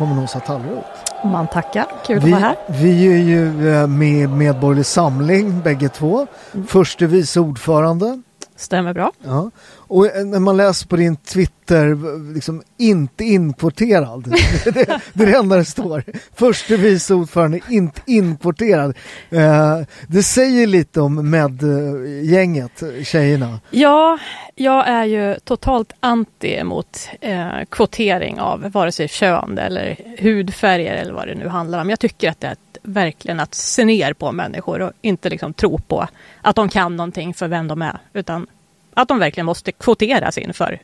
Välkommen 0.00 0.24
Åsa 0.24 0.40
Tallroth. 0.40 0.88
Man 1.24 1.46
tackar, 1.48 1.86
kul 2.06 2.18
att 2.18 2.24
Vi, 2.24 2.30
vara 2.30 2.40
här. 2.40 2.56
vi 2.68 3.06
är 3.06 3.16
ju 3.16 3.72
eh, 3.74 3.86
med 3.86 4.30
Medborgerlig 4.30 4.86
Samling 4.86 5.60
bägge 5.60 5.88
två. 5.88 6.26
Mm. 6.54 6.66
Förste 6.66 7.06
vice 7.06 7.40
ordförande. 7.40 8.22
Stämmer 8.60 8.94
bra. 8.94 9.12
Ja. 9.22 9.50
Och 9.76 10.06
eh, 10.06 10.24
när 10.24 10.38
man 10.38 10.56
läser 10.56 10.88
på 10.88 10.96
din 10.96 11.16
Twitter, 11.16 11.96
liksom 12.34 12.62
inte 12.78 13.24
inkvoterad. 13.24 14.24
det, 14.64 14.72
det 15.12 15.22
är 15.24 15.26
det 15.26 15.36
enda 15.36 15.56
det 15.56 15.64
står. 15.64 16.04
Förste 16.34 16.76
vice 16.76 17.14
ordförande, 17.14 17.60
inte 17.68 18.00
inkvoterad. 18.06 18.96
Eh, 19.30 19.78
det 20.06 20.22
säger 20.22 20.66
lite 20.66 21.00
om 21.00 21.30
med-gänget, 21.30 22.82
tjejerna. 23.04 23.60
Ja, 23.70 24.18
jag 24.54 24.88
är 24.88 25.04
ju 25.04 25.34
totalt 25.44 25.92
anti 26.00 26.64
mot 26.64 27.08
eh, 27.20 27.48
kvotering 27.70 28.40
av 28.40 28.70
vare 28.70 28.92
sig 28.92 29.08
kön 29.08 29.58
eller 29.58 29.96
hudfärger 30.18 30.94
eller 30.94 31.12
vad 31.12 31.28
det 31.28 31.34
nu 31.34 31.48
handlar 31.48 31.80
om. 31.80 31.90
Jag 31.90 32.00
tycker 32.00 32.30
att 32.30 32.40
det 32.40 32.46
är 32.46 32.52
ett, 32.52 32.69
verkligen 32.82 33.40
att 33.40 33.54
se 33.54 33.84
ner 33.84 34.12
på 34.12 34.32
människor 34.32 34.82
och 34.82 34.92
inte 35.00 35.30
liksom 35.30 35.52
tro 35.52 35.78
på 35.78 36.08
att 36.42 36.56
de 36.56 36.68
kan 36.68 36.96
någonting 36.96 37.34
för 37.34 37.48
vem 37.48 37.68
de 37.68 37.82
är. 37.82 37.98
Utan 38.12 38.46
att 38.94 39.08
de 39.08 39.18
verkligen 39.18 39.46
måste 39.46 39.72
kvoteras 39.72 40.38
in 40.38 40.54
för 40.54 40.80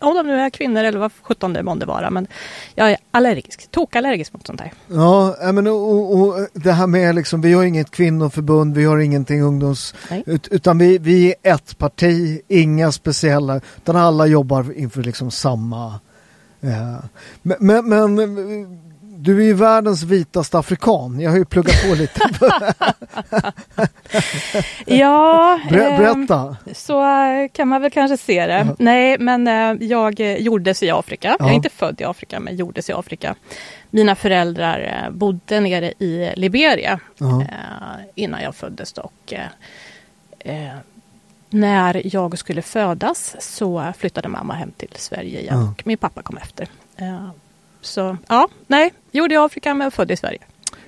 om 0.00 0.16
de 0.16 0.26
nu 0.26 0.40
är 0.40 0.50
kvinnor 0.50 0.84
eller 0.84 0.98
vad 0.98 1.12
sjutton 1.22 1.52
det 1.52 1.62
månde 1.62 1.86
vara. 1.86 2.10
Men 2.10 2.26
jag 2.74 2.90
är 2.90 2.96
allergisk, 3.10 3.70
tokallergisk 3.70 4.32
mot 4.32 4.46
sånt 4.46 4.60
här. 4.60 4.72
Ja, 4.86 5.52
men 5.52 5.66
och, 5.66 6.18
och, 6.18 6.48
det 6.52 6.72
här 6.72 6.86
med 6.86 7.14
liksom, 7.14 7.40
vi 7.40 7.52
har 7.52 7.64
inget 7.64 7.90
kvinnoförbund, 7.90 8.74
vi 8.74 8.84
har 8.84 8.98
ingenting 8.98 9.42
ungdoms... 9.42 9.94
Ut, 10.26 10.48
utan 10.48 10.78
vi, 10.78 10.98
vi 10.98 11.34
är 11.42 11.54
ett 11.54 11.78
parti, 11.78 12.40
inga 12.48 12.92
speciella, 12.92 13.60
utan 13.76 13.96
alla 13.96 14.26
jobbar 14.26 14.72
inför 14.76 15.02
liksom 15.02 15.30
samma... 15.30 16.00
Eh, 16.60 17.04
men, 17.42 17.56
men, 17.88 18.14
men 18.14 18.83
du 19.24 19.40
är 19.40 19.44
ju 19.44 19.54
världens 19.54 20.02
vitaste 20.02 20.58
afrikan, 20.58 21.20
jag 21.20 21.30
har 21.30 21.38
ju 21.38 21.44
pluggat 21.44 21.82
på 21.88 21.94
lite. 21.94 22.20
Ja, 24.86 25.60
Ber, 25.70 25.78
ehm, 25.78 26.26
berätta. 26.26 26.56
Så 26.74 27.02
eh, 27.04 27.48
kan 27.52 27.68
man 27.68 27.82
väl 27.82 27.90
kanske 27.90 28.16
se 28.16 28.46
det. 28.46 28.64
Ja. 28.68 28.76
Nej, 28.78 29.18
men 29.18 29.48
eh, 29.48 29.86
jag 29.88 30.20
eh, 30.20 30.36
gjordes 30.36 30.82
i 30.82 30.90
Afrika. 30.90 31.36
Jag 31.38 31.46
Ja. 31.48 31.50
är 31.50 31.54
inte 31.54 31.68
född 31.70 32.00
i 32.00 32.04
Afrika, 32.04 32.40
men 32.40 32.56
gjordes 32.56 32.90
i 32.90 32.92
Afrika. 32.92 33.34
Mina 33.90 34.14
föräldrar 34.14 35.08
bodde 35.10 35.60
nere 35.60 35.92
i 35.98 36.32
Liberia 36.36 37.00
Ja. 37.18 37.44
innan 38.14 38.42
jag 38.42 38.54
föddes. 38.54 38.92
Och, 38.92 39.34
när 41.50 42.02
jag 42.14 42.38
skulle 42.38 42.62
födas 42.62 43.36
så 43.40 43.92
flyttade 43.98 44.28
mamma 44.28 44.54
hem 44.54 44.70
till 44.76 44.90
Sverige 44.94 45.40
igen 45.40 45.68
och 45.78 45.86
min 45.86 45.98
pappa 45.98 46.22
kom 46.22 46.36
efter. 46.36 46.68
Eh, 47.84 47.86
så 47.86 48.16
ja, 48.28 48.48
nej, 48.66 48.92
gjord 49.12 49.32
i 49.32 49.36
Afrika 49.36 49.74
men 49.74 49.90
född 49.90 50.10
i 50.10 50.16
Sverige. 50.16 50.38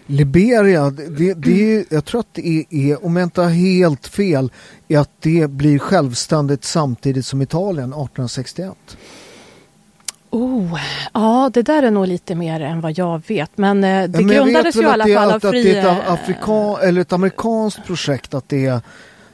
Liberia, 0.07 0.91
det, 0.91 1.35
det 1.35 1.77
är, 1.77 1.85
jag 1.91 2.05
tror 2.05 2.21
att 2.21 2.35
det 2.35 2.49
är, 2.49 2.65
är, 2.71 3.05
om 3.07 3.17
jag 3.17 3.27
inte 3.27 3.41
har 3.43 3.51
helt 3.51 4.07
fel, 4.07 4.53
är 4.89 4.99
att 4.99 5.11
det 5.21 5.51
blir 5.51 5.79
självständigt 5.79 6.65
samtidigt 6.65 7.27
som 7.27 7.43
Italien 7.43 7.89
1861. 7.89 8.75
Oh, 10.31 10.81
ja, 11.15 11.51
det 11.55 11.63
där 11.63 11.83
är 11.83 11.91
nog 11.91 12.07
lite 12.07 12.35
mer 12.35 12.61
än 12.61 12.81
vad 12.81 12.99
jag 12.99 13.23
vet. 13.27 13.59
Men 13.59 13.85
eh, 13.85 14.09
det 14.09 14.19
Ja, 14.21 14.27
men 14.27 14.37
grundades 14.37 14.77
ju 14.77 14.81
i 14.83 14.85
att 14.85 14.93
alla 14.93 15.05
det 15.05 15.13
är- 15.13 15.17
fall 15.17 15.31
av 15.31 15.37
att, 15.37 15.45
att 15.45 15.51
fri... 15.51 15.63
det 15.63 15.79
är 15.79 15.93
ett 16.01 16.09
afrika, 16.09 16.77
eller 16.89 17.01
ett 17.01 17.13
amerikanskt 17.13 17.85
projekt 17.87 18.35
att 18.35 18.49
det 18.49 18.67
är 18.67 18.81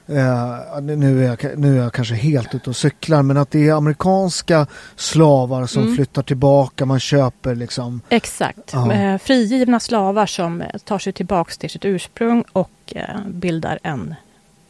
eh, 0.06 0.80
nu, 0.82 1.24
är 1.24 1.28
jag, 1.28 1.58
nu 1.58 1.78
är 1.78 1.82
jag 1.82 1.92
kanske 1.92 2.14
helt 2.14 2.54
ute 2.54 2.70
och 2.70 2.76
cyklar 2.76 3.22
men 3.22 3.36
att 3.36 3.50
det 3.50 3.68
är 3.68 3.72
amerikanska 3.74 4.66
slavar 4.96 5.66
som 5.66 5.82
Mm. 5.82 5.94
flyttar 5.96 6.22
tillbaka, 6.22 6.86
man 6.86 7.00
köper 7.00 7.54
liksom 7.54 8.00
Exakt. 8.08 8.74
Eh, 8.74 9.18
frigivna 9.18 9.80
slavar 9.80 10.26
som 10.26 10.60
eh, 10.60 10.66
tar 10.84 10.98
sig 10.98 11.12
tillbaks 11.12 11.58
till 11.58 11.70
sitt 11.70 11.84
ursprung 11.84 12.44
och 12.52 12.94
bildar 13.26 13.78
en, 13.82 14.14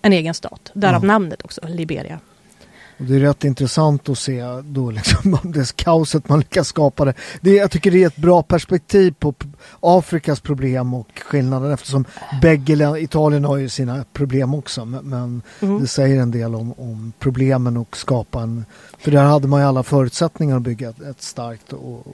en 0.02 0.12
egen 0.12 0.34
stat. 0.34 0.70
Därav 0.74 1.02
Ja. 1.02 1.06
namnet 1.06 1.42
också, 1.44 1.60
Liberia. 1.68 2.20
Och 2.98 3.04
det 3.04 3.14
är 3.16 3.20
rätt 3.20 3.44
intressant 3.44 4.08
att 4.08 4.18
se 4.18 4.42
då 4.64 4.90
liksom 4.90 5.38
det 5.52 5.76
kaoset 5.76 6.28
man 6.28 6.38
lyckas 6.38 6.68
skapa 6.68 7.04
det. 7.04 7.14
det. 7.40 7.50
Jag 7.50 7.70
tycker 7.70 7.90
det 7.90 8.02
är 8.02 8.06
ett 8.06 8.16
bra 8.16 8.42
perspektiv 8.42 9.14
på 9.18 9.34
Afrikas 9.80 10.40
problem 10.40 10.94
och 10.94 11.08
skillnaden 11.24 11.72
eftersom 11.72 12.04
bägge 12.42 12.98
Italien 13.00 13.44
har 13.44 13.56
ju 13.56 13.68
sina 13.68 14.04
problem 14.12 14.54
också 14.54 14.84
men, 14.84 15.42
Mm. 15.60 15.80
det 15.80 15.86
säger 15.86 16.22
en 16.22 16.30
del 16.30 16.54
om, 16.54 16.72
om 16.78 17.12
problemen 17.18 17.76
och 17.76 17.96
skapa 17.96 18.40
en 18.42 18.64
för 18.98 19.10
där 19.10 19.24
hade 19.24 19.48
man 19.48 19.60
ju 19.60 19.66
alla 19.66 19.82
förutsättningar 19.82 20.56
att 20.56 20.62
bygga 20.62 20.88
ett, 20.90 21.00
ett 21.02 21.22
starkt 21.22 21.72
och 21.72 22.06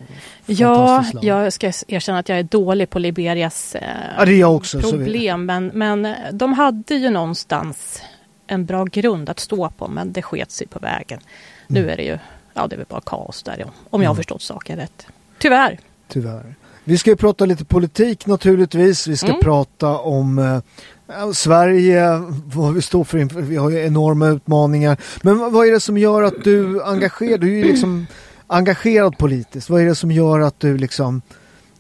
Ja, 0.47 0.75
fantastiskt 0.75 1.15
land. 1.15 1.27
jag 1.27 1.53
ska 1.53 1.67
erkänna 1.89 2.19
att 2.19 2.29
jag 2.29 2.39
är 2.39 2.43
dålig 2.43 2.91
på 2.91 2.99
Liberias 2.99 3.75
eh, 3.75 4.31
Ja, 4.33 4.47
också. 4.47 4.81
Problem. 4.81 5.47
Men, 5.47 5.67
men 5.75 6.15
de 6.33 6.53
hade 6.53 6.95
ju 6.95 7.11
någonstans 7.11 8.03
en 8.49 8.65
bra 8.65 8.85
grund 8.85 9.29
att 9.31 9.41
stå 9.41 9.71
på, 9.71 9.89
men 9.89 10.13
det 10.13 10.23
sket 10.23 10.51
sig 10.51 10.67
på 10.67 10.79
vägen. 10.79 11.21
Nu 11.67 11.81
Mm. 11.81 11.93
är 11.93 11.97
det 11.97 12.03
ju, 12.03 12.19
ja 12.55 12.67
det 12.67 12.75
är 12.75 12.77
väl 12.77 12.87
bara 12.89 13.01
kaos 13.01 13.43
där, 13.43 13.65
om- 13.91 14.03
jag 14.03 14.09
har 14.09 14.15
Mm. 14.15 14.17
förstått 14.17 14.43
saken 14.43 14.77
rätt. 14.77 15.07
Tyvärr. 15.39 15.79
tyvärr. 16.09 16.55
Vi 16.85 16.99
ska 16.99 17.11
ju 17.11 17.17
prata 17.17 17.45
lite 17.45 17.65
politik 17.65 18.27
naturligtvis. 18.27 19.07
Vi 19.07 19.17
ska 19.17 19.29
Mm. 19.29 19.41
prata 19.41 19.99
om 19.99 20.39
eh, 20.39 21.31
Sverige, 21.33 22.09
vad 22.55 22.75
vi 22.75 22.83
står 22.83 23.05
för. 23.05 23.19
Vi 23.41 23.57
har 23.57 23.71
ju 23.71 23.87
enorma 23.87 24.27
utmaningar. 24.29 24.97
Men 25.23 25.39
vad 25.53 25.67
är 25.67 25.73
det 25.73 25.81
som 25.81 25.99
gör 25.99 26.23
att 26.23 26.45
du 26.45 26.83
engagerar 26.85 27.39
Du 27.39 27.47
är 27.53 27.57
ju 27.57 27.65
liksom 27.65 28.07
engagerad 28.47 29.19
politiskt? 29.19 29.71
Vad 29.71 29.81
är 29.83 29.87
det 29.87 29.95
som 29.95 30.11
gör 30.13 30.41
att 30.41 30.61
du 30.61 30.79
liksom 30.79 31.23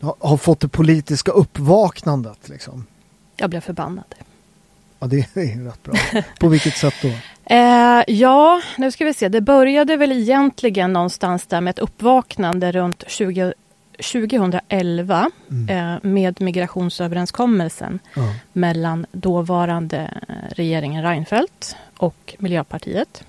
har, 0.01 0.15
har 0.21 0.37
fått 0.37 0.61
det 0.61 0.69
politiska 0.69 1.33
uppvaknandet? 1.33 2.49
Liksom? 2.49 2.87
Jag 3.37 3.51
blev 3.51 3.61
förbannad. 3.61 4.15
Ja, 5.01 5.07
det 5.07 5.37
är 5.37 5.65
rätt 5.65 5.83
bra. 5.83 5.95
På 6.41 6.49
vilket 6.49 6.77
sätt 6.77 6.95
då? 7.03 7.09
Eh, 7.51 8.03
ja, 8.09 8.63
nu 8.77 8.93
ska 8.93 9.05
vi 9.05 9.15
se. 9.15 9.29
Det 9.29 9.41
började 9.41 9.97
väl 9.97 10.13
egentligen 10.13 10.93
någonstans 10.93 11.47
där 11.47 11.61
med 11.61 11.71
ett 11.71 11.79
uppvaknande 11.79 12.73
runt 12.73 13.05
20, 13.07 13.53
2011 14.13 15.31
mm. 15.51 15.95
eh, 15.95 15.99
med 16.03 16.41
migrationsöverenskommelsen 16.41 17.99
Ja. 18.15 18.35
mellan 18.53 19.07
dåvarande 19.13 20.11
eh, 20.29 20.35
regeringen 20.49 21.03
Reinfeldt 21.03 21.77
och 21.97 22.35
Miljöpartiet. 22.39 23.25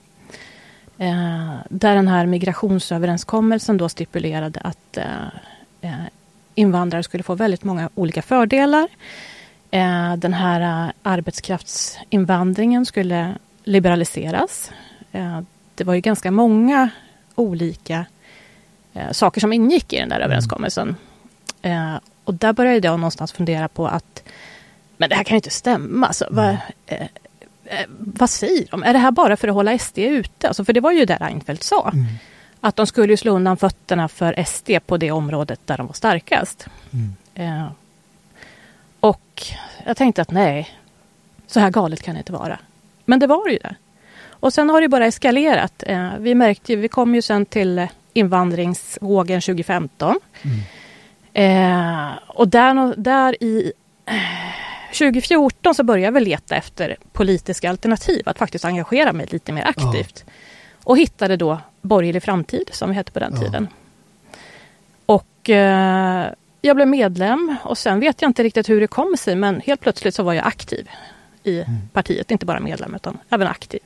Eh, 0.98 1.54
där 1.70 1.96
den 1.96 2.08
här 2.08 2.26
migrationsöverenskommelsen 2.26 3.78
då 3.78 3.90
stipulerade 3.90 4.60
att 4.60 4.98
eh, 4.98 5.28
eh, 5.82 5.92
invandrare 6.56 7.04
skulle 7.04 7.24
få 7.24 7.36
väldigt 7.36 7.64
många 7.64 7.90
olika 7.96 8.22
fördelar. 8.22 8.88
Eh, 9.72 10.16
den 10.16 10.34
här 10.34 10.88
eh, 10.88 10.94
arbetskraftsinvandringen 11.04 12.86
skulle 12.86 13.36
liberaliseras. 13.64 14.72
Eh, 15.12 15.40
det 15.76 15.84
var 15.84 15.94
ju 15.94 16.02
ganska 16.02 16.32
många 16.32 16.90
olika 17.36 18.06
eh, 18.94 19.12
saker 19.12 19.42
som 19.42 19.54
ingick 19.54 19.94
i 19.94 20.00
den 20.00 20.10
där 20.10 20.20
överenskommelsen. 20.20 20.96
Eh, 21.62 21.96
och 22.24 22.34
där 22.34 22.54
började 22.54 22.88
jag 22.88 23.00
någonstans 23.00 23.32
fundera 23.32 23.68
på 23.68 23.88
att 23.88 24.24
men 25.00 25.10
det 25.10 25.16
här 25.16 25.24
kan 25.24 25.36
ju 25.36 25.38
inte 25.38 25.50
stämma. 25.50 26.08
Alltså, 26.08 26.28
vad, 26.32 26.58
eh, 26.86 27.02
eh, 27.66 27.86
vad 28.00 28.30
säger 28.30 28.68
de? 28.72 28.84
Är 28.84 28.94
det 28.94 29.00
här 29.00 29.12
bara 29.12 29.38
för 29.38 29.48
att 29.48 29.54
hålla 29.54 29.80
SD 29.80 29.98
ute? 29.98 30.48
Alltså, 30.48 30.66
för 30.66 30.74
det 30.74 30.80
var 30.80 30.92
ju 30.92 31.06
det 31.06 31.16
Reinfeldt 31.16 31.64
sa. 31.64 31.90
Mm. 31.94 32.06
Att 32.62 32.76
de 32.76 32.88
skulle 32.88 33.14
ju 33.14 33.18
slå 33.18 33.36
undan 33.36 33.58
fötterna 33.58 34.08
för 34.08 34.44
SD 34.44 34.70
på 34.86 34.98
det 34.98 35.12
området 35.12 35.60
där 35.66 35.78
de 35.78 35.88
var 35.88 35.94
starkast. 35.94 36.68
Mm. 36.92 37.16
Eh, 37.36 37.72
och 39.00 39.44
jag 39.86 39.98
tänkte 39.98 40.22
att 40.22 40.32
nej, 40.32 40.70
så 41.48 41.60
här 41.60 41.70
galet 41.70 42.02
kan 42.02 42.14
det 42.16 42.20
inte 42.20 42.32
vara. 42.34 42.60
Men 43.06 43.20
det 43.20 43.28
var 43.28 43.48
ju 43.50 43.58
det. 43.58 43.76
Och 44.30 44.54
sen 44.54 44.70
har 44.70 44.82
det 44.82 44.88
bara 44.88 45.06
eskalerat. 45.06 45.84
Eh, 45.88 46.10
vi 46.20 46.36
märkte 46.36 46.74
ju, 46.74 46.80
vi 46.80 46.88
kom 46.88 47.16
ju 47.16 47.22
sen 47.22 47.46
till 47.46 47.88
invandringsvågen 48.14 49.42
2015. 49.42 50.20
Mm. 50.42 50.60
Eh, 51.34 52.12
och 52.28 52.48
där, 52.48 52.94
där 52.98 53.44
i 53.44 53.72
eh, 54.06 54.14
2014 54.98 55.76
så 55.76 55.84
började 55.84 56.06
jag 56.06 56.12
väl 56.12 56.24
leta 56.24 56.56
efter 56.56 56.96
politiska 57.12 57.70
alternativ, 57.70 58.22
att 58.26 58.38
faktiskt 58.38 58.66
engagera 58.66 59.14
mig 59.14 59.28
lite 59.30 59.52
mer 59.52 59.68
aktivt. 59.68 60.26
Och 60.84 60.98
hittade 60.98 61.38
då 61.38 61.58
Borgerlig 61.82 62.24
framtid, 62.24 62.70
som 62.72 62.90
vi 62.90 62.96
hette 62.96 63.12
på 63.12 63.20
den 63.20 63.34
Ja. 63.36 63.42
tiden. 63.42 63.68
Och 65.06 65.50
eh, 65.50 66.28
jag 66.62 66.76
blev 66.76 66.88
medlem 66.88 67.56
och 67.64 67.78
sen 67.78 68.00
vet 68.00 68.22
jag 68.22 68.30
inte 68.30 68.44
riktigt 68.44 68.70
hur 68.70 68.82
det 68.82 68.88
kom 68.88 69.18
sig, 69.18 69.36
men 69.36 69.62
helt 69.62 69.82
plötsligt 69.82 70.16
så 70.16 70.24
var 70.24 70.34
jag 70.34 70.48
aktiv 70.48 70.90
i 71.44 71.60
Mm. 71.60 71.72
partiet, 71.94 72.32
inte 72.32 72.46
bara 72.46 72.60
medlem 72.60 72.96
utan 72.96 73.18
även 73.30 73.48
aktiv. 73.48 73.80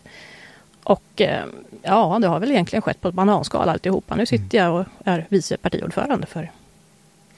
Och 0.84 1.22
eh, 1.22 1.46
ja, 1.82 2.18
det 2.22 2.28
har 2.28 2.40
väl 2.40 2.52
egentligen 2.52 2.82
skett 2.82 3.02
på 3.02 3.08
ett 3.08 3.14
bananskal 3.14 3.70
alltihopa. 3.70 4.16
Nu 4.16 4.26
sitter 4.26 4.58
jag 4.58 4.76
och 4.80 4.86
är 5.06 5.26
vice 5.30 5.58
partiordförande 5.58 6.28
för 6.28 6.52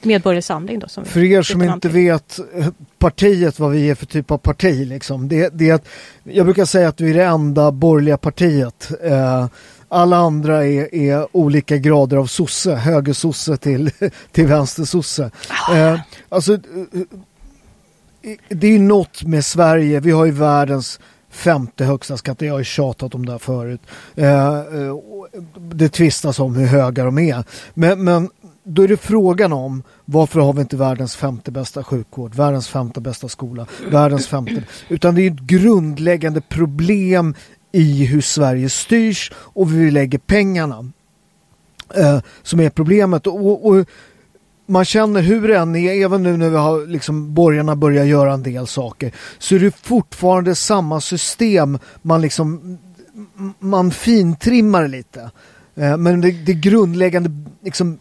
Medborgerlig 0.02 0.44
Samling. 0.44 0.78
Då, 0.78 0.88
som 0.88 1.04
För 1.04 1.24
er 1.24 1.42
som 1.42 1.62
inte 1.62 1.88
vet 1.88 2.38
eh, 2.54 2.68
partiet, 2.98 3.58
vad 3.58 3.70
vi 3.70 3.90
är 3.90 3.94
för 3.94 4.06
typ 4.06 4.30
av 4.30 4.38
parti, 4.38 4.86
liksom. 4.86 5.28
det, 5.28 5.48
det 5.52 5.84
jag 6.22 6.46
brukar 6.46 6.64
säga 6.64 6.88
att 6.88 7.00
vi 7.00 7.10
är 7.10 7.14
det 7.14 7.24
enda 7.24 7.72
borgerliga 7.72 8.16
partiet. 8.16 8.90
Eh, 9.02 9.46
alla 9.88 10.16
andra 10.16 10.66
är, 10.66 10.94
är 10.94 11.36
olika 11.36 11.76
grader 11.76 12.16
av 12.16 12.26
sosse, 12.26 12.74
högersosse 12.74 13.56
till, 13.56 13.90
till 14.32 14.46
vänstersosse. 14.46 15.30
Eh, 15.72 16.00
alltså, 16.28 16.52
eh, 16.52 16.60
eh, 18.22 18.36
det 18.48 18.66
är 18.66 18.72
ju 18.72 18.78
något 18.78 19.22
med 19.22 19.44
Sverige, 19.44 20.00
vi 20.00 20.10
har 20.10 20.24
ju 20.24 20.32
världens 20.32 21.00
femte 21.30 21.84
högsta 21.84 22.16
skatt, 22.16 22.42
jag 22.42 22.52
har 22.52 22.58
ju 22.58 22.64
tjatat 22.64 23.14
om 23.14 23.26
det 23.26 23.32
här 23.32 23.38
förut. 23.38 23.80
Eh, 24.14 24.56
eh, 24.58 24.96
det 25.58 25.88
tvistas 25.88 26.38
om 26.38 26.54
hur 26.54 26.66
höga 26.66 27.04
de 27.04 27.18
är. 27.18 27.44
Men, 27.74 28.04
men 28.04 28.30
då 28.68 28.82
är 28.82 28.88
det 28.88 28.96
frågan 28.96 29.52
om 29.52 29.82
varför 30.04 30.40
har 30.40 30.52
vi 30.52 30.60
inte 30.60 30.76
världens 30.76 31.16
femte 31.16 31.50
bästa 31.50 31.84
sjukvård, 31.84 32.34
världens 32.34 32.68
femte 32.68 33.00
bästa 33.00 33.28
skola, 33.28 33.66
världens 33.90 34.26
femte... 34.26 34.62
Utan 34.88 35.14
det 35.14 35.22
är 35.22 35.30
ett 35.30 35.40
grundläggande 35.40 36.40
problem 36.40 37.34
i 37.76 38.04
hur 38.04 38.20
Sverige 38.20 38.68
styrs 38.68 39.32
och 39.36 39.70
hur 39.70 39.84
vi 39.84 39.90
lägger 39.90 40.18
pengarna 40.18 40.90
eh, 41.94 42.20
som 42.42 42.60
är 42.60 42.70
problemet. 42.70 43.26
Och, 43.26 43.66
och 43.66 43.86
man 44.66 44.84
känner 44.84 45.22
hur 45.22 45.48
det 45.48 45.58
än 45.58 45.76
är, 45.76 46.04
även 46.04 46.22
nu 46.22 46.36
när 46.36 46.50
vi 46.50 46.56
har 46.56 46.86
liksom 46.86 47.34
borgarna 47.34 47.76
börjar 47.76 48.04
göra 48.04 48.32
en 48.32 48.42
del 48.42 48.66
saker, 48.66 49.12
så 49.38 49.54
är 49.54 49.58
det 49.58 49.76
fortfarande 49.76 50.54
samma 50.54 51.00
system 51.00 51.78
man 52.02 52.20
liksom 52.20 52.78
man 53.58 53.90
fintrimmar 53.90 54.88
lite. 54.88 55.30
Eh, 55.74 55.96
Men 55.96 56.20
det, 56.20 56.30
det 56.30 56.54
grundläggande 56.54 57.30
liksom, 57.64 57.98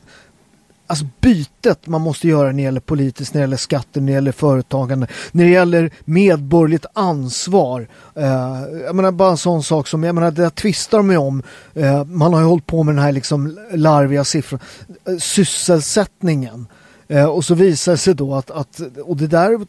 alltså 0.88 1.06
bytet 1.22 1.88
man 1.88 2.02
måste 2.02 2.28
göra 2.28 2.48
när 2.48 2.54
det 2.54 2.62
gäller 2.62 2.80
politiskt, 2.80 3.34
när 3.34 3.42
det 3.42 3.44
gäller 3.44 3.58
skatter, 3.58 4.02
när 4.02 4.08
det 4.08 4.14
gäller 4.14 4.32
företagande, 4.32 5.08
när 5.32 5.44
det 5.44 5.50
gäller 5.50 5.92
medborgerligt 6.06 6.86
ansvar. 6.94 7.88
Eh, 8.16 8.62
jag 8.86 8.96
menar 8.96 9.12
bara 9.12 9.32
en 9.32 9.38
sån 9.38 9.64
sak 9.64 9.88
som, 9.88 10.04
jag 10.04 10.16
menar 10.16 10.32
det 10.32 10.42
där 10.42 10.50
tvistar 10.50 10.98
de 10.98 11.12
ju 11.12 11.18
om. 11.18 11.44
Eh, 11.74 12.06
man 12.06 12.34
har 12.34 12.40
ju 12.40 12.48
hållit 12.48 12.66
på 12.66 12.84
med 12.84 12.96
den 12.96 13.04
här 13.04 13.12
liksom 13.12 13.60
larviga 13.72 14.24
siffran. 14.24 14.60
Eh, 15.08 15.18
sysselsättningen. 15.18 16.68
Eh, 17.08 17.26
och 17.26 17.46
så 17.46 17.56
visar 17.56 17.92
det 17.92 17.98
sig 17.98 18.14
då 18.14 18.36
att, 18.36 18.52
att, 18.52 18.82
och 19.04 19.18
det 19.18 19.28
där 19.28 19.66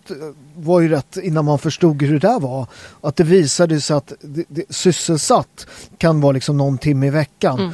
var 0.57 0.81
ju 0.81 0.89
rätt 0.89 1.17
innan 1.17 1.45
man 1.45 1.59
förstod 1.59 2.03
hur 2.03 2.13
det 2.13 2.29
där 2.29 2.41
var, 2.41 2.67
att 3.01 3.17
det 3.17 3.25
visade 3.25 3.81
sig 3.81 3.97
att 3.97 4.13
det, 4.21 4.45
det, 4.49 4.65
sysselsatt 4.71 5.67
kan 5.99 6.21
vara 6.21 6.33
liksom 6.33 6.57
någon 6.57 6.79
timme 6.79 7.07
i 7.07 7.11
veckan. 7.11 7.59
Mm. 7.59 7.73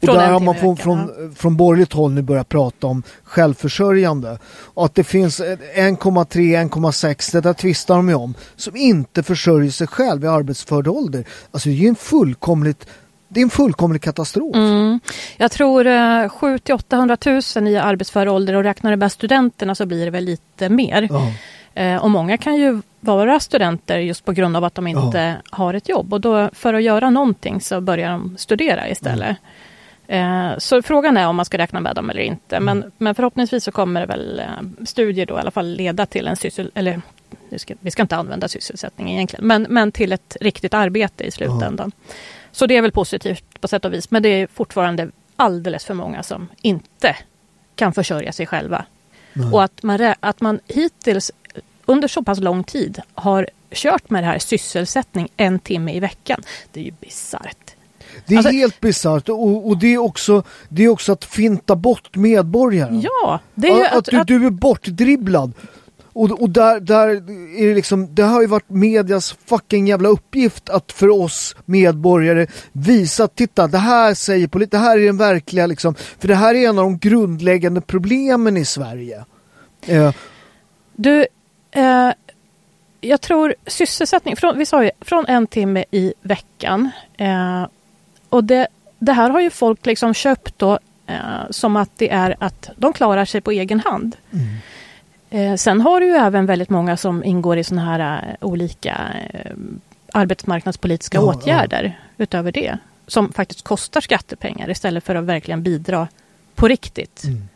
Och 0.00 0.06
där 0.06 0.30
har 0.30 0.40
man 0.40 0.54
från, 0.54 0.76
från, 0.76 1.34
från 1.34 1.56
borgerligt 1.56 1.92
håll 1.92 2.12
nu 2.12 2.22
börjat 2.22 2.48
prata 2.48 2.86
om 2.86 3.02
självförsörjande. 3.24 4.38
Och 4.74 4.84
att 4.84 4.94
det 4.94 5.04
finns 5.04 5.40
ett 5.40 5.60
1,3, 5.76 6.68
1,6, 6.68 7.32
det 7.32 7.40
där 7.40 7.52
tvistar 7.52 7.96
de 7.96 8.08
ju 8.08 8.14
om, 8.14 8.34
som 8.56 8.76
inte 8.76 9.22
försörjer 9.22 9.70
sig 9.70 9.86
själv 9.86 10.24
i 10.24 10.26
arbetsför 10.26 10.88
ålder. 10.88 11.24
Alltså 11.50 11.68
det 11.68 11.74
är 11.74 11.78
ju 11.78 11.88
en 11.88 11.96
fullkomligt 11.96 12.86
det 13.28 13.40
är 13.40 13.44
en 13.44 13.50
fullkomlig 13.50 14.02
katastrof. 14.02 14.56
Mm. 14.56 15.00
Jag 15.36 15.50
tror 15.50 15.86
eh, 15.86 16.28
7 16.28 16.58
till 16.58 16.74
800 16.74 17.16
000 17.56 17.68
i 17.68 17.76
arbetsför 17.76 18.28
ålder 18.28 18.54
och 18.54 18.62
räknar 18.62 18.90
du 18.90 18.96
med 18.96 19.12
studenterna 19.12 19.74
så 19.74 19.86
blir 19.86 20.04
det 20.04 20.10
väl 20.10 20.24
lite 20.24 20.68
mer. 20.68 21.08
Ja. 21.10 21.32
Eh, 21.82 21.96
och 21.96 22.10
många 22.10 22.36
kan 22.36 22.56
ju 22.56 22.82
vara 23.00 23.40
studenter 23.40 23.98
just 23.98 24.24
på 24.24 24.32
grund 24.32 24.56
av 24.56 24.64
att 24.64 24.74
de 24.74 24.86
inte 24.86 25.36
har 25.50 25.74
ett 25.74 25.88
jobb. 25.88 26.12
Och 26.12 26.20
då 26.20 26.50
för 26.52 26.74
att 26.74 26.82
göra 26.82 27.10
någonting 27.10 27.60
så 27.60 27.80
börjar 27.80 28.10
de 28.10 28.36
studera 28.38 28.88
istället. 28.88 29.28
Eh, 29.28 29.36
så 30.58 30.82
frågan 30.82 31.16
är 31.16 31.26
om 31.26 31.36
man 31.36 31.44
ska 31.44 31.58
räkna 31.58 31.80
med 31.80 31.96
dem 31.96 32.10
eller 32.10 32.20
inte. 32.20 32.60
Men, 32.60 32.92
men 32.98 33.14
förhoppningsvis 33.14 33.64
så 33.64 33.72
kommer 33.72 34.00
det 34.00 34.06
väl 34.06 34.40
eh, 34.40 34.84
studier 34.86 35.26
då 35.26 35.36
i 35.36 35.40
alla 35.40 35.50
fall 35.50 35.66
leda 35.66 36.06
till 36.06 36.26
en 36.26 36.36
syssel... 36.36 36.70
Eller 36.74 37.00
ska, 37.56 37.74
vi 37.80 37.90
ska 37.90 38.02
inte 38.02 38.16
använda 38.16 38.48
sysselsättning 38.48 39.10
egentligen. 39.12 39.46
Men, 39.46 39.66
men 39.68 39.92
till 39.92 40.12
ett 40.12 40.36
riktigt 40.40 40.74
arbete 40.74 41.24
i 41.24 41.30
slutändan. 41.30 41.92
Så 42.52 42.66
det 42.66 42.76
är 42.76 42.82
väl 42.82 42.92
positivt 42.92 43.60
på 43.60 43.68
sätt 43.68 43.84
och 43.84 43.92
vis. 43.92 44.10
Men 44.10 44.22
det 44.22 44.28
är 44.28 44.46
fortfarande 44.46 45.10
alldeles 45.36 45.84
för 45.84 45.94
många 45.94 46.22
som 46.22 46.48
inte 46.62 47.16
kan 47.74 47.92
försörja 47.92 48.32
sig 48.32 48.46
själva. 48.46 48.84
Nej. 49.32 49.52
Och 49.52 49.62
att 49.62 49.82
man, 49.82 50.14
att 50.20 50.40
man 50.40 50.60
hittills 50.66 51.32
under 51.84 52.08
så 52.08 52.22
pass 52.22 52.40
lång 52.40 52.64
tid 52.64 53.02
har 53.14 53.48
kört 53.70 54.10
med 54.10 54.22
det 54.22 54.26
här 54.26 54.38
sysselsättning 54.38 55.28
en 55.36 55.58
timme 55.58 55.92
i 55.92 56.00
veckan. 56.00 56.42
Det 56.72 56.80
är 56.80 56.84
ju 56.84 56.92
bisarrt. 57.00 57.67
Det 58.28 58.34
är 58.34 58.38
Alltså- 58.38 58.52
helt 58.52 58.80
bisarrt 58.80 59.28
och, 59.28 59.68
och 59.68 59.78
det, 59.78 59.94
är 59.94 59.98
också, 59.98 60.42
det 60.68 60.84
är 60.84 60.88
också 60.88 61.12
att 61.12 61.24
finta 61.24 61.76
bort 61.76 62.16
medborgaren. 62.16 63.00
Ja, 63.00 63.40
det 63.54 63.68
är 63.68 63.76
ju 63.76 63.84
att, 63.84 63.96
att, 63.96 64.04
du, 64.04 64.16
att, 64.16 64.26
du 64.26 64.46
är 64.46 64.50
bortdribblad. 64.50 65.52
Och, 66.12 66.42
och 66.42 66.50
där, 66.50 66.80
där 66.80 67.08
är 67.58 67.68
det 67.68 67.74
liksom, 67.74 68.14
det 68.14 68.22
har 68.22 68.40
ju 68.40 68.46
varit 68.46 68.70
medias 68.70 69.36
fucking 69.46 69.88
jävla 69.88 70.08
uppgift 70.08 70.70
att 70.70 70.92
för 70.92 71.08
oss 71.08 71.56
medborgare 71.64 72.46
visa, 72.72 73.24
att 73.24 73.36
titta 73.36 73.66
det 73.66 73.78
här 73.78 74.14
säger 74.14 74.48
polit, 74.48 74.70
det 74.70 74.78
här 74.78 74.98
är 74.98 75.06
den 75.06 75.16
verkliga 75.16 75.66
liksom, 75.66 75.94
för 75.94 76.28
det 76.28 76.34
här 76.34 76.54
är 76.54 76.68
en 76.68 76.78
av 76.78 76.84
de 76.84 76.98
grundläggande 76.98 77.80
problemen 77.80 78.56
i 78.56 78.64
Sverige. 78.64 79.24
Eh, 79.86 80.14
du, 80.96 81.26
eh, 81.70 82.10
jag 83.00 83.20
tror 83.20 83.54
sysselsättning, 83.66 84.36
från, 84.36 84.58
vi 84.58 84.66
sa 84.66 84.84
ju 84.84 84.90
från 85.00 85.26
en 85.26 85.46
timme 85.46 85.84
i 85.90 86.14
veckan. 86.22 86.90
Eh, 87.18 87.66
och 88.28 88.44
det, 88.44 88.68
det 88.98 89.12
här 89.12 89.30
har 89.30 89.40
ju 89.40 89.50
folk 89.50 89.86
liksom 89.86 90.14
köpt 90.14 90.58
då 90.58 90.78
eh, 91.06 91.16
som 91.50 91.76
att 91.76 91.90
det 91.96 92.10
är 92.10 92.36
att 92.38 92.70
de 92.76 92.92
klarar 92.92 93.24
sig 93.24 93.40
på 93.40 93.50
egen 93.50 93.80
hand. 93.80 94.16
Eh, 95.30 95.54
sen 95.54 95.80
har 95.80 96.00
du 96.00 96.06
ju 96.06 96.12
även 96.14 96.46
väldigt 96.46 96.70
många 96.70 96.96
som 96.96 97.24
ingår 97.24 97.56
i 97.58 97.64
sådana 97.64 97.84
här 97.86 98.28
eh, 98.40 98.46
olika 98.48 98.96
eh, 99.34 99.52
arbetsmarknadspolitiska 100.12 101.18
Ja, 101.18 101.22
åtgärder 101.22 101.98
utöver 102.16 102.52
det. 102.52 102.78
som 103.06 103.32
faktiskt 103.32 103.62
kostar 103.64 104.00
skattepengar 104.00 104.70
istället 104.70 105.04
för 105.04 105.14
att 105.14 105.24
verkligen 105.24 105.62
bidra 105.62 106.08
på 106.54 106.68
riktigt. 106.68 107.24
Mm. 107.24 107.48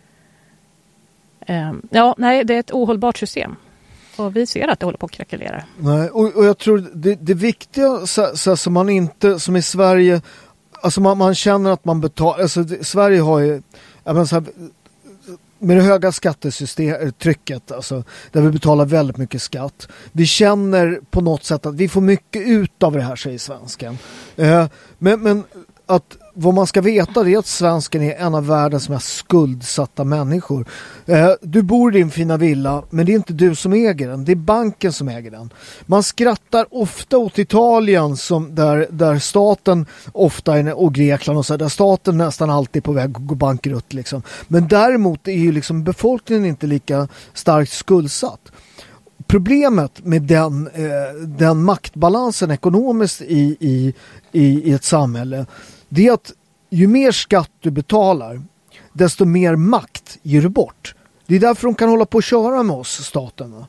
Eh, 1.46 1.72
ja, 1.90 2.14
nej, 2.18 2.44
det 2.44 2.54
är 2.54 2.60
ett 2.60 2.72
ohållbart 2.72 3.18
system. 3.18 3.56
Och 4.16 4.36
vi 4.36 4.46
ser 4.46 4.68
att 4.68 4.80
det 4.80 4.86
håller 4.86 4.98
på 4.98 5.06
att 5.06 5.12
krackelera. 5.12 5.62
Nej, 5.78 6.08
och, 6.08 6.36
och 6.36 6.44
jag 6.44 6.58
tror 6.58 6.90
det, 6.94 7.14
det 7.14 7.34
viktiga 7.34 8.06
så, 8.06 8.36
så, 8.36 8.56
så 8.56 8.70
man 8.70 8.88
inte, 8.88 9.40
som 9.40 9.56
i 9.56 9.62
Sverige, 9.62 10.20
alltså 10.82 11.00
man, 11.00 11.18
man 11.18 11.34
känner 11.34 11.70
att 11.70 11.84
man 11.84 12.00
betalar, 12.00 12.42
alltså 12.42 12.62
det, 12.62 12.84
Sverige 12.84 13.20
har 13.20 13.38
ju, 13.38 13.62
jag 14.04 14.14
menar 14.14 14.24
så 14.24 14.34
här, 14.34 14.44
med 15.58 15.76
det 15.76 15.82
höga 15.82 16.12
skattetrycket, 16.12 17.72
alltså, 17.72 18.04
där 18.32 18.40
vi 18.40 18.50
betalar 18.50 18.84
väldigt 18.84 19.16
mycket 19.16 19.42
skatt. 19.42 19.88
Vi 20.12 20.26
känner 20.26 21.00
på 21.10 21.20
något 21.20 21.44
sätt 21.44 21.66
att 21.66 21.74
vi 21.74 21.88
får 21.88 22.00
mycket 22.00 22.42
ut 22.42 22.82
av 22.82 22.92
det 22.92 23.02
här, 23.02 23.16
säger 23.16 23.38
svensken. 23.38 23.98
Eh, 24.36 24.66
men, 24.98 25.20
men 25.20 25.44
att 25.86 26.16
vad 26.34 26.54
man 26.54 26.66
ska 26.66 26.80
veta 26.80 27.28
är 27.28 27.38
att 27.38 27.46
svensken 27.46 28.02
är 28.02 28.14
en 28.14 28.34
av 28.34 28.46
världens 28.46 28.88
mest 28.88 29.16
skuldsatta 29.16 30.04
människor. 30.04 30.66
Eh, 31.06 31.30
du 31.42 31.62
bor 31.62 31.96
i 31.96 31.98
din 31.98 32.10
fina 32.10 32.36
villa, 32.36 32.82
men 32.90 33.06
det 33.06 33.12
är 33.12 33.16
inte 33.16 33.32
du 33.32 33.54
som 33.54 33.72
äger 33.72 34.08
den. 34.08 34.24
Det 34.24 34.32
är 34.32 34.36
banken 34.36 34.92
som 34.92 35.08
äger 35.08 35.30
den. 35.30 35.52
Man 35.86 36.02
skrattar 36.02 36.66
ofta 36.70 37.18
åt 37.18 37.38
Italien 37.38 38.16
som 38.16 38.54
där, 38.54 38.86
där 38.90 39.18
staten 39.18 39.86
ofta 40.12 40.74
och 40.74 40.94
Grekland 40.94 41.38
och 41.38 41.46
så 41.46 41.56
där 41.56 41.68
staten 41.68 42.16
nästan 42.16 42.50
alltid 42.50 42.80
är 42.80 42.84
på 42.84 42.92
väg 42.92 43.16
att 43.16 43.26
gå 43.26 43.34
bankrutt. 43.34 43.92
Liksom. 43.92 44.22
Men 44.48 44.68
däremot 44.68 45.28
är 45.28 45.32
ju 45.32 45.52
liksom 45.52 45.84
befolkningen 45.84 46.44
inte 46.44 46.66
lika 46.66 47.08
starkt 47.34 47.72
skuldsatt 47.72 48.52
problemet 49.26 50.04
med 50.04 50.22
den, 50.22 50.66
eh, 50.66 51.14
den 51.26 51.64
maktbalansen 51.64 52.50
ekonomiskt 52.50 53.22
i, 53.22 53.56
i, 53.60 53.94
i, 54.32 54.70
i 54.70 54.72
ett 54.72 54.84
samhälle 54.84 55.46
det 55.94 56.06
är 56.06 56.12
att 56.12 56.32
ju 56.70 56.86
mer 56.86 57.12
skatt 57.12 57.50
du 57.60 57.70
betalar 57.70 58.42
desto 58.92 59.24
mer 59.24 59.56
makt 59.56 60.18
ger 60.22 60.42
du 60.42 60.48
bort. 60.48 60.94
Det 61.26 61.34
är 61.36 61.40
därför 61.40 61.68
de 61.68 61.74
kan 61.74 61.88
hålla 61.88 62.06
på 62.06 62.16
och 62.16 62.22
köra 62.22 62.62
med 62.62 62.76
oss, 62.76 63.04
staten. 63.04 63.64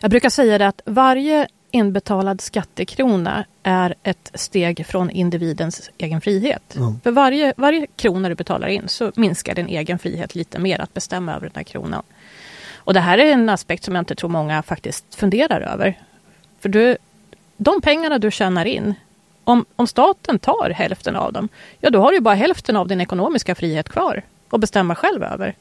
Jag 0.00 0.10
brukar 0.10 0.30
säga 0.30 0.58
det 0.58 0.68
att 0.68 0.80
varje 0.84 1.48
inbetalad 1.70 2.40
skattekrona 2.40 3.44
är 3.62 3.94
ett 4.02 4.30
steg 4.34 4.86
från 4.86 5.10
individens 5.10 5.90
egen 5.98 6.20
frihet. 6.20 6.76
Mm. 6.76 7.00
För 7.00 7.10
varje, 7.10 7.54
varje 7.56 7.86
krona 7.96 8.28
du 8.28 8.34
betalar 8.34 8.68
in 8.68 8.88
så 8.88 9.12
minskar 9.16 9.54
din 9.54 9.68
egen 9.68 9.98
frihet 9.98 10.34
lite 10.34 10.58
mer 10.58 10.80
att 10.80 10.94
bestämma 10.94 11.34
över 11.34 11.46
den 11.46 11.56
här 11.56 11.62
kronan. 11.62 12.02
Och 12.74 12.94
det 12.94 13.00
här 13.00 13.18
är 13.18 13.32
en 13.32 13.48
aspekt 13.48 13.84
som 13.84 13.94
jag 13.94 14.02
inte 14.02 14.14
tror 14.14 14.30
många 14.30 14.62
faktiskt 14.62 15.14
funderar 15.14 15.60
över. 15.60 16.00
För 16.60 16.68
du, 16.68 16.96
de 17.56 17.80
pengarna 17.80 18.18
du 18.18 18.30
tjänar 18.30 18.64
in, 18.64 18.94
om, 19.44 19.64
om 19.76 19.86
staten 19.86 20.38
tar 20.38 20.70
hälften 20.70 21.16
av 21.16 21.32
dem, 21.32 21.48
ja 21.80 21.90
då 21.90 22.00
har 22.00 22.12
du 22.12 22.20
bara 22.20 22.34
hälften 22.34 22.76
av 22.76 22.88
din 22.88 23.00
ekonomiska 23.00 23.54
frihet 23.54 23.88
kvar 23.88 24.22
att 24.50 24.60
bestämma 24.60 24.94
själv 24.94 25.22
över. 25.22 25.54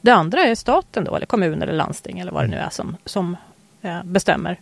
Det 0.00 0.10
andra 0.10 0.40
är 0.40 0.54
staten 0.54 1.04
då, 1.04 1.16
eller 1.16 1.26
kommun 1.26 1.62
eller 1.62 1.72
landsting 1.72 2.18
eller 2.18 2.32
vad 2.32 2.44
det 2.44 2.48
nu 2.48 2.56
är 2.56 2.70
som, 2.70 2.96
som 3.04 3.36
eh, 3.82 4.02
bestämmer 4.04 4.60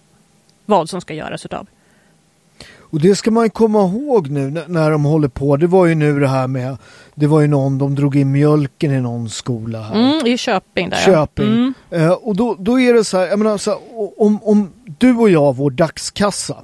vad 0.65 0.89
som 0.89 1.01
ska 1.01 1.15
göras 1.15 1.45
utav. 1.45 1.67
Och 2.91 3.01
det 3.01 3.17
ska 3.17 3.31
man 3.31 3.51
komma 3.51 3.79
ihåg 3.79 4.31
nu 4.31 4.51
när, 4.51 4.69
när 4.69 4.91
de 4.91 5.05
håller 5.05 5.29
på. 5.29 5.57
Det 5.57 5.67
var 5.67 5.87
ju 5.87 5.95
nu 5.95 6.21
det 6.21 6.29
här 6.29 6.47
med, 6.47 6.77
det 7.15 7.27
var 7.27 7.41
ju 7.41 7.47
någon, 7.47 7.79
de 7.79 7.95
drog 7.95 8.17
in 8.17 8.33
mjölken 8.33 8.93
i 8.93 9.01
någon 9.01 9.29
skola 9.29 9.83
här. 9.83 9.95
Mm, 9.95 10.27
I 10.27 10.39
Köping 10.39 10.91
där 10.91 10.97
Köping. 10.97 11.47
Mm. 11.47 11.75
Eh, 11.91 12.13
och 12.13 12.37
då, 12.37 12.57
då 12.59 12.81
är 12.81 12.95
det 12.95 13.05
så 13.05 13.19
här, 13.19 13.27
jag 13.27 13.39
menar 13.39 13.59
så 13.59 13.71
här, 13.71 13.81
om, 14.17 14.43
om 14.43 14.73
du 14.99 15.17
och 15.17 15.31
jag, 15.31 15.57
vår 15.57 15.71
dagskassa, 15.71 16.57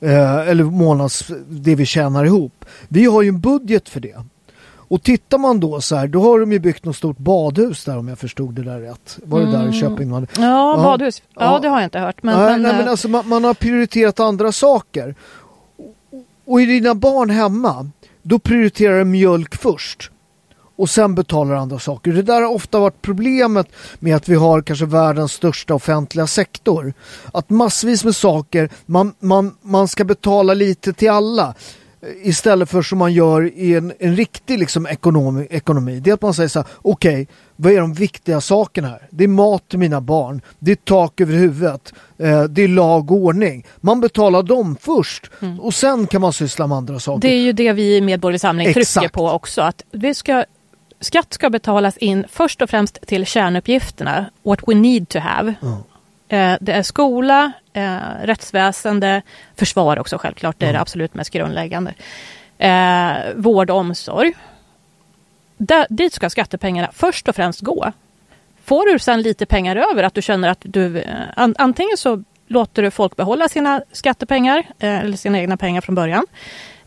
eh, 0.00 0.48
eller 0.48 0.64
månads, 0.64 1.30
det 1.48 1.74
vi 1.74 1.86
tjänar 1.86 2.24
ihop. 2.24 2.64
Vi 2.88 3.04
har 3.04 3.22
ju 3.22 3.28
en 3.28 3.40
budget 3.40 3.88
för 3.88 4.00
det. 4.00 4.16
Och 4.88 5.02
tittar 5.02 5.38
man 5.38 5.60
då 5.60 5.80
så 5.80 5.96
här, 5.96 6.06
då 6.06 6.22
har 6.22 6.40
de 6.40 6.52
ju 6.52 6.58
byggt 6.58 6.84
något 6.84 6.96
stort 6.96 7.18
badhus 7.18 7.84
där 7.84 7.98
om 7.98 8.08
jag 8.08 8.18
förstod 8.18 8.54
det 8.54 8.62
där 8.62 8.80
rätt. 8.80 9.18
Var 9.24 9.38
det 9.38 9.46
mm. 9.46 9.58
där 9.58 9.62
i 9.62 9.78
mm. 9.78 9.80
Köping? 9.80 10.10
Man... 10.10 10.26
Ja, 10.36 10.42
ja, 10.42 10.82
badhus. 10.82 11.22
Ja, 11.34 11.44
ja, 11.44 11.58
det 11.58 11.68
har 11.68 11.80
jag 11.80 11.86
inte 11.86 11.98
hört. 11.98 12.22
Men, 12.22 12.38
nej, 12.38 12.50
men, 12.50 12.62
nej, 12.62 12.72
men 12.72 12.84
eh, 12.84 12.90
alltså, 12.90 13.08
man, 13.08 13.28
man, 13.28 13.44
har 13.44 13.54
prioriterat 13.54 14.20
andra 14.20 14.52
saker. 14.52 15.14
Och 16.44 16.60
är 16.60 16.66
dina 16.66 16.94
barn 16.94 17.30
hemma, 17.30 17.90
då 18.22 18.38
prioriterar 18.38 18.98
du 18.98 19.04
mjölk 19.04 19.54
först 19.54 20.10
och 20.76 20.90
sen 20.90 21.14
betalar 21.14 21.54
andra 21.54 21.78
saker. 21.78 22.12
Det 22.12 22.22
där 22.22 22.42
har 22.42 22.54
ofta 22.54 22.78
varit 22.78 23.02
problemet 23.02 23.68
med 23.98 24.16
att 24.16 24.28
vi 24.28 24.34
har 24.34 24.62
kanske 24.62 24.86
världens 24.86 25.32
största 25.32 25.74
offentliga 25.74 26.26
sektor. 26.26 26.94
Att 27.32 27.50
massvis 27.50 28.04
med 28.04 28.16
saker, 28.16 28.70
man, 28.86 29.14
man, 29.20 29.56
man 29.62 29.88
ska 29.88 30.04
betala 30.04 30.54
lite 30.54 30.92
till 30.92 31.10
alla 31.10 31.54
istället 32.22 32.70
för 32.70 32.82
som 32.82 32.98
man 32.98 33.12
gör 33.12 33.58
i 33.58 33.74
en, 33.74 33.92
en 33.98 34.16
riktig 34.16 34.58
liksom 34.58 34.86
ekonomi, 34.86 35.46
ekonomi. 35.50 36.00
Det 36.00 36.10
är 36.10 36.14
att 36.14 36.22
man 36.22 36.34
säger 36.34 36.48
så 36.48 36.58
här, 36.58 36.68
okej, 36.82 37.22
okay, 37.22 37.26
vad 37.56 37.72
är 37.72 37.80
de 37.80 37.94
viktiga 37.94 38.40
sakerna 38.40 38.88
här? 38.88 39.08
Det 39.10 39.24
är 39.24 39.28
mat 39.28 39.68
till 39.68 39.78
mina 39.78 40.00
barn, 40.00 40.40
det 40.58 40.70
är 40.70 40.76
tak 40.76 41.20
över 41.20 41.34
huvudet, 41.34 41.92
eh, 42.18 42.42
det 42.42 42.62
är 42.62 42.68
lag 42.68 43.10
och 43.10 43.16
ordning. 43.16 43.66
Man 43.80 44.00
betalar 44.00 44.42
dem 44.42 44.76
först 44.80 45.30
mm. 45.40 45.60
och 45.60 45.74
sen 45.74 46.06
kan 46.06 46.20
man 46.20 46.32
syssla 46.32 46.66
med 46.66 46.76
andra 46.76 47.00
saker. 47.00 47.28
Det 47.28 47.34
är 47.34 47.40
ju 47.40 47.52
det 47.52 47.72
vi 47.72 47.96
i 47.96 48.00
Medborgerlig 48.00 48.40
Samling 48.40 48.66
Exakt. 48.66 48.92
trycker 48.92 49.08
på 49.08 49.30
också, 49.30 49.62
att 49.62 49.82
vi 49.92 50.14
ska 50.14 50.44
skatt 51.00 51.34
ska 51.34 51.50
betalas 51.50 51.96
in 51.96 52.24
först 52.28 52.62
och 52.62 52.70
främst 52.70 53.06
till 53.06 53.26
kärnuppgifterna, 53.26 54.26
what 54.42 54.60
we 54.66 54.74
need 54.74 55.08
to 55.08 55.18
have. 55.18 55.54
Mm. 55.62 56.58
Det 56.60 56.72
är 56.72 56.82
skola, 56.82 57.52
eh, 57.72 57.98
rättsväsende, 58.22 59.22
försvar 59.56 59.98
också 59.98 60.18
självklart, 60.18 60.56
det 60.58 60.66
är 60.66 60.72
det 60.72 60.80
absolut 60.80 61.14
mest 61.14 61.30
grundläggande. 61.30 61.94
Eh, 62.58 63.34
vård 63.34 63.70
och 63.70 63.76
omsorg. 63.76 64.32
Där, 65.56 65.86
dit 65.90 66.12
ska 66.12 66.30
skattepengarna 66.30 66.88
först 66.92 67.28
och 67.28 67.36
främst 67.36 67.60
gå. 67.60 67.92
Får 68.64 68.92
du 68.92 68.98
sen 68.98 69.22
lite 69.22 69.46
pengar 69.46 69.76
över, 69.76 70.02
att 70.02 70.14
du 70.14 70.22
känner 70.22 70.48
att 70.48 70.60
du 70.62 71.04
antingen 71.36 71.96
så 71.96 72.22
låter 72.46 72.82
du 72.82 72.90
folk 72.90 73.16
behålla 73.16 73.48
sina 73.48 73.82
skattepengar 73.92 74.66
eller 74.78 75.16
sina 75.16 75.38
egna 75.38 75.56
pengar 75.56 75.80
från 75.80 75.94
början. 75.94 76.26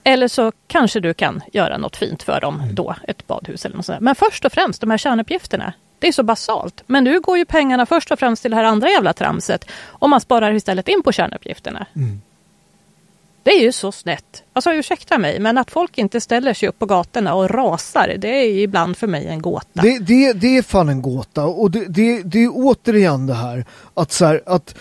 Eller 0.10 0.28
så 0.28 0.51
kanske 0.68 1.00
du 1.00 1.13
kan 1.13 1.42
göra 1.54 1.78
något 1.78 1.96
fint 1.96 2.24
för 2.24 2.42
dem 2.42 2.60
mm. 2.62 2.75
då, 2.75 2.96
ett 3.08 3.28
badhus 3.28 3.66
eller 3.66 3.75
något 3.75 3.86
sånt. 3.86 4.00
Men 4.00 4.16
först 4.16 4.46
och 4.46 4.51
främst 4.51 4.82
de 4.82 4.92
här 4.92 4.98
kärnuppgifterna. 4.98 5.74
Det 6.00 6.08
är 6.08 6.12
så 6.12 6.24
basalt. 6.24 6.84
Men 6.88 7.04
nu 7.04 7.20
går 7.20 7.38
ju 7.38 7.46
pengarna 7.46 7.86
först 7.86 8.12
och 8.12 8.20
främst 8.20 8.42
till 8.42 8.51
det 8.51 8.58
här 8.58 8.63
andra 8.63 8.89
jävla 8.89 9.13
tramset. 9.13 9.66
Och 9.86 10.10
man 10.10 10.22
sparar 10.22 10.54
istället 10.54 10.88
in 10.88 11.04
på 11.04 11.12
kärnuppgifterna. 11.12 11.86
Mm. 11.96 12.22
Det 13.44 13.51
är 13.51 13.62
ju 13.62 13.72
så 13.72 13.92
snett. 13.92 14.44
Alltså 14.54 14.74
ursäkta 14.74 15.18
mig, 15.18 15.39
men 15.39 15.58
att 15.58 15.72
folk 15.72 15.98
inte 15.98 16.22
ställer 16.22 16.54
sig 16.54 16.70
upp 16.70 16.80
på 16.80 16.86
gatorna 16.86 17.34
och 17.34 17.50
rasar, 17.50 18.16
det 18.18 18.28
är 18.28 18.63
ibland 18.63 18.98
för 18.98 19.08
mig 19.08 19.28
en 19.28 19.42
gåta. 19.42 19.82
Det, 19.82 20.00
det, 20.00 20.34
det 20.34 20.58
är 20.58 20.62
fan 20.62 20.89
en 20.89 21.01
gåta. 21.01 21.46
Och 21.46 21.72
det, 21.72 21.86
det, 21.86 22.24
det 22.24 22.44
är 22.44 22.50
återigen 22.54 23.28
det 23.28 23.34
här 23.34 23.66
att, 23.94 24.12
så 24.12 24.25
här, 24.25 24.42
att 24.46 24.75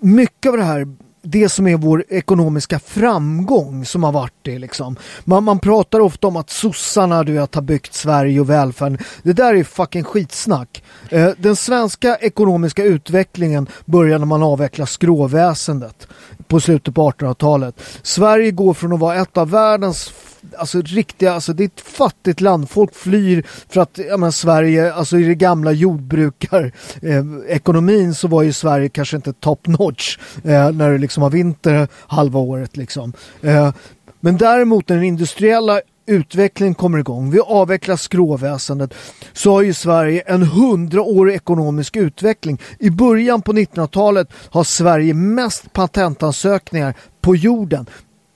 mycket 0.00 0.50
av 0.50 0.56
det 0.56 0.64
här 0.64 0.86
det 1.22 1.48
som 1.48 1.66
är 1.66 1.76
vår 1.76 2.04
ekonomiska 2.08 2.78
framgång 2.78 3.84
som 3.84 4.04
har 4.04 4.12
varit 4.12 4.34
det 4.42 4.58
liksom. 4.58 4.96
Man, 5.24 5.44
man 5.44 5.58
pratar 5.58 6.00
ofta 6.00 6.26
om 6.26 6.36
att 6.36 6.50
sossarna 6.50 7.22
du 7.22 7.32
vet, 7.32 7.54
har 7.54 7.62
byggt 7.62 7.94
Sverige 7.94 8.40
och 8.40 8.50
välfärden. 8.50 8.98
Det 9.22 9.32
där 9.32 9.54
är 9.54 9.64
fucking 9.64 10.04
skitsnack. 10.04 10.82
Eh, 11.10 11.30
den 11.38 11.56
svenska 11.56 12.16
ekonomiska 12.16 12.84
utvecklingen 12.84 13.66
börjar 13.84 14.18
när 14.18 14.26
man 14.26 14.42
avvecklar 14.42 14.86
skråväsendet 14.86 16.08
på 16.48 16.60
slutet 16.60 16.94
på 16.94 17.10
1800-talet. 17.10 17.82
Sverige 18.02 18.50
går 18.50 18.74
från 18.74 18.92
att 18.92 19.00
vara 19.00 19.16
ett 19.16 19.36
av 19.36 19.50
världens 19.50 20.12
alltså 20.58 20.80
riktiga, 20.80 21.32
alltså 21.32 21.52
det 21.52 21.62
är 21.62 21.66
ett 21.66 21.80
fattigt 21.80 22.40
land. 22.40 22.70
Folk 22.70 22.94
flyr 22.94 23.46
för 23.68 23.80
att, 23.80 23.98
jag 24.08 24.20
menar, 24.20 24.30
Sverige, 24.30 24.92
alltså 24.92 25.18
i 25.18 25.24
det 25.24 25.34
gamla 25.34 25.72
jordbrukarekonomin 25.72 28.08
eh, 28.08 28.14
så 28.14 28.28
var 28.28 28.42
ju 28.42 28.52
Sverige 28.52 28.88
kanske 28.88 29.16
inte 29.16 29.32
top 29.32 29.66
notch 29.66 30.18
eh, 30.44 30.72
när 30.72 30.92
det 30.92 30.98
liksom 30.98 31.22
har 31.22 31.30
vinter 31.30 31.88
halva 31.94 32.38
året 32.38 32.76
liksom. 32.76 33.12
Eh, 33.42 33.72
men 34.20 34.36
däremot 34.36 34.88
när 34.88 34.96
den 34.96 35.04
industriella 35.04 35.80
utvecklingen 36.08 36.74
kommer 36.74 36.98
igång, 36.98 37.30
vi 37.30 37.40
avvecklar 37.40 37.96
skråväsendet, 37.96 38.94
så 39.32 39.52
har 39.52 39.62
ju 39.62 39.74
Sverige 39.74 40.22
en 40.26 40.42
hundraårig 40.42 41.34
ekonomisk 41.34 41.96
utveckling. 41.96 42.60
I 42.78 42.90
början 42.90 43.42
på 43.42 43.52
1900-talet 43.52 44.28
har 44.50 44.64
Sverige 44.64 45.14
mest 45.14 45.72
patentansökningar 45.72 46.94
på 47.20 47.36
jorden. 47.36 47.86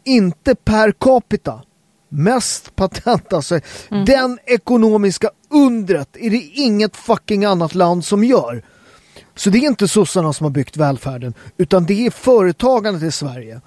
Inte 0.05 0.55
per 0.55 0.93
capita, 0.93 1.63
mest 2.09 2.77
patent. 2.77 3.33
Alltså, 3.33 3.61
mm. 3.91 4.05
Den 4.05 4.39
ekonomiska 4.47 5.31
undret 5.51 6.17
är 6.17 6.31
det 6.31 6.43
inget 6.55 6.97
fucking 6.97 7.45
annat 7.45 7.75
land 7.75 8.05
som 8.05 8.25
gör. 8.25 8.63
Så 9.35 9.51
det 9.51 9.59
är 9.59 9.69
inte 9.69 9.89
sossarna 9.89 10.33
som 10.33 10.45
har 10.45 10.51
byggt 10.51 10.77
välfärden 10.77 11.35
utan 11.57 11.85
det 11.85 12.07
är 12.07 12.11
företagandet 12.11 13.03
i 13.03 13.13
Sverige. 13.13 13.61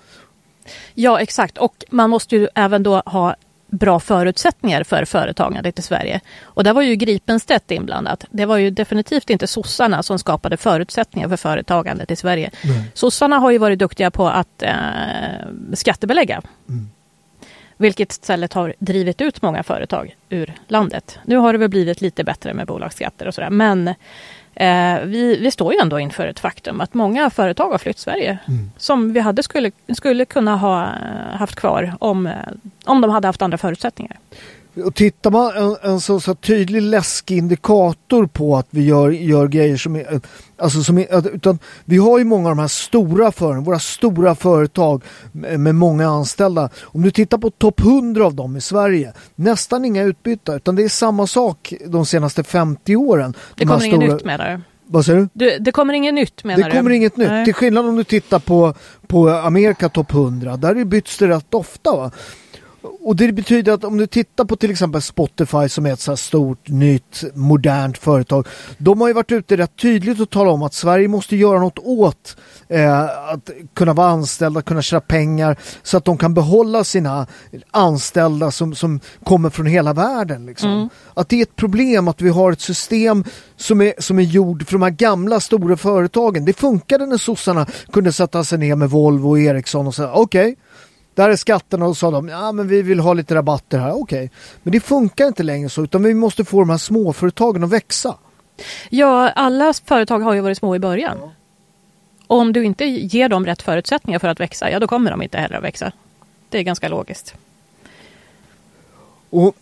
Ja 0.93 1.19
exakt 1.19 1.57
och 1.57 1.85
man 1.89 2.09
måste 2.09 2.35
ju 2.35 2.47
även 2.55 2.83
då 2.83 3.01
ha 3.05 3.35
bra 3.75 3.99
förutsättningar 3.99 4.83
för 4.83 5.05
företagandet 5.05 5.79
i 5.79 5.81
Sverige. 5.81 6.21
Och 6.43 6.63
där 6.63 6.73
var 6.73 6.81
ju 6.81 6.95
Gripenstedt 6.95 7.71
inblandat. 7.71 8.25
Det 8.29 8.45
var 8.45 8.57
ju 8.57 8.69
definitivt 8.69 9.29
inte 9.29 9.47
sossarna 9.47 10.03
som 10.03 10.19
skapade 10.19 10.57
förutsättningar 10.57 11.29
för 11.29 11.37
företagandet 11.37 12.11
i 12.11 12.15
Sverige. 12.15 12.51
Nej. 12.63 12.91
Sossarna 12.93 13.39
har 13.39 13.51
ju 13.51 13.57
varit 13.57 13.79
duktiga 13.79 14.11
på 14.11 14.29
att 14.29 14.61
eh, 14.61 14.73
skattebelägga. 15.73 16.41
Mm. 16.69 16.89
Vilket 17.77 18.11
istället 18.11 18.53
har 18.53 18.73
drivit 18.79 19.21
ut 19.21 19.41
många 19.41 19.63
företag 19.63 20.15
ur 20.29 20.53
landet. 20.67 21.19
Nu 21.25 21.37
har 21.37 21.53
det 21.53 21.59
väl 21.59 21.69
blivit 21.69 22.01
lite 22.01 22.23
bättre 22.23 22.53
med 22.53 22.67
bolagsskatter 22.67 23.27
och 23.27 23.33
sådär. 23.33 23.49
Men 23.49 23.93
eh, 24.55 24.99
vi, 25.05 25.37
vi 25.41 25.51
står 25.51 25.73
ju 25.73 25.79
ändå 25.79 25.99
inför 25.99 26.27
ett 26.27 26.39
faktum 26.39 26.81
att 26.81 26.93
många 26.93 27.29
företag 27.29 27.69
har 27.71 27.77
flytt 27.77 27.99
Sverige. 27.99 28.37
Mm. 28.47 28.71
Som 28.77 29.13
vi 29.13 29.19
hade 29.19 29.43
skulle, 29.43 29.71
skulle 29.93 30.25
kunna 30.25 30.55
ha 30.55 30.83
eh, 30.83 31.37
haft 31.37 31.55
kvar 31.55 31.93
om, 31.99 32.27
eh, 32.27 32.33
om 32.85 33.01
de 33.01 33.11
hade 33.11 33.27
haft 33.27 33.41
andra 33.41 33.57
förutsättningar. 33.57 34.17
Och 34.83 34.95
tittar 34.95 35.31
man 35.31 35.51
en, 35.57 35.75
en 35.91 35.99
så, 35.99 36.19
så 36.19 36.35
tydlig 36.35 36.81
läskig 36.81 37.37
indikator 37.37 38.25
på 38.27 38.57
att 38.57 38.67
vi 38.69 38.85
gör, 38.85 39.09
gör 39.09 39.47
grejer 39.47 39.77
som 39.77 39.95
är, 39.95 40.21
alltså 40.57 40.83
som 40.83 40.97
är, 40.97 41.35
utan 41.35 41.59
vi 41.85 41.97
har 41.97 42.17
ju 42.19 42.23
många 42.23 42.49
av 42.49 42.55
de 42.55 42.61
här 42.61 42.67
stora 42.67 43.31
företagen, 43.31 43.63
våra 43.63 43.79
stora 43.79 44.35
företag 44.35 45.03
med, 45.31 45.75
många 45.75 46.07
anställda. 46.09 46.69
Om 46.83 47.01
du 47.01 47.11
tittar 47.11 47.37
på 47.37 47.49
topp 47.49 47.79
100 47.79 48.25
av 48.25 48.33
dem 48.35 48.57
i 48.57 48.61
Sverige, 48.61 49.13
nästan 49.35 49.85
inga 49.85 50.03
utbytta 50.03 50.55
utan 50.55 50.75
det 50.75 50.83
är 50.83 50.89
samma 50.89 51.27
sak 51.27 51.73
de 51.85 52.05
senaste 52.05 52.43
50 52.43 52.95
åren. 52.95 53.31
Det 53.31 53.63
de 53.63 53.65
kommer 53.65 53.85
inget 53.85 53.97
stora- 53.99 54.13
nytt 54.13 54.25
med 54.25 54.39
det. 54.39 54.61
Vad 54.87 55.05
säger 55.05 55.19
du? 55.19 55.29
Du, 55.33 55.57
det 55.59 55.71
kommer 55.71 55.93
inget 55.93 56.13
nytt 56.13 56.43
menar 56.43 56.63
Det 56.63 56.69
du? 56.69 56.77
kommer 56.77 56.91
inget 56.91 57.17
nytt. 57.17 57.27
Nej. 57.27 57.45
Till 57.45 57.53
skillnad 57.53 57.85
om 57.85 57.95
du 57.95 58.03
tittar 58.03 58.39
på, 58.39 58.73
på 59.07 59.29
Amerika 59.29 59.89
topp 59.89 60.13
100. 60.13 60.57
Där 60.57 60.83
byts 60.85 61.17
det 61.17 61.27
rätt 61.27 61.53
ofta. 61.53 61.91
Va? 61.95 62.11
Och 62.99 63.15
det 63.15 63.31
betyder 63.31 63.73
att 63.73 63.83
om 63.83 63.97
du 63.97 64.07
tittar 64.07 64.45
på 64.45 64.55
till 64.55 64.71
exempel 64.71 65.01
Spotify 65.01 65.69
som 65.69 65.85
är 65.85 65.93
ett 65.93 65.99
så 65.99 66.11
här 66.11 66.15
stort, 66.15 66.69
nytt, 66.69 67.23
modernt 67.33 67.97
företag. 67.97 68.47
De 68.77 69.01
har 69.01 69.07
ju 69.07 69.13
varit 69.13 69.31
ute 69.31 69.57
rätt 69.57 69.75
tydligt 69.75 70.19
och 70.19 70.29
talat 70.29 70.53
om 70.53 70.63
att 70.63 70.73
Sverige 70.73 71.07
måste 71.07 71.35
göra 71.35 71.59
något 71.59 71.79
åt 71.79 72.37
eh, 72.67 73.03
att 73.03 73.49
kunna 73.73 73.93
vara 73.93 74.07
anställda, 74.07 74.61
kunna 74.61 74.81
tjäna 74.81 75.01
pengar 75.01 75.57
så 75.83 75.97
att 75.97 76.05
de 76.05 76.17
kan 76.17 76.33
behålla 76.33 76.83
sina 76.83 77.27
anställda 77.71 78.51
som, 78.51 78.75
som 78.75 78.99
kommer 79.23 79.49
från 79.49 79.65
hela 79.65 79.93
världen. 79.93 80.45
Liksom. 80.45 80.69
Mm. 80.69 80.89
Att 81.13 81.29
det 81.29 81.35
är 81.35 81.43
ett 81.43 81.55
problem 81.55 82.07
att 82.07 82.21
vi 82.21 82.29
har 82.29 82.51
ett 82.51 82.61
system 82.61 83.23
som 83.55 83.81
är, 83.81 83.93
som 83.99 84.19
är 84.19 84.23
gjord 84.23 84.65
för 84.65 84.73
de 84.73 84.81
här 84.81 84.89
gamla 84.89 85.39
stora 85.39 85.77
företagen. 85.77 86.45
Det 86.45 86.53
funkade 86.53 87.05
när 87.05 87.17
sossarna 87.17 87.65
kunde 87.91 88.11
sätta 88.11 88.43
sig 88.43 88.57
ner 88.57 88.75
med 88.75 88.89
Volvo 88.89 89.29
och 89.29 89.39
Ericsson 89.39 89.87
och 89.87 89.95
säga 89.95 90.13
okej, 90.13 90.55
där 91.15 91.29
är 91.29 91.35
skatterna 91.35 91.85
och 91.85 91.97
sa 91.97 92.11
de 92.11 92.27
ja 92.27 92.51
men 92.51 92.67
vi 92.67 92.81
vill 92.81 92.99
ha 92.99 93.13
lite 93.13 93.35
rabatter 93.35 93.79
här, 93.79 94.01
okej. 94.01 94.31
Men 94.63 94.71
det 94.71 94.79
funkar 94.79 95.27
inte 95.27 95.43
längre 95.43 95.69
så 95.69 95.83
utan 95.83 96.03
vi 96.03 96.13
måste 96.13 96.45
få 96.45 96.59
de 96.59 96.69
här 96.69 96.77
småföretagen 96.77 97.63
att 97.63 97.69
växa. 97.69 98.15
Ja, 98.89 99.29
alla 99.29 99.73
företag 99.85 100.19
har 100.19 100.33
ju 100.33 100.41
varit 100.41 100.57
små 100.57 100.75
i 100.75 100.79
början. 100.79 101.17
Och 102.27 102.37
om 102.37 102.53
du 102.53 102.63
inte 102.63 102.85
ger 102.85 103.29
dem 103.29 103.45
rätt 103.45 103.61
förutsättningar 103.61 104.19
för 104.19 104.27
att 104.27 104.39
växa, 104.39 104.71
ja 104.71 104.79
då 104.79 104.87
kommer 104.87 105.11
de 105.11 105.21
inte 105.21 105.37
heller 105.37 105.57
att 105.57 105.63
växa. 105.63 105.91
Det 106.49 106.57
är 106.57 106.63
ganska 106.63 106.89
logiskt. 106.89 107.35
Och 109.29 109.55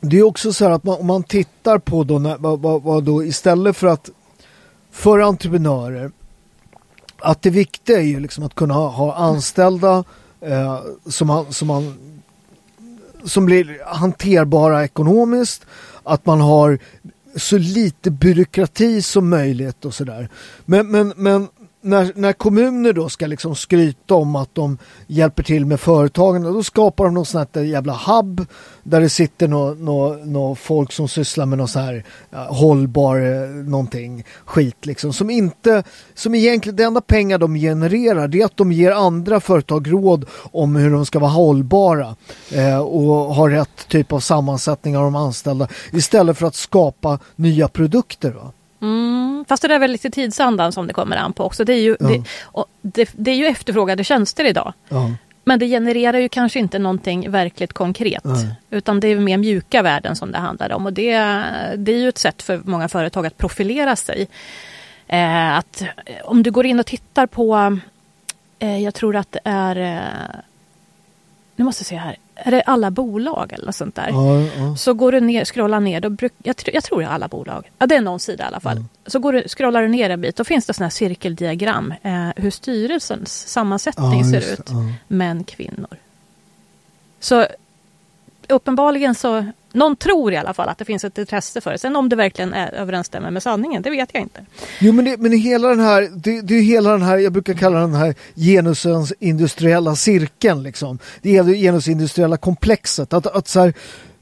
det 0.00 0.18
är 0.18 0.22
också 0.22 0.52
så 0.52 0.64
här 0.64 0.70
att 0.70 0.84
man, 0.84 1.00
om 1.00 1.06
man 1.06 1.22
tittar 1.22 1.78
på 1.78 2.04
då, 2.04 2.18
när, 2.18 2.36
vad, 2.38 2.60
vad, 2.60 2.82
vad 2.82 3.04
då 3.04 3.24
istället 3.24 3.76
för 3.76 3.86
att 3.86 4.10
för 4.90 5.18
entreprenörer 5.18 6.10
att 7.18 7.42
det 7.42 7.50
viktiga 7.50 7.98
är 7.98 8.02
ju 8.02 8.20
liksom 8.20 8.44
att 8.44 8.54
kunna 8.54 8.74
ha, 8.74 8.88
ha 8.88 9.14
anställda 9.14 10.04
eh, 10.40 10.80
som, 11.06 11.30
han, 11.30 11.52
som, 11.52 11.70
han, 11.70 11.94
som 13.24 13.46
blir 13.46 13.78
hanterbara 13.86 14.84
ekonomiskt. 14.84 15.66
Att 16.02 16.26
man 16.26 16.40
har 16.40 16.78
så 17.36 17.58
lite 17.58 18.10
byråkrati 18.10 19.02
som 19.02 19.28
möjligt 19.28 19.84
och 19.84 19.94
sådär. 19.94 20.28
Men, 20.64 20.90
men, 20.90 21.12
men 21.16 21.48
när, 21.80 22.12
när 22.14 22.32
kommuner 22.32 22.92
då 22.92 23.08
ska 23.08 23.26
liksom 23.26 23.54
skryta 23.54 24.14
om 24.14 24.36
att 24.36 24.54
de 24.54 24.78
hjälper 25.06 25.42
till 25.42 25.66
med 25.66 25.80
företagen, 25.80 26.42
då 26.42 26.62
skapar 26.62 27.04
de 27.04 27.14
någon 27.14 27.26
sån 27.26 27.46
här 27.54 27.62
jävla 27.62 27.92
hub 27.92 28.46
där 28.82 29.00
det 29.00 29.08
sitter 29.08 29.48
någon 29.48 29.84
nå 29.84 30.16
nå 30.24 30.54
folk 30.54 30.92
som 30.92 31.08
sysslar 31.08 31.46
med 31.46 31.58
någon 31.58 31.68
så 31.68 31.78
här 31.78 32.04
ja, 32.30 32.38
hållbar 32.50 33.16
eh, 33.16 33.48
någonting 33.48 34.24
skit 34.44 34.86
liksom 34.86 35.12
som 35.12 35.30
inte, 35.30 35.82
som 36.14 36.34
egentligen 36.34 36.76
det 36.76 36.84
enda 36.84 37.00
pengar 37.00 37.38
de 37.38 37.54
genererar 37.54 38.28
det 38.28 38.40
är 38.40 38.44
att 38.44 38.56
de 38.56 38.72
ger 38.72 38.92
andra 38.92 39.40
företag 39.40 39.92
råd 39.92 40.24
om 40.52 40.76
hur 40.76 40.90
de 40.90 41.06
ska 41.06 41.18
vara 41.18 41.30
hållbara 41.30 42.16
eh, 42.52 42.78
och 42.78 43.34
ha 43.34 43.50
rätt 43.50 43.88
typ 43.88 44.12
av 44.12 44.20
sammansättning 44.20 44.96
av 44.96 45.04
de 45.04 45.16
anställda 45.16 45.68
istället 45.92 46.38
för 46.38 46.46
att 46.46 46.54
skapa 46.54 47.18
nya 47.36 47.68
produkter. 47.68 48.30
Va? 48.30 48.52
Mm, 48.82 49.44
fast 49.48 49.62
det 49.62 49.68
där 49.68 49.74
är 49.74 49.78
väl 49.78 49.90
lite 49.92 50.10
tidsandan 50.10 50.72
som 50.72 50.86
det 50.86 50.92
kommer 50.94 51.16
an 51.16 51.32
på 51.32 51.44
också. 51.44 51.64
Det 51.64 51.72
är 51.72 51.80
ju, 51.80 51.96
Ja. 52.00 52.08
det, 52.08 52.24
det, 52.82 53.10
det 53.16 53.30
är 53.30 53.34
ju 53.34 53.46
efterfrågade 53.46 54.04
tjänster 54.04 54.44
idag. 54.44 54.72
Ja. 54.88 55.10
Men 55.44 55.58
det 55.58 55.66
genererar 55.68 56.18
ju 56.18 56.28
kanske 56.28 56.58
inte 56.58 56.78
någonting 56.78 57.30
verkligt 57.30 57.72
konkret. 57.72 58.24
Nej. 58.24 58.50
Utan 58.70 59.00
det 59.00 59.08
är 59.08 59.18
mer 59.18 59.36
mjuka 59.38 59.82
värden 59.82 60.16
som 60.16 60.32
det 60.32 60.38
handlar 60.38 60.72
om. 60.72 60.86
Och 60.86 60.92
det, 60.92 61.12
det 61.76 61.92
är 61.92 61.98
ju 61.98 62.08
ett 62.08 62.18
sätt 62.18 62.42
för 62.42 62.60
många 62.64 62.88
företag 62.88 63.26
att 63.26 63.38
profilera 63.38 63.96
sig. 63.96 64.28
Eh, 65.06 65.56
att, 65.56 65.82
eh, 65.82 66.24
om 66.24 66.42
du 66.42 66.50
går 66.50 66.66
in 66.66 66.80
och 66.80 66.86
tittar 66.86 67.26
på, 67.26 67.78
eh, 68.58 68.78
jag 68.82 68.94
tror 68.94 69.16
att 69.16 69.32
det 69.32 69.40
är, 69.44 69.76
eh, 69.76 70.40
nu 71.56 71.64
måste 71.64 71.80
jag 71.82 71.86
se 71.86 71.96
här, 71.96 72.16
är 72.38 72.50
det 72.50 72.62
alla 72.62 72.90
bolag 72.90 73.52
eller 73.52 73.72
sånt 73.72 73.94
där? 73.94 74.08
Ja, 74.08 74.40
ja. 74.40 74.76
Så 74.76 74.94
går 74.94 75.12
du 75.12 75.20
ner, 75.20 75.44
scrollar 75.44 75.80
ner, 75.80 76.00
då 76.00 76.10
bruk, 76.10 76.32
jag, 76.42 76.56
jag 76.72 76.84
tror 76.84 77.00
det 77.00 77.06
är 77.06 77.10
alla 77.10 77.28
bolag. 77.28 77.70
Ja, 77.78 77.86
det 77.86 77.94
är 77.94 78.00
någon 78.00 78.20
sida 78.20 78.44
i 78.44 78.46
alla 78.46 78.60
fall. 78.60 78.76
Mm. 78.76 78.88
Så 79.06 79.18
går 79.18 79.32
du, 79.32 79.42
scrollar 79.48 79.82
du 79.82 79.88
ner 79.88 80.10
en 80.10 80.20
bit, 80.20 80.36
då 80.36 80.44
finns 80.44 80.66
det 80.66 80.74
sådana 80.74 80.86
här 80.86 80.90
cirkeldiagram. 80.90 81.94
Eh, 82.02 82.28
hur 82.36 82.50
styrelsens 82.50 83.48
sammansättning 83.48 84.20
Ja, 84.20 84.40
ser 84.40 84.52
ut. 84.52 84.70
Män, 85.08 85.44
kvinnor. 85.44 85.96
Så 87.20 87.46
uppenbarligen 88.48 89.14
så, 89.14 89.46
någon 89.72 89.96
tror 89.96 90.32
i 90.32 90.36
alla 90.36 90.54
fall 90.54 90.68
att 90.68 90.78
det 90.78 90.84
finns 90.84 91.04
ett 91.04 91.18
intresse 91.18 91.60
för 91.60 91.72
det. 91.72 91.78
Sen 91.78 91.96
om 91.96 92.08
det 92.08 92.16
verkligen 92.16 92.54
är, 92.54 92.74
överensstämmer 92.74 93.30
med 93.30 93.42
sanningen, 93.42 93.82
det 93.82 93.90
vet 93.90 94.10
jag 94.12 94.22
inte. 94.22 94.40
Jo 94.80 94.92
men, 94.92 95.04
det, 95.04 95.16
men 95.16 95.32
är 95.32 95.36
hela 95.36 95.68
den 95.68 95.80
här, 95.80 96.08
det, 96.12 96.40
det 96.40 96.54
är 96.54 96.62
hela 96.62 96.90
den 96.90 97.02
här, 97.02 97.18
jag 97.18 97.32
brukar 97.32 97.54
kalla 97.54 97.78
den 97.78 97.94
här 97.94 98.14
genusens 98.34 99.12
industriella 99.18 99.96
cirkeln 99.96 100.62
liksom. 100.62 100.98
Det 101.22 101.36
är 101.36 101.44
det 101.44 101.54
genusindustriella 101.54 102.36
komplexet. 102.36 103.12
Att, 103.12 103.26
att 103.26 103.48
så 103.48 103.60
här, 103.60 103.74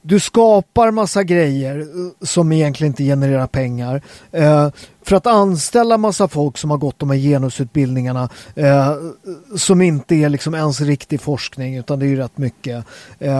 du 0.06 0.20
skapar 0.20 0.90
massa 0.90 1.24
grejer 1.24 1.78
eh, 1.78 2.26
som 2.26 2.52
egentligen 2.52 2.90
inte 2.90 3.04
genererar 3.04 3.46
pengar. 3.46 4.02
Eh, 4.32 4.68
för 5.02 5.16
att 5.16 5.26
anställa 5.26 5.98
massa 5.98 6.28
folk 6.28 6.58
som 6.58 6.70
har 6.70 6.78
gått 6.78 6.98
de 6.98 7.10
här 7.10 7.18
genusutbildningarna 7.18 8.28
eh, 8.54 8.94
som 9.56 9.82
inte 9.82 10.14
är 10.14 10.28
liksom 10.28 10.54
ens 10.54 10.80
riktig 10.80 11.20
forskning 11.20 11.76
utan 11.76 11.98
det 11.98 12.06
är 12.06 12.08
ju 12.08 12.16
rätt 12.16 12.38
mycket 12.38 12.84
eh, 13.18 13.32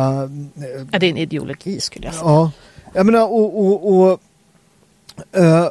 Ja, 0.91 0.99
det 0.99 1.07
är 1.07 1.11
en 1.11 1.17
ideologi 1.17 1.81
skulle 1.81 2.07
jag 2.07 2.15
säga. 2.15 2.25
Ja, 2.25 2.51
jag 2.93 3.07
menar 3.07 3.33
och, 3.33 3.67
och, 3.67 3.97
och, 3.97 4.21
eh, 5.33 5.69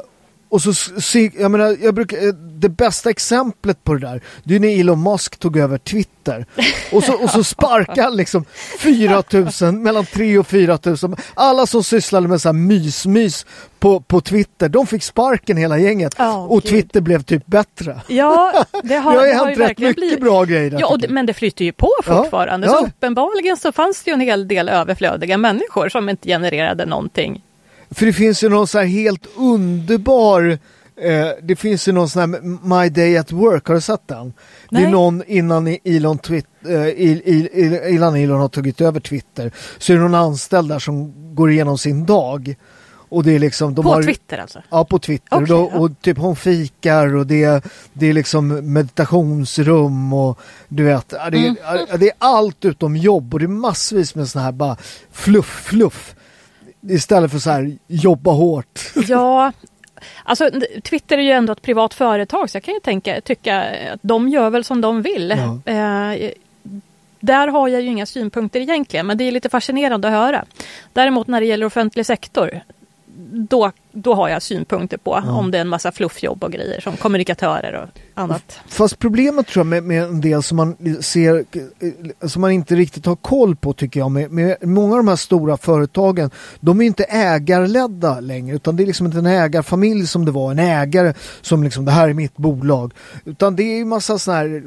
och 0.56 0.76
så 0.76 1.18
jag 1.38 1.50
menar, 1.50 1.76
jag 1.82 1.94
brukar, 1.94 2.16
eh, 2.28 2.32
det 2.34 2.68
bästa 2.68 3.10
exemplet 3.10 3.84
på 3.84 3.94
det 3.94 4.00
där, 4.00 4.20
det 4.44 4.54
är 4.56 4.60
när 4.60 4.80
Elon 4.80 5.02
Musk 5.02 5.36
tog 5.36 5.56
över 5.56 5.78
Twitter. 5.78 6.46
Och 6.92 7.04
så, 7.04 7.12
och 7.14 7.30
så 7.30 7.44
sparkade 7.44 8.02
han 8.02 8.16
liksom 8.16 8.44
4000, 8.78 9.82
mellan 9.82 10.04
3 10.06 10.38
och 10.38 10.46
4000. 10.46 11.16
Alla 11.34 11.66
som 11.66 11.84
sysslade 11.84 12.28
med 12.28 12.40
så 12.40 12.48
här 12.48 12.54
mys-mys 12.54 13.46
på, 13.78 14.00
på 14.00 14.20
Twitter, 14.20 14.68
de 14.68 14.86
fick 14.86 15.02
sparken 15.02 15.56
hela 15.56 15.78
gänget. 15.78 16.14
Ja, 16.18 16.36
och 16.36 16.62
gud. 16.62 16.70
Twitter 16.70 17.00
blev 17.00 17.22
typ 17.22 17.46
bättre. 17.46 18.00
Ja, 18.08 18.64
det 18.82 18.94
har, 18.96 19.12
det 19.12 19.18
har 19.18 19.26
ju 19.26 19.32
hänt 19.32 19.58
rätt 19.58 19.78
mycket 19.78 19.96
blivit. 19.96 20.20
bra 20.20 20.44
grejer. 20.44 20.76
Ja, 20.80 20.96
det, 21.00 21.08
men 21.08 21.26
det 21.26 21.34
flyter 21.34 21.64
ju 21.64 21.72
på 21.72 21.90
Ja, 22.06 22.16
fortfarande. 22.22 22.66
ja. 22.66 22.72
Så 22.72 22.86
uppenbarligen 22.86 23.56
så 23.56 23.72
fanns 23.72 24.02
det 24.02 24.10
ju 24.10 24.14
en 24.14 24.20
hel 24.20 24.48
del 24.48 24.68
överflödiga 24.68 25.38
människor 25.38 25.88
som 25.88 26.08
inte 26.08 26.28
genererade 26.28 26.86
någonting. 26.86 27.42
För 27.90 28.06
det 28.06 28.12
finns 28.12 28.44
ju 28.44 28.48
någon 28.48 28.66
så 28.66 28.78
här 28.78 28.84
helt 28.86 29.26
underbar 29.36 30.58
eh, 31.00 31.28
det 31.42 31.56
finns 31.56 31.88
ju 31.88 31.92
någon 31.92 32.08
sån 32.08 32.20
här 32.20 32.40
My 32.82 32.88
Day 32.88 33.16
at 33.16 33.32
Work, 33.32 33.66
har 33.66 33.74
du 33.74 33.80
sett 33.80 34.08
den? 34.08 34.32
Det 34.70 34.76
är 34.76 34.80
Nej. 34.82 34.90
någon 34.90 35.22
innan 35.26 35.76
Elon, 35.84 36.18
Twit, 36.18 36.46
eh, 36.66 37.94
innan 37.94 38.16
Elon 38.16 38.40
har 38.40 38.48
tagit 38.48 38.80
över 38.80 39.00
Twitter 39.00 39.52
så 39.78 39.92
är 39.92 39.96
det 39.96 40.02
någon 40.02 40.14
anställd 40.14 40.68
där 40.68 40.78
som 40.78 41.12
går 41.34 41.50
igenom 41.50 41.78
sin 41.78 42.06
dag. 42.06 42.56
Och 43.08 43.24
det 43.24 43.32
är 43.34 43.38
liksom, 43.38 43.74
de 43.74 43.84
På 43.84 43.88
har, 43.92 44.02
Twitter 44.02 44.38
alltså? 44.38 44.62
Ja, 44.70 44.84
på 44.84 44.98
Twitter. 44.98 45.42
Okej, 45.42 45.54
och, 45.54 45.80
och 45.80 45.90
typ 46.00 46.18
hon 46.18 46.36
fikar 46.36 47.14
och 47.16 47.26
det, 47.26 47.64
det 47.92 48.06
är 48.06 48.12
liksom 48.12 48.72
meditationsrum 48.72 50.12
och 50.12 50.38
du 50.68 50.82
vet, 50.84 51.08
det, 51.08 51.16
Mm. 51.38 51.56
det 51.98 52.06
är 52.06 52.12
allt 52.18 52.64
utom 52.64 52.96
jobb 52.96 53.34
och 53.34 53.40
det 53.40 53.46
är 53.46 53.48
massvis 53.48 54.14
med 54.14 54.28
sån 54.28 54.42
här 54.42 54.52
bara 54.52 54.76
fluff, 55.12 55.62
fluff. 55.64 56.14
Istället 56.88 57.30
för 57.30 57.38
så 57.38 57.50
här 57.50 57.76
jobba 57.86 58.30
hårt. 58.30 58.92
Ja, 59.08 59.52
alltså 60.24 60.50
Twitter 60.82 61.18
är 61.18 61.22
ju 61.22 61.30
ändå 61.30 61.52
ett 61.52 61.62
privat 61.62 61.94
företag 61.94 62.50
så 62.50 62.56
jag 62.56 62.62
kan 62.62 62.74
ju 62.74 62.80
tänka, 62.80 63.20
tycka 63.20 63.64
att 63.92 64.00
de 64.02 64.28
gör 64.28 64.50
väl 64.50 64.64
som 64.64 64.80
de 64.80 65.02
vill. 65.02 65.34
Ja. 65.64 65.72
Eh, 65.72 66.30
där 67.20 67.48
har 67.48 67.68
jag 67.68 67.82
ju 67.82 67.88
inga 67.88 68.06
synpunkter 68.06 68.60
egentligen 68.60 69.06
men 69.06 69.18
det 69.18 69.24
är 69.24 69.32
lite 69.32 69.48
fascinerande 69.48 70.08
att 70.08 70.14
höra. 70.14 70.44
Däremot 70.92 71.26
när 71.26 71.40
det 71.40 71.46
gäller 71.46 71.66
offentlig 71.66 72.06
sektor 72.06 72.60
då, 73.50 73.72
då 73.92 74.14
har 74.14 74.28
jag 74.28 74.42
synpunkter 74.42 74.96
på 74.96 75.22
Ja. 75.24 75.32
om 75.32 75.50
det 75.50 75.58
är 75.58 75.60
en 75.60 75.68
massa 75.68 75.92
fluffjobb 75.92 76.44
och 76.44 76.52
grejer 76.52 76.80
som 76.80 76.96
kommunikatörer 76.96 77.82
och 77.82 78.00
annat. 78.22 78.58
Fast 78.68 78.98
problemet 78.98 79.46
tror 79.46 79.60
jag 79.60 79.66
med, 79.66 79.82
med 79.82 80.02
en 80.02 80.20
del 80.20 80.42
som 80.42 80.56
man 80.56 80.76
ser, 81.00 81.44
som 82.28 82.40
man 82.40 82.50
inte 82.50 82.74
riktigt 82.74 83.06
har 83.06 83.16
koll 83.16 83.56
på 83.56 83.72
tycker 83.72 84.00
jag, 84.00 84.10
med, 84.10 84.30
med 84.30 84.56
många 84.62 84.92
av 84.92 84.96
de 84.98 85.08
här 85.08 85.16
stora 85.16 85.56
företagen, 85.56 86.30
de 86.60 86.80
är 86.80 86.84
inte 86.86 87.04
ägarledda 87.04 88.20
längre, 88.20 88.56
utan 88.56 88.76
det 88.76 88.82
är 88.82 88.86
liksom 88.86 89.06
inte 89.06 89.18
en 89.18 89.26
ägarfamilj 89.26 90.06
som 90.06 90.24
det 90.24 90.30
var, 90.30 90.50
en 90.50 90.58
ägare 90.58 91.14
som 91.40 91.62
liksom, 91.62 91.84
det 91.84 91.92
här 91.92 92.08
är 92.08 92.14
mitt 92.14 92.36
bolag. 92.36 92.92
Utan 93.24 93.56
det 93.56 93.62
är 93.62 93.76
ju 93.76 93.84
massa 93.84 94.18
sådana 94.18 94.40
här 94.40 94.62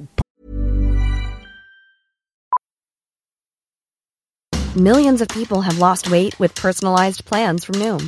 Millions 4.75 5.21
of 5.21 5.27
people 5.29 5.62
have 5.62 5.79
lost 5.79 6.07
weight 6.12 6.39
with 6.39 6.62
personalized 6.62 7.25
plans 7.25 7.65
from 7.65 7.79
Noom, 7.79 8.07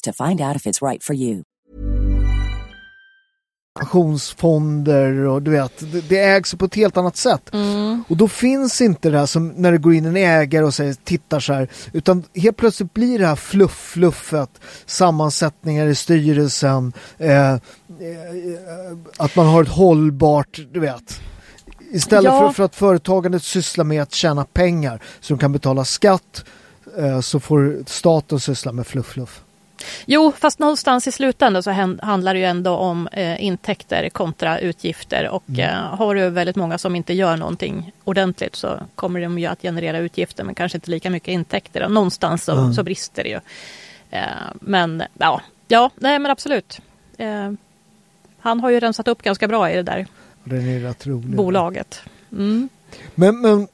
to 0.00 0.12
find 0.12 0.40
out 0.40 0.56
if 0.56 0.66
it's 0.66 0.82
right 0.82 1.02
for 1.04 1.14
you. 1.16 1.42
pensionsfonder 3.78 5.12
och 5.26 5.42
du 5.42 5.50
vet, 5.50 5.92
det, 5.92 6.00
det 6.08 6.18
ägs 6.18 6.54
på 6.54 6.64
ett 6.64 6.74
helt 6.74 6.96
annat 6.96 7.16
sätt. 7.16 7.50
Och 8.08 8.16
då 8.16 8.28
finns 8.28 8.80
inte 8.80 9.10
det 9.10 9.18
här 9.18 9.26
som 9.26 9.48
när 9.48 9.72
det 9.72 9.78
går 9.78 9.94
in 9.94 10.06
en 10.06 10.16
ägare 10.16 10.64
och 10.64 10.74
säger 10.74 10.94
tittar 11.04 11.40
så 11.40 11.52
här, 11.52 11.68
utan 11.92 12.24
helt 12.34 12.56
plötsligt 12.56 12.94
blir 12.94 13.18
det 13.18 13.26
här 13.26 13.36
fluff-fluffet, 13.36 14.50
sammansättningar 14.86 15.86
i 15.86 15.94
styrelsen, 15.94 16.92
eh, 17.18 17.52
eh, 17.52 17.58
att 19.16 19.36
man 19.36 19.46
har 19.46 19.62
ett 19.62 19.68
hållbart, 19.68 20.58
du 20.72 20.80
vet. 20.80 21.20
Istället 21.92 22.24
Ja. 22.32 22.46
för, 22.46 22.52
för 22.52 22.64
att 22.64 22.74
företagandet 22.76 23.42
sysslar 23.42 23.84
med 23.84 24.02
att 24.02 24.12
tjäna 24.12 24.44
pengar 24.44 25.02
så 25.20 25.34
de 25.34 25.38
kan 25.38 25.52
betala 25.52 25.84
skatt 25.84 26.44
eh, 26.98 27.20
så 27.20 27.40
får 27.40 27.78
staten 27.86 28.40
syssla 28.40 28.72
med 28.72 28.86
fluff-fluff. 28.86 29.42
Jo, 30.06 30.32
fast 30.38 30.58
någonstans 30.58 31.06
i 31.06 31.12
slutändan 31.12 31.62
så 31.62 31.70
handlar 32.02 32.34
det 32.34 32.40
ju 32.40 32.46
ändå 32.46 32.70
om 32.76 33.08
eh, 33.12 33.44
intäkter 33.44 34.08
kontra 34.08 34.58
utgifter 34.58 35.28
och 35.28 35.44
Mm. 35.48 35.60
eh, 35.60 35.74
har 35.76 36.14
du 36.14 36.30
väldigt 36.30 36.56
många 36.56 36.78
som 36.78 36.96
inte 36.96 37.12
gör 37.12 37.36
någonting 37.36 37.92
ordentligt 38.04 38.56
så 38.56 38.80
kommer 38.94 39.20
de 39.20 39.38
ju 39.38 39.46
att 39.46 39.62
generera 39.62 39.98
utgifter 39.98 40.44
men 40.44 40.54
kanske 40.54 40.76
inte 40.78 40.90
lika 40.90 41.10
mycket 41.10 41.28
intäkter. 41.28 41.82
Och 41.84 41.90
någonstans 41.92 42.44
så, 42.44 42.52
Mm. 42.52 42.74
så 42.74 42.82
brister 42.82 43.22
det 43.24 43.28
ju. 43.30 43.40
Eh, 44.10 44.22
men 44.60 45.02
ja, 45.18 45.40
ja, 45.68 45.90
nej 45.96 46.18
men 46.18 46.30
absolut. 46.30 46.80
Eh, 47.18 47.52
han 48.40 48.60
har 48.60 48.70
ju 48.70 48.80
rensat 48.80 49.08
upp 49.08 49.22
ganska 49.22 49.48
bra 49.48 49.70
i 49.70 49.74
det 49.76 49.82
där 49.82 50.06
Den 50.44 50.68
är 50.68 50.80
rätt 50.80 51.06
rolig. 51.06 51.36
bolaget. 51.36 52.00
Mm. 52.32 52.68
Men, 53.14 53.40
men 53.40 53.68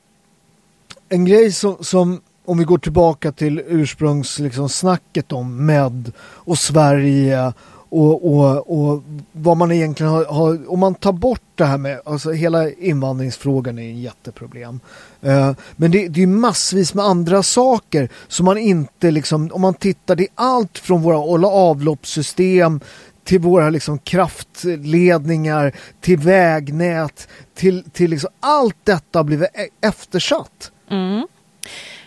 en 1.09 1.25
grej 1.25 1.53
som, 1.53 1.85
som 1.85 2.21
om 2.45 2.59
vi 2.59 2.65
går 2.65 2.79
tillbaka 2.79 3.33
till 3.33 3.63
ursprungssnacket 3.67 5.17
liksom, 5.17 5.39
om 5.39 5.67
med 5.67 6.13
och 6.21 6.59
Sverige 6.59 7.53
och, 7.89 8.35
och, 8.35 8.93
och 8.93 9.03
vad 9.33 9.57
man 9.57 9.73
egentligen 9.73 10.13
har, 10.13 10.25
har, 10.25 10.73
om 10.73 10.81
man 10.81 10.95
tar 10.95 11.13
bort 11.13 11.41
det 11.55 11.65
här 11.65 11.79
med, 11.79 12.01
alltså 12.05 12.33
hela 12.33 12.71
invandringsfrågan 12.71 13.79
är 13.79 13.83
en 13.83 14.01
jätteproblem. 14.01 14.81
Eh, 15.23 15.53
men 15.77 15.91
det, 15.91 16.09
det 16.09 16.23
är 16.23 16.27
massvis 16.27 16.95
med 16.95 17.05
andra 17.05 17.43
saker 17.43 18.09
som 18.29 18.47
man 18.47 18.59
inte 18.59 19.11
liksom, 19.11 19.51
om 19.53 19.61
man 19.61 19.75
tittar, 19.75 20.17
det 20.17 20.23
är 20.23 20.29
allt 20.35 20.79
från 20.79 21.03
våra 21.03 21.49
avloppssystem 21.49 22.81
till 23.25 23.41
våra 23.41 23.71
liksom 23.71 23.99
kraftledningar, 23.99 25.73
till 26.01 26.19
vägnät, 26.19 27.29
till, 27.55 27.85
till 27.91 28.11
liksom 28.11 28.31
allt 28.41 28.77
detta 28.85 29.19
har 29.19 29.25
blivit 29.25 29.49
e-, 29.55 29.87
eftersatt. 29.89 30.73
Mm. 30.91 31.27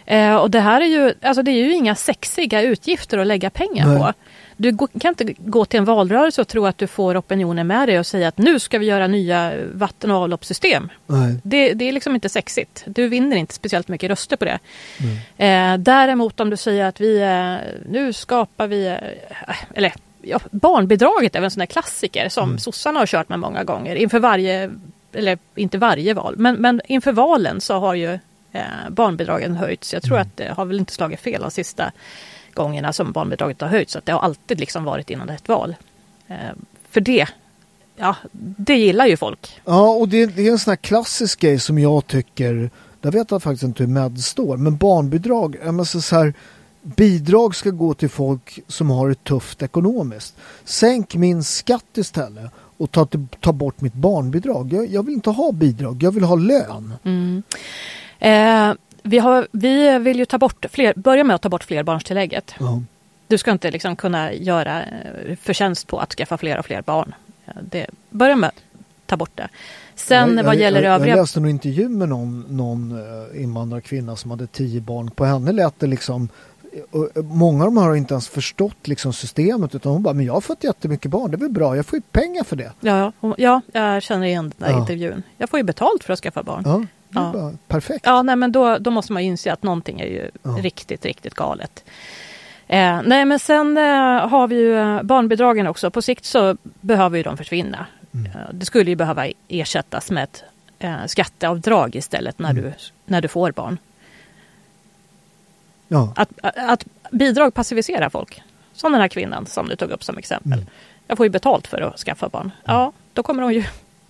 Eh, 0.08 0.36
och 0.36 0.52
det 0.52 0.60
här 0.60 0.82
är 0.82 0.86
ju, 0.86 1.14
alltså 1.22 1.44
det 1.44 1.52
är 1.52 1.66
ju 1.66 1.74
inga 1.74 1.96
sexiga 1.96 2.62
utgifter 2.62 3.18
att 3.18 3.28
lägga 3.28 3.50
pengar 3.50 3.88
Nej. 3.88 3.98
på. 3.98 4.14
Du 4.58 4.78
kan 4.78 5.10
inte 5.10 5.34
gå 5.38 5.66
till 5.66 5.78
en 5.78 5.86
valrörelse 5.86 6.42
och 6.42 6.48
tro 6.48 6.66
att 6.66 6.78
du 6.78 6.88
får 6.88 7.18
opinionen 7.20 7.68
med 7.68 7.88
dig 7.88 8.00
och 8.00 8.06
säga 8.06 8.28
att 8.28 8.38
nu 8.38 8.60
ska 8.60 8.80
vi 8.80 8.86
göra 8.86 9.08
nya 9.08 9.54
vatten 9.74 10.12
och 10.12 10.18
avloppssystem. 10.18 10.90
Det, 11.44 11.74
det 11.74 11.86
är 11.86 11.92
liksom 11.92 12.16
inte 12.16 12.30
sexigt. 12.30 12.84
Du 12.86 13.08
vinner 13.08 13.38
inte 13.38 13.54
speciellt 13.54 13.88
mycket 13.88 14.10
röster 14.10 14.36
på 14.38 14.46
det. 14.46 14.60
Eh, 15.46 15.78
däremot 15.78 16.40
om 16.40 16.50
du 16.50 16.58
säger 16.58 16.86
att 16.86 17.02
vi, 17.02 17.22
eh, 17.22 17.56
nu 17.90 18.14
skapar 18.14 18.68
vi, 18.68 18.88
eh, 18.88 18.98
eller 19.74 19.94
ja, 20.22 20.40
barnbidraget 20.52 21.36
är 21.36 21.40
väl 21.40 21.46
en 21.46 21.52
sån 21.52 21.60
där 21.60 21.66
klassiker 21.66 22.30
som 22.30 22.50
Mm. 22.50 22.60
sossarna 22.60 23.00
har 23.00 23.06
kört 23.06 23.30
med 23.30 23.40
många 23.40 23.64
gånger 23.64 23.96
inför 23.96 24.20
varje, 24.20 24.72
eller 25.14 25.38
inte 25.56 25.78
varje 25.78 26.14
val, 26.14 26.36
men, 26.38 26.56
men 26.56 26.82
inför 26.88 27.12
valen 27.12 27.62
så 27.62 27.80
har 27.80 27.94
ju 27.94 28.20
barnbidragen 28.90 29.56
höjts. 29.56 29.94
Jag 29.94 30.04
tror 30.04 30.16
Mm. 30.18 30.28
att 30.28 30.38
det 30.38 30.54
har 30.58 30.66
väl 30.66 30.80
inte 30.80 30.94
slagit 30.94 31.20
fel 31.20 31.42
de 31.42 31.52
sista 31.52 31.92
gångerna 32.54 32.94
som 32.94 33.12
barnbidraget 33.12 33.62
har 33.62 33.68
höjts. 33.68 33.94
Så 33.94 34.00
att 34.00 34.06
det 34.06 34.12
har 34.12 34.20
alltid 34.20 34.60
liksom 34.60 34.84
varit 34.84 35.10
innan 35.10 35.30
ett 35.30 35.48
val. 35.48 35.76
Eh, 36.28 36.36
för 36.90 37.02
det, 37.02 37.28
ja, 37.96 38.16
det 38.58 38.76
gillar 38.76 39.06
ju 39.06 39.18
folk. 39.18 39.62
Ja, 39.66 39.90
och 39.90 40.10
det, 40.10 40.26
det 40.26 40.48
är 40.48 40.52
en 40.52 40.60
sån 40.60 40.72
här 40.72 40.76
klassisk 40.76 41.40
grej 41.40 41.60
som 41.60 41.80
jag 41.80 42.08
tycker, 42.08 42.70
där 43.02 43.12
vet 43.12 43.32
jag 43.32 43.44
faktiskt 43.44 43.64
inte 43.64 43.84
hur 43.84 43.90
med 43.92 44.20
står, 44.20 44.58
men 44.58 44.78
barnbidrag, 44.78 45.58
jag 45.64 45.88
så 45.88 46.16
här, 46.16 46.34
bidrag 46.82 47.56
ska 47.56 47.70
gå 47.70 47.94
till 47.94 48.10
folk 48.10 48.60
som 48.68 48.90
har 48.90 49.10
det 49.10 49.24
tufft 49.24 49.62
ekonomiskt. 49.62 50.36
Sänk 50.64 51.16
min 51.16 51.44
skatt 51.44 51.98
istället 51.98 52.52
och 52.78 52.92
ta, 52.92 53.08
ta 53.40 53.52
bort 53.54 53.82
mitt 53.82 53.94
barnbidrag. 53.94 54.74
Jag, 54.74 54.88
jag 54.88 55.04
vill 55.04 55.14
inte 55.14 55.30
ha 55.30 55.52
bidrag, 55.52 56.04
jag 56.04 56.12
vill 56.12 56.24
ha 56.24 56.36
lön. 56.36 56.94
Mm. 57.04 57.44
Eh, 58.20 58.74
vi, 59.04 59.20
har, 59.20 59.48
vi 59.52 59.98
vill 60.00 60.20
ju 60.20 60.26
ta 60.26 60.38
bort 60.38 60.66
fler, 60.72 60.94
börja 60.96 61.24
med 61.24 61.36
att 61.36 61.42
ta 61.42 61.50
bort 61.50 61.64
flerbarnstillägget. 61.64 62.56
Ja. 62.60 62.82
Du 63.28 63.38
ska 63.38 63.52
inte 63.52 63.72
liksom 63.72 63.96
kunna 63.96 64.34
göra 64.34 64.84
eh, 64.84 65.36
förtjänst 65.42 65.88
på 65.88 66.00
att 66.00 66.14
skaffa 66.14 66.38
fler 66.38 66.60
och 66.60 66.66
fler 66.66 66.82
barn. 66.82 67.16
Det, 67.62 67.88
börja 68.10 68.36
med 68.36 68.48
att 68.48 68.56
ta 69.06 69.18
bort 69.18 69.32
det. 69.36 69.48
Sen 69.96 70.38
jag, 70.38 70.44
vad 70.44 70.56
gäller 70.56 70.82
jag, 70.84 70.94
övriga... 70.96 71.16
Jag 71.16 71.22
läste 71.22 71.40
en 71.40 71.46
intervju 71.46 71.90
med 71.90 72.10
någon, 72.10 72.46
någon 72.50 72.92
eh, 72.92 73.42
invandrarkvinna 73.44 74.16
som 74.16 74.32
hade 74.32 74.48
tio 74.48 74.82
barn. 74.82 75.12
På 75.12 75.26
henne 75.26 75.52
lät 75.52 75.80
det 75.80 75.88
liksom 75.88 76.30
eh, 77.16 77.24
Många 77.24 77.64
av 77.64 77.68
dem 77.68 77.78
har 77.78 77.96
inte 77.96 78.14
ens 78.14 78.28
förstått 78.30 78.88
liksom 78.88 79.14
systemet 79.14 79.76
utan 79.76 79.92
hon 79.92 80.04
bara, 80.04 80.14
men 80.14 80.26
jag 80.26 80.34
har 80.34 80.42
fått 80.42 80.64
jättemycket 80.64 81.12
barn, 81.12 81.32
det 81.32 81.36
är 81.38 81.40
väl 81.40 81.50
bra, 81.50 81.76
jag 81.76 81.86
får 81.86 81.98
ju 81.98 82.04
pengar 82.12 82.44
för 82.44 82.56
det. 82.56 82.72
Ja, 82.80 83.12
hon- 83.20 83.36
ja, 83.38 83.62
jag 83.72 84.04
känner 84.04 84.28
igen 84.28 84.54
den 84.58 84.68
där 84.68 84.76
Ja. 84.76 84.80
intervjun. 84.82 85.24
Jag 85.38 85.50
får 85.50 85.60
ju 85.60 85.64
betalt 85.64 86.04
för 86.04 86.14
att 86.14 86.20
skaffa 86.20 86.44
barn. 86.44 86.64
Ja, 86.66 86.84
Ja, 87.10 87.22
Ja. 87.26 87.32
bara 87.42 87.58
perfekt. 87.68 88.06
nej, 88.24 88.36
men 88.36 88.52
då, 88.52 88.78
då 88.78 88.92
måste 88.92 89.14
man 89.14 89.24
ju 89.24 89.30
inse 89.30 89.54
att 89.54 89.64
någonting 89.64 90.00
är 90.00 90.06
ju 90.08 90.30
Ja. 90.44 90.50
riktigt, 90.50 91.06
riktigt 91.06 91.34
galet. 91.34 91.84
Eh, 92.68 93.02
nej, 93.06 93.26
men 93.26 93.40
sen 93.40 93.78
eh, 93.78 94.28
har 94.30 94.48
vi 94.48 94.56
ju 94.56 94.78
eh, 94.80 95.04
barnbidragen 95.04 95.68
också. 95.68 95.92
På 95.92 96.02
sikt 96.02 96.26
så 96.26 96.58
behöver 96.64 97.18
ju 97.18 97.24
de 97.24 97.38
försvinna. 97.38 97.86
Eh, 98.14 98.42
Det 98.52 98.66
skulle 98.66 98.90
ju 98.90 98.96
behöva 98.96 99.28
ersättas 99.48 100.12
med 100.12 100.24
ett 100.24 100.44
eh, 100.80 101.06
skatteavdrag 101.08 101.96
istället 101.96 102.40
när, 102.40 102.54
du, 102.54 102.74
när 103.06 103.22
du 103.22 103.28
får 103.28 103.52
barn. 103.52 103.78
Ja. 105.88 106.14
Att, 106.16 106.30
att 106.56 106.86
bidrag 107.12 107.54
passiviserar 107.54 108.10
folk. 108.10 108.42
Som 108.74 108.92
den 108.92 109.02
här 109.02 109.08
kvinnan 109.08 109.46
som 109.46 109.68
du 109.70 109.76
tog 109.76 109.90
upp 109.92 110.04
som 110.04 110.18
exempel. 110.18 110.66
Jag 111.08 111.18
får 111.18 111.26
ju 111.26 111.30
betalt 111.30 111.68
för 111.68 111.82
att 111.82 112.00
skaffa 112.00 112.30
barn. 112.30 112.52
Ja, 112.66 112.92
då 113.14 113.24
kommer 113.24 113.44
hon 113.44 113.54
ju... 113.54 113.64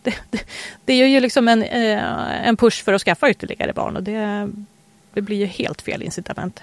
Det, 0.08 0.16
det, 0.30 0.40
det 0.86 0.94
är 0.94 1.08
ju 1.08 1.20
liksom 1.20 1.48
en, 1.48 1.64
eh, 1.64 2.48
en 2.48 2.58
push 2.58 2.84
för 2.84 2.94
att 2.94 3.02
skaffa 3.02 3.30
ytterligare 3.30 3.74
barn 3.74 3.96
och 3.96 4.04
det, 4.04 4.50
det 5.14 5.22
blir 5.22 5.38
ju 5.38 5.46
helt 5.46 5.82
fel 5.82 6.04
incitament. 6.04 6.62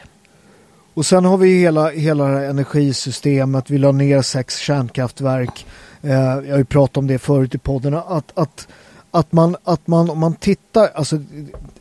Och 0.95 1.07
sen 1.07 1.25
har 1.25 1.37
vi 1.37 1.61
hela, 1.61 1.91
hela 1.91 2.25
det 2.25 2.39
här 2.39 2.45
energisystemet. 2.45 3.71
Vi 3.71 3.79
la 3.79 3.93
ner 3.93 4.23
sex 4.23 4.59
kärnkraftverk. 4.59 5.67
Eh, 6.03 6.11
jag 6.13 6.51
har 6.51 6.59
ju 6.59 6.65
pratat 6.65 6.97
om 6.97 7.07
det 7.07 7.19
förut 7.19 7.55
i 7.55 7.59
podden. 7.59 7.95
Att, 7.95 8.39
att, 8.39 8.69
att, 9.15 9.33
man, 9.33 9.57
att 9.65 9.87
man, 9.87 10.11
om 10.11 10.19
man 10.19 10.35
tittar, 10.35 10.91
alltså 10.95 11.19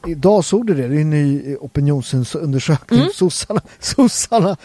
idag 0.07 0.45
såg 0.45 0.67
du 0.67 0.73
det, 0.73 0.87
det 0.87 0.95
är 0.95 1.01
en 1.01 1.09
ny 1.09 1.55
opinionsundersökning. 1.55 2.99
Mm. 2.99 3.11
Sossarna, 3.13 3.61
sossarna 3.79 4.57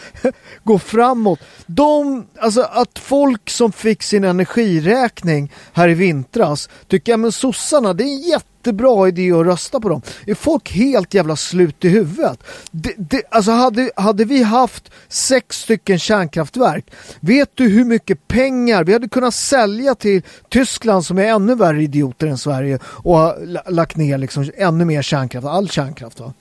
går 0.64 0.78
framåt. 0.78 1.40
De, 1.66 2.26
alltså 2.38 2.62
att 2.62 2.98
folk 2.98 3.50
som 3.50 3.72
fick 3.72 4.02
sin 4.02 4.24
energiräkning 4.24 5.52
här 5.72 5.88
i 5.88 5.94
vintras 5.94 6.68
tycker 6.88 7.12
jag 7.12 7.20
men 7.20 7.32
sossarna 7.32 7.92
det 7.92 8.04
är 8.04 8.06
en 8.06 8.30
jättebra 8.68 9.08
idé 9.08 9.32
att 9.32 9.46
rösta 9.46 9.80
på 9.80 9.88
dem. 9.88 10.02
Är 10.26 10.34
folk 10.34 10.72
helt 10.72 11.14
jävla 11.14 11.36
slut 11.36 11.84
i 11.84 11.88
huvudet? 11.88 12.38
Det, 12.70 12.94
det, 12.96 13.22
alltså 13.30 13.50
hade, 13.50 13.90
hade 13.96 14.24
vi 14.24 14.42
haft 14.42 14.90
sex 15.08 15.56
stycken 15.62 15.98
kärnkraftverk, 15.98 16.84
vet 17.20 17.50
du 17.54 17.68
hur 17.68 17.84
mycket 17.84 18.28
pengar 18.28 18.84
vi 18.84 18.92
hade 18.92 19.08
kunnat 19.08 19.34
sälja 19.34 19.94
till 19.94 20.22
Tyskland 20.48 21.04
som 21.04 21.18
är 21.18 21.24
ännu 21.24 21.54
värre 21.54 21.82
idioter 21.82 22.26
än 22.26 22.38
Sverige 22.38 22.78
och 22.84 23.16
har 23.18 23.46
la- 23.46 23.62
lagt 23.68 23.96
ner 23.96 24.18
liksom 24.18 24.50
ännu 24.56 24.84
mer 24.84 25.02
kärnkraft, 25.02 25.46
all 25.46 25.68
kärnkraft 25.68 26.20
va? 26.20 26.32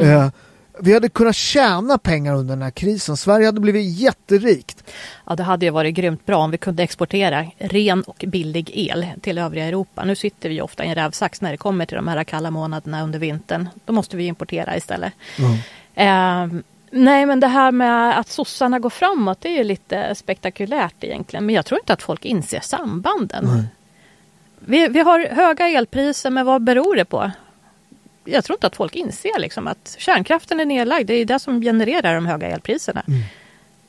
Eh, 0.00 0.28
vi 0.80 0.94
hade 0.94 1.08
kunnat 1.08 1.36
tjäna 1.36 1.98
pengar 1.98 2.34
under 2.34 2.54
den 2.54 2.62
här 2.62 2.70
krisen. 2.70 3.16
Sverige 3.16 3.46
hade 3.46 3.60
blivit 3.60 3.98
jätterikt. 3.98 4.84
Ja, 5.26 5.36
det 5.36 5.42
hade 5.42 5.66
ju 5.66 5.70
varit 5.70 5.94
grymt 5.94 6.26
bra 6.26 6.36
om 6.36 6.50
vi 6.50 6.58
kunde 6.58 6.82
exportera 6.82 7.46
ren 7.58 8.02
och 8.02 8.24
billig 8.26 8.70
el 8.74 9.06
till 9.20 9.38
övriga 9.38 9.64
Europa. 9.64 10.04
Nu 10.04 10.16
sitter 10.16 10.48
vi 10.48 10.60
ofta 10.60 10.84
i 10.84 10.88
en 10.88 10.94
rävsax 10.94 11.40
när 11.40 11.50
det 11.50 11.56
kommer 11.56 11.86
till 11.86 11.96
de 11.96 12.08
här 12.08 12.24
kalla 12.24 12.50
månaderna 12.50 13.02
under 13.02 13.18
vintern. 13.18 13.68
Då 13.84 13.92
måste 13.92 14.16
vi 14.16 14.26
importera 14.26 14.76
istället. 14.76 15.12
Eh, 15.94 16.46
nej, 16.90 17.26
men 17.26 17.40
det 17.40 17.46
här 17.46 17.72
med 17.72 18.18
att 18.18 18.28
sossarna 18.28 18.78
går 18.78 18.90
framåt, 18.90 19.40
det 19.40 19.48
är 19.48 19.56
ju 19.56 19.64
lite 19.64 20.14
spektakulärt 20.14 21.04
egentligen. 21.04 21.46
Men 21.46 21.54
jag 21.54 21.66
tror 21.66 21.80
inte 21.80 21.92
att 21.92 22.02
folk 22.02 22.24
inser 22.24 22.60
sambanden. 22.60 23.46
Vi, 24.58 24.88
vi 24.88 25.00
har 25.00 25.28
höga 25.34 25.68
elpriser, 25.68 26.30
men 26.30 26.46
vad 26.46 26.62
beror 26.62 26.96
det 26.96 27.04
på? 27.04 27.30
Jag 28.24 28.44
tror 28.44 28.56
inte 28.56 28.66
att 28.66 28.76
folk 28.76 28.94
inser 28.94 29.38
liksom 29.38 29.66
att 29.66 29.96
kärnkraften 29.98 30.60
är 30.60 30.64
nedlagd. 30.64 31.06
Det 31.06 31.14
är 31.14 31.24
det 31.24 31.38
som 31.38 31.60
genererar 31.60 32.14
de 32.14 32.26
höga 32.26 32.46
elpriserna. 32.48 33.02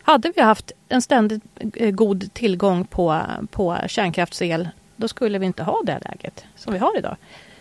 Hade 0.04 0.34
vi 0.36 0.42
haft 0.42 0.72
en 0.90 1.02
ständigt 1.02 1.44
eh, 1.74 1.92
god 1.92 2.34
tillgång 2.34 2.86
på, 2.86 3.22
på 3.52 3.78
kärnkraftsel, 3.88 4.70
då 4.96 5.08
skulle 5.08 5.38
vi 5.38 5.46
inte 5.46 5.64
ha 5.64 5.82
det 5.86 6.00
läget 6.06 6.46
som 6.56 6.74
vi 6.74 6.80
har 6.80 6.98
idag. 6.98 7.18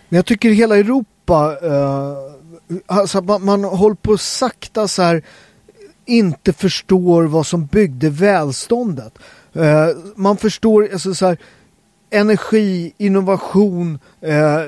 Men 0.08 0.16
jag 0.16 0.26
tycker 0.26 0.50
hela 0.50 0.76
Europa, 0.76 1.56
eh, 1.62 2.76
alltså 2.86 3.20
man, 3.20 3.44
man 3.44 3.64
håller 3.64 3.96
på 3.96 4.18
sakta 4.18 4.88
så 4.88 5.02
här 5.02 5.22
inte 6.04 6.52
förstår 6.52 7.22
vad 7.22 7.46
som 7.46 7.66
byggde 7.66 8.10
välståndet. 8.10 9.18
Eh, 9.52 9.88
man 10.16 10.36
förstår 10.36 10.88
alltså 10.92 11.14
så 11.14 11.26
här, 11.26 11.38
energi, 12.10 12.92
innovation, 12.96 13.98
eh, 14.20 14.60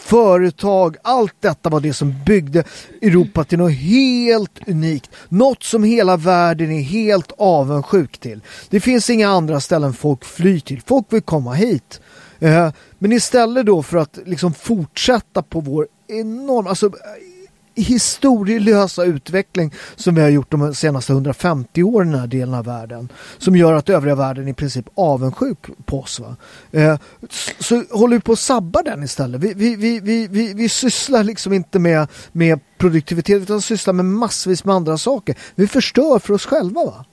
företag, 0.00 0.96
allt 1.02 1.34
detta 1.40 1.68
var 1.68 1.80
det 1.80 1.92
som 1.92 2.14
byggde 2.26 2.64
Europa 3.02 3.44
till 3.44 3.58
något 3.58 3.72
helt 3.72 4.68
unikt. 4.68 5.10
Något 5.28 5.62
som 5.62 5.84
hela 5.84 6.16
världen 6.16 6.70
är 6.70 6.82
helt 6.82 7.32
avundsjuk 7.38 8.18
till. 8.18 8.40
Det 8.70 8.80
finns 8.80 9.10
inga 9.10 9.28
andra 9.28 9.60
ställen 9.60 9.92
folk 9.92 10.24
flyr 10.24 10.60
till. 10.60 10.82
Folk 10.86 11.06
vill 11.08 11.22
komma 11.22 11.52
hit. 11.52 12.00
Eh, 12.38 12.70
men 12.98 13.12
istället 13.12 13.66
då 13.66 13.82
för 13.82 13.98
att 13.98 14.18
liksom 14.26 14.54
fortsätta 14.54 15.42
på 15.42 15.60
vår 15.60 15.88
enorma, 16.08 16.70
alltså 16.70 16.90
historielösa 17.74 19.04
utveckling 19.04 19.74
som 19.96 20.14
vi 20.14 20.20
har 20.20 20.28
gjort 20.28 20.50
de 20.50 20.74
senaste 20.74 21.12
150 21.12 21.82
åren 21.82 22.08
i 22.08 22.12
den 22.12 22.20
här 22.20 22.26
delen 22.26 22.54
av 22.54 22.64
världen. 22.64 23.08
Som 23.38 23.56
gör 23.56 23.72
att 23.72 23.88
övriga 23.88 24.14
världen 24.14 24.48
i 24.48 24.54
princip 24.54 24.86
avundsjuk 24.94 25.58
på 25.84 26.00
oss. 26.00 26.20
Eh, 26.72 26.98
så, 27.58 27.84
håller 27.90 28.16
vi 28.16 28.20
på 28.20 28.32
att 28.32 28.38
sabba 28.38 28.82
den 28.82 29.02
istället. 29.02 29.40
Vi, 29.40 29.54
vi, 29.54 29.76
vi, 29.76 30.00
vi, 30.00 30.28
vi, 30.28 30.54
vi 30.54 30.68
sysslar 30.68 31.24
liksom 31.24 31.52
inte 31.52 31.78
med, 31.78 32.08
med 32.32 32.60
produktivitet 32.78 33.42
utan 33.42 33.62
sysslar 33.62 33.94
med 33.94 34.04
massvis 34.04 34.64
med 34.64 34.74
andra 34.74 34.98
saker. 34.98 35.34
Vi 35.54 35.66
förstör 35.66 36.18
för 36.18 36.34
oss 36.34 36.46
själva. 36.46 36.84
va? 36.84 37.04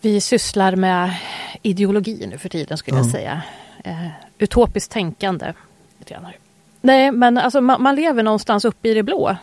Vi 0.00 0.20
sysslar 0.20 0.76
med 0.76 1.16
ideologi 1.62 2.26
nu 2.30 2.38
för 2.38 2.48
tiden 2.48 2.78
skulle 2.78 2.96
jag 2.96 3.06
säga. 3.06 3.42
Eh, 3.84 4.06
utopiskt 4.38 4.92
tänkande. 4.92 5.52
lite 5.98 6.14
grann. 6.14 6.26
Nej, 6.80 7.12
men 7.12 7.38
alltså, 7.38 7.60
man, 7.60 7.82
man 7.82 7.94
lever 7.94 8.22
någonstans 8.22 8.64
uppe 8.64 8.88
i 8.88 8.94
det 8.94 9.02
blå. 9.02 9.36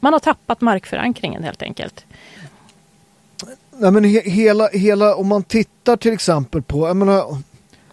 Man 0.00 0.12
har 0.12 0.20
tappat 0.20 0.60
markförankringen 0.60 1.44
helt 1.44 1.62
enkelt. 1.62 2.04
Nej, 3.78 3.90
men 3.90 4.04
he, 4.04 4.20
hela, 4.24 4.68
hela, 4.68 5.14
om 5.14 5.28
man 5.28 5.42
tittar 5.42 5.96
till 5.96 6.12
exempel 6.12 6.62
på, 6.62 6.88
jag 6.88 6.96
menar, 6.96 7.38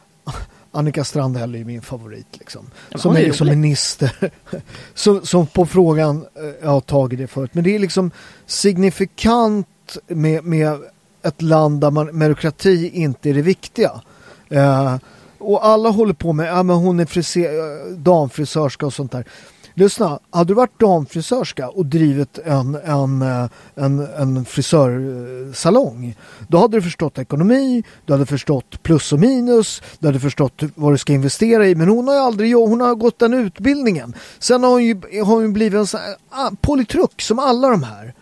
Annika 0.71 1.03
Strandhäll 1.03 1.55
är 1.55 1.60
ju 1.60 1.65
min 1.65 1.81
favorit 1.81 2.27
liksom. 2.39 2.65
men 2.89 2.99
som 2.99 3.15
är 3.15 3.19
är 3.19 3.25
liksom 3.25 3.47
minister. 3.47 4.31
som, 4.93 5.25
som 5.25 5.47
på 5.47 5.65
frågan, 5.65 6.25
eh, 6.36 6.43
jag 6.62 6.69
har 6.69 6.81
tagit 6.81 7.19
det 7.19 7.27
förut, 7.27 7.53
men 7.53 7.63
det 7.63 7.75
är 7.75 7.79
liksom 7.79 8.12
signifikant 8.45 9.97
med, 10.07 10.43
med 10.43 10.79
ett 11.21 11.41
land 11.41 11.81
där 11.81 11.91
man, 11.91 12.07
meritokrati 12.07 12.89
inte 12.93 13.29
är 13.29 13.34
det 13.34 13.41
viktiga. 13.41 14.01
Eh, 14.49 14.95
och 15.41 15.65
alla 15.65 15.89
håller 15.89 16.13
på 16.13 16.34
med, 16.34 16.47
ja 16.47 16.63
men 16.63 16.75
hon 16.75 16.99
är 16.99 17.06
frise, 17.06 17.39
eh, 17.39 17.93
damfrisörska 17.97 18.86
och 18.86 18.93
sånt 18.93 19.12
där. 19.12 19.25
Lyssna, 19.73 20.19
hade 20.30 20.47
du 20.47 20.54
varit 20.54 20.80
damfrisörska 20.80 21.69
och 21.69 21.86
drivit 21.86 22.39
en, 22.45 22.75
en, 22.75 23.21
eh, 23.21 23.49
en, 23.75 23.99
en 23.99 24.45
frisörsalong 24.45 26.15
då 26.47 26.58
hade 26.58 26.77
du 26.77 26.82
förstått 26.82 27.17
ekonomi, 27.17 27.84
du 28.06 28.13
hade 28.13 28.25
förstått 28.25 28.84
plus 28.84 29.13
och 29.13 29.19
minus, 29.19 29.82
du 29.99 30.08
hade 30.08 30.19
förstått 30.19 30.63
vad 30.75 30.93
du 30.93 30.97
ska 30.97 31.13
investera 31.13 31.67
i 31.67 31.75
men 31.75 31.89
hon 31.89 32.08
har 32.08 32.15
ju 32.15 32.21
aldrig 32.21 32.56
hon 32.56 32.82
har 32.82 32.95
gått 32.95 33.19
den 33.19 33.34
utbildningen. 33.34 34.13
Sen 34.39 34.63
har 34.63 34.71
hon 34.71 34.84
ju, 34.84 35.01
har 35.23 35.36
hon 35.36 35.54
blivit 35.54 35.80
en 35.80 35.88
sån 35.88 35.99
här, 35.99 36.15
ah, 36.30 36.51
politruk 36.62 37.21
som 37.21 37.39
alla 37.39 37.69
de 37.69 37.84
här. 37.84 38.13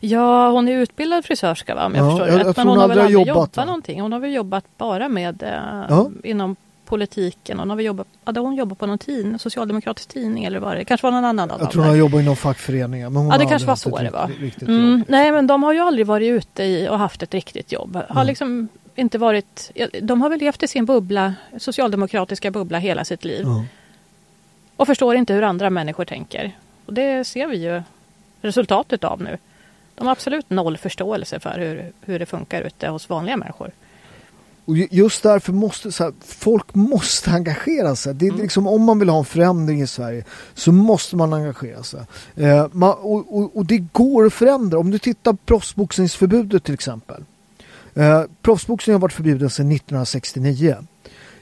Ja, 0.00 0.50
hon 0.50 0.68
är 0.68 0.72
utbildad 0.72 1.24
frisörska 1.24 1.74
va, 1.74 1.86
om 1.86 1.94
jag 1.94 2.06
Ja, 2.06 2.10
förstår 2.10 2.26
jag- 2.28 2.34
jag 2.40 2.46
rätt. 2.48 2.54
tror 2.56 2.64
Men 2.64 2.68
hon 2.68 2.78
hon 2.78 2.80
har 2.80 2.88
väl 2.88 2.98
aldrig 2.98 3.14
jobbat, 3.14 3.28
jobbat, 3.28 3.56
va? 3.56 3.64
någonting. 3.64 4.00
Hon 4.00 4.12
har 4.12 4.18
väl 4.20 4.32
jobbat 4.32 4.64
bara 4.78 5.08
med 5.08 5.42
eh, 5.42 5.86
Ja. 5.88 6.10
inom 6.24 6.56
politiken. 6.84 7.58
Hon 7.58 7.70
har 7.70 7.76
väl 7.76 7.86
jobbat, 7.86 8.06
hade 8.24 8.40
hon 8.40 8.54
jobbat 8.54 8.78
på 8.78 8.86
någon 8.86 8.98
tidning, 8.98 9.38
socialdemokratisk 9.38 10.08
tidning 10.08 10.44
eller 10.44 10.58
vad 10.58 10.76
det 10.76 10.84
kanske 10.84 11.06
var 11.06 11.10
någon 11.12 11.24
annan 11.24 11.50
Jag 11.60 11.70
tror 11.70 11.82
hon 11.82 11.90
har 11.90 11.96
jobbat 11.96 12.20
inom 12.20 12.36
fackföreningar. 12.36 13.10
Men 13.10 13.22
hon 13.22 13.30
Ja, 13.32 13.38
det 13.38 13.46
kanske 13.46 13.68
var 13.68 13.76
så 13.76 13.98
det 13.98 14.10
var. 14.10 14.30
Mm, 14.62 14.92
jobb. 14.98 15.04
nej, 15.08 15.32
men 15.32 15.46
de 15.46 15.62
har 15.62 15.72
ju 15.72 15.80
aldrig 15.80 16.06
varit 16.06 16.28
ute 16.30 16.62
i 16.64 16.88
och 16.88 16.98
haft 16.98 17.22
ett 17.22 17.34
riktigt 17.34 17.72
jobb. 17.72 17.94
Har 17.96 18.04
Mm. 18.16 18.26
liksom 18.26 18.68
inte 18.94 19.18
varit, 19.18 19.70
de 20.02 20.22
har 20.22 20.28
väl 20.28 20.38
levt 20.40 20.62
i 20.62 20.68
sin 20.68 20.84
bubbla, 20.86 21.34
socialdemokratiska 21.58 22.50
bubbla 22.50 22.78
hela 22.78 23.04
sitt 23.04 23.24
liv. 23.24 23.42
Ja. 23.46 23.64
Och 24.76 24.86
förstår 24.86 25.16
inte 25.16 25.34
hur 25.34 25.42
andra 25.42 25.70
människor 25.70 26.04
tänker. 26.04 26.52
Och 26.86 26.94
det 26.94 27.24
ser 27.26 27.46
vi 27.46 27.56
ju 27.64 27.82
resultatet 28.42 29.04
av 29.04 29.22
nu. 29.22 29.38
De 30.00 30.06
har 30.06 30.12
absolut 30.12 30.50
noll 30.50 30.76
förståelse 30.76 31.40
för 31.40 31.58
hur, 31.58 31.92
hur 32.00 32.18
det 32.18 32.26
funkar 32.26 32.62
ute 32.62 32.88
hos 32.88 33.08
vanliga 33.08 33.36
människor. 33.36 33.70
Och 34.64 34.76
ju- 34.76 34.88
just 34.90 35.22
därför 35.22 35.52
måste 35.52 35.92
så 35.92 36.04
här, 36.04 36.12
folk 36.26 36.74
måste 36.74 37.30
engagera 37.30 37.96
sig. 37.96 38.14
Det 38.14 38.26
är 38.26 38.30
Mm. 38.30 38.42
liksom, 38.42 38.66
om 38.66 38.82
man 38.82 38.98
vill 38.98 39.08
ha 39.08 39.18
en 39.18 39.24
förändring 39.24 39.82
i 39.82 39.86
Sverige 39.86 40.24
så 40.54 40.72
måste 40.72 41.16
man 41.16 41.32
engagera 41.32 41.82
sig. 41.82 42.00
Eh, 42.36 42.66
man, 42.72 42.90
och, 43.00 43.36
och, 43.38 43.56
och 43.56 43.66
det 43.66 43.78
går 43.78 44.26
att 44.26 44.32
förändra. 44.32 44.78
Om 44.78 44.90
du 44.90 44.98
tittar 44.98 45.32
på 45.32 45.38
proffsboxningsförbudet 45.44 46.64
till 46.64 46.74
exempel. 46.74 47.24
Eh, 47.94 48.22
proffsboxning 48.42 48.94
har 48.94 49.00
varit 49.00 49.12
förbjuden 49.12 49.50
sedan 49.50 49.72
1969. 49.72 50.76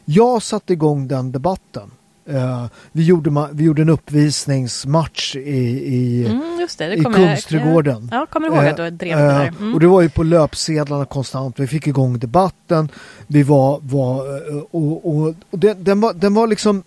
Jag 0.04 0.42
satte 0.42 0.72
igång 0.72 1.08
den 1.08 1.32
debatten. 1.32 1.90
Eh, 2.30 2.66
vi, 2.92 3.04
gjorde, 3.04 3.30
ma- 3.30 3.48
vi 3.52 3.64
gjorde 3.64 3.82
en 3.82 3.88
uppvisningsmatch 3.88 5.36
i, 5.36 5.40
i, 5.40 6.26
Mm, 6.26 6.40
det, 6.78 6.78
det 6.88 6.94
i 6.94 7.02
kommer 7.02 7.18
jag- 7.18 7.28
Kungsträdgården. 7.28 8.08
Ja, 8.12 8.26
kommer 8.26 8.46
ihåg 8.48 8.58
att 8.58 8.76
du 8.76 8.90
drev 8.90 9.16
det 9.18 9.22
Eh, 9.24 9.28
där. 9.38 9.42
eh, 9.46 9.54
Mm. 9.58 9.74
Och 9.74 9.80
det 9.80 9.86
var 9.86 10.02
ju 10.02 10.08
på 10.10 10.22
löpsedlarna 10.22 11.04
konstant. 11.04 11.60
Vi 11.60 11.66
fick 11.66 11.86
igång 11.86 12.18
debatten. 12.18 12.88
Vi 13.26 13.42
var, 13.42 13.80
var 13.82 14.26
eh, 14.56 14.56
och, 14.70 15.08
och, 15.18 15.34
och 15.50 15.58
den, 15.58 15.84
den, 15.84 16.00
var, 16.00 16.12
den 16.14 16.34
var 16.34 16.46
liksom 16.46 16.82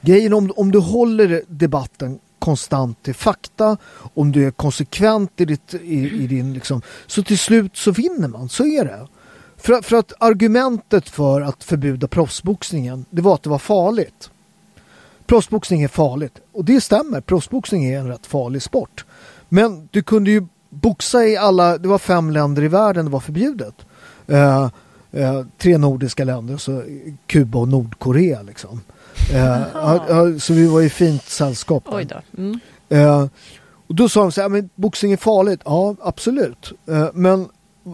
grejen 0.00 0.32
om, 0.32 0.52
om 0.56 0.72
du 0.72 0.78
håller 0.78 1.42
debatten 1.48 2.18
konstant 2.38 3.02
till 3.02 3.14
fakta, 3.14 3.76
om 4.14 4.32
du 4.32 4.46
är 4.46 4.50
konsekvent 4.50 5.40
i, 5.40 5.44
ditt, 5.44 5.74
i, 5.74 6.10
i 6.22 6.26
din 6.26 6.52
liksom, 6.54 6.82
så 7.06 7.22
till 7.22 7.38
slut 7.38 7.76
så 7.76 7.90
vinner 7.90 8.28
man, 8.28 8.48
så 8.48 8.66
är 8.66 8.84
det. 8.84 9.06
För, 9.62 9.82
för 9.82 9.96
att 9.96 10.12
argumentet 10.18 11.08
för 11.08 11.40
att 11.40 11.64
förbjuda 11.64 12.08
proffsboxningen, 12.08 13.04
det 13.10 13.22
var 13.22 13.34
att 13.34 13.42
det 13.42 13.50
var 13.50 13.58
farligt. 13.58 14.30
Proffsboxning 15.26 15.82
är 15.82 15.88
farligt. 15.88 16.38
Och 16.52 16.64
det 16.64 16.80
stämmer, 16.80 17.20
proffsboxning 17.20 17.84
är 17.84 17.98
en 17.98 18.08
rätt 18.08 18.26
farlig 18.26 18.62
sport. 18.62 19.04
Men 19.48 19.88
du 19.90 20.02
kunde 20.02 20.30
ju 20.30 20.46
boxa 20.70 21.24
i 21.24 21.36
alla, 21.36 21.78
det 21.78 21.88
var 21.88 21.98
fem 21.98 22.30
länder 22.30 22.62
i 22.62 22.68
världen 22.68 23.04
det 23.04 23.10
var 23.10 23.20
förbjudet. 23.20 23.74
Uh, 24.30 24.68
uh, 25.14 25.46
tre 25.58 25.78
nordiska 25.78 26.24
länder, 26.24 26.56
så 26.56 26.82
Kuba 27.26 27.58
och 27.58 27.68
Nordkorea 27.68 28.42
liksom. 28.42 28.80
Uh, 29.34 30.38
så 30.38 30.52
vi 30.52 30.66
var 30.66 30.82
i 30.82 30.90
fint 30.90 31.24
sällskap. 31.24 31.84
Oj 31.86 32.04
då. 32.04 32.42
Mm. 32.42 33.28
och 33.86 33.94
då 33.94 34.08
sa 34.08 34.20
de 34.20 34.32
så 34.32 34.40
här, 34.40 34.48
men 34.48 34.70
boxning 34.74 35.12
är 35.12 35.16
farligt. 35.16 35.60
Ja, 35.64 35.96
absolut. 36.00 36.72
men 37.12 37.48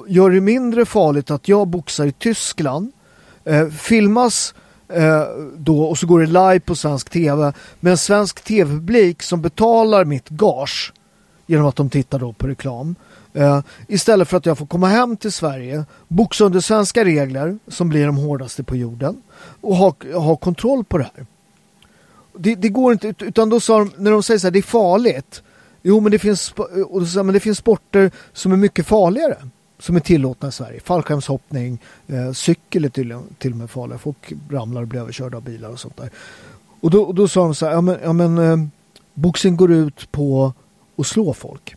gör 0.07 0.31
det 0.31 0.41
mindre 0.41 0.87
farligt 0.87 1.31
att 1.31 1.49
jag 1.49 1.69
boxar 1.69 2.07
i 2.07 2.13
Tyskland, 2.13 2.93
eh, 3.45 3.69
filmas 3.69 4.55
eh, 4.89 5.23
då 5.57 5.83
och 5.83 5.99
så 5.99 6.07
går 6.07 6.21
det 6.21 6.27
live 6.27 6.61
på 6.61 6.75
svensk 6.75 7.11
tv 7.11 7.53
med 7.81 7.91
en 7.91 7.99
svensk 7.99 8.45
tv-publik 8.45 9.23
som 9.23 9.43
betalar 9.43 10.05
mitt 10.05 10.29
gage 10.29 10.93
genom 11.47 11.67
att 11.67 11.77
de 11.77 11.91
tittar 11.91 12.19
då 12.19 12.33
på 12.33 12.47
reklam. 12.47 12.95
Uh, 13.37 13.61
istället 13.89 14.29
för 14.29 14.37
att 14.37 14.47
jag 14.47 14.59
får 14.59 14.67
komma 14.67 14.89
hem 14.89 15.17
till 15.17 15.33
Sverige, 15.33 15.85
boxa 16.09 16.45
under 16.45 16.61
svenska 16.61 17.05
regler 17.05 17.59
som 17.69 17.89
blir 17.89 18.07
de 18.07 18.17
hårdaste 18.17 18.65
på 18.65 18.77
jorden 18.77 19.23
och 19.61 19.77
ha, 19.77 19.95
ha 20.15 20.37
kontroll 20.37 20.85
på 20.85 20.99
det 20.99 21.11
här. 21.17 21.27
Det, 22.39 22.55
det 22.55 22.69
går 22.69 22.93
inte, 22.93 23.15
utan 23.19 23.51
då 23.51 23.61
sa 23.61 23.79
de, 23.79 23.93
när 23.97 24.11
de 24.11 24.23
säger 24.23 24.39
så 24.39 24.47
här, 24.47 24.53
det 24.53 24.59
är 24.59 24.63
farligt. 24.63 25.43
Jo, 25.83 26.01
men 26.01 26.13
det, 26.13 26.19
finns, 26.19 26.55
och 26.87 27.03
då 27.03 27.23
men 27.23 27.35
det 27.35 27.41
finns 27.41 27.59
sporter 27.59 28.11
som 28.33 28.53
är 28.53 28.57
mycket 28.57 28.87
farligare 28.87 29.37
som 29.79 29.97
är 29.97 30.01
tillåtna 30.01 30.49
i 30.49 30.53
Sverige. 30.53 30.81
Fallskärmshoppning, 30.81 31.83
eh, 32.07 32.33
cykel 32.33 32.85
är 32.85 32.89
till, 32.89 33.19
till 33.39 33.53
och 33.53 33.59
med 33.59 33.71
farliga. 33.71 33.99
Folk 33.99 34.33
ramlar 34.51 34.83
och 34.83 34.89
blir 34.89 35.01
överkörda 35.01 35.37
av 35.37 35.43
bilar 35.43 35.69
och 35.69 35.81
sånt 35.81 35.97
där. 35.97 36.11
Och 36.81 36.91
då, 36.91 37.03
och 37.03 37.15
då 37.15 37.29
sa 37.29 37.41
de 37.41 37.55
så 37.55 37.67
här, 37.67 37.73
ja 37.73 37.81
men, 37.81 37.99
ja, 38.03 38.13
men 38.13 38.39
eh, 38.39 38.57
boxning 39.15 39.57
går 39.57 39.73
ut 39.73 40.13
på 40.13 40.53
att 40.97 41.07
slå 41.07 41.35
folk. 41.35 41.77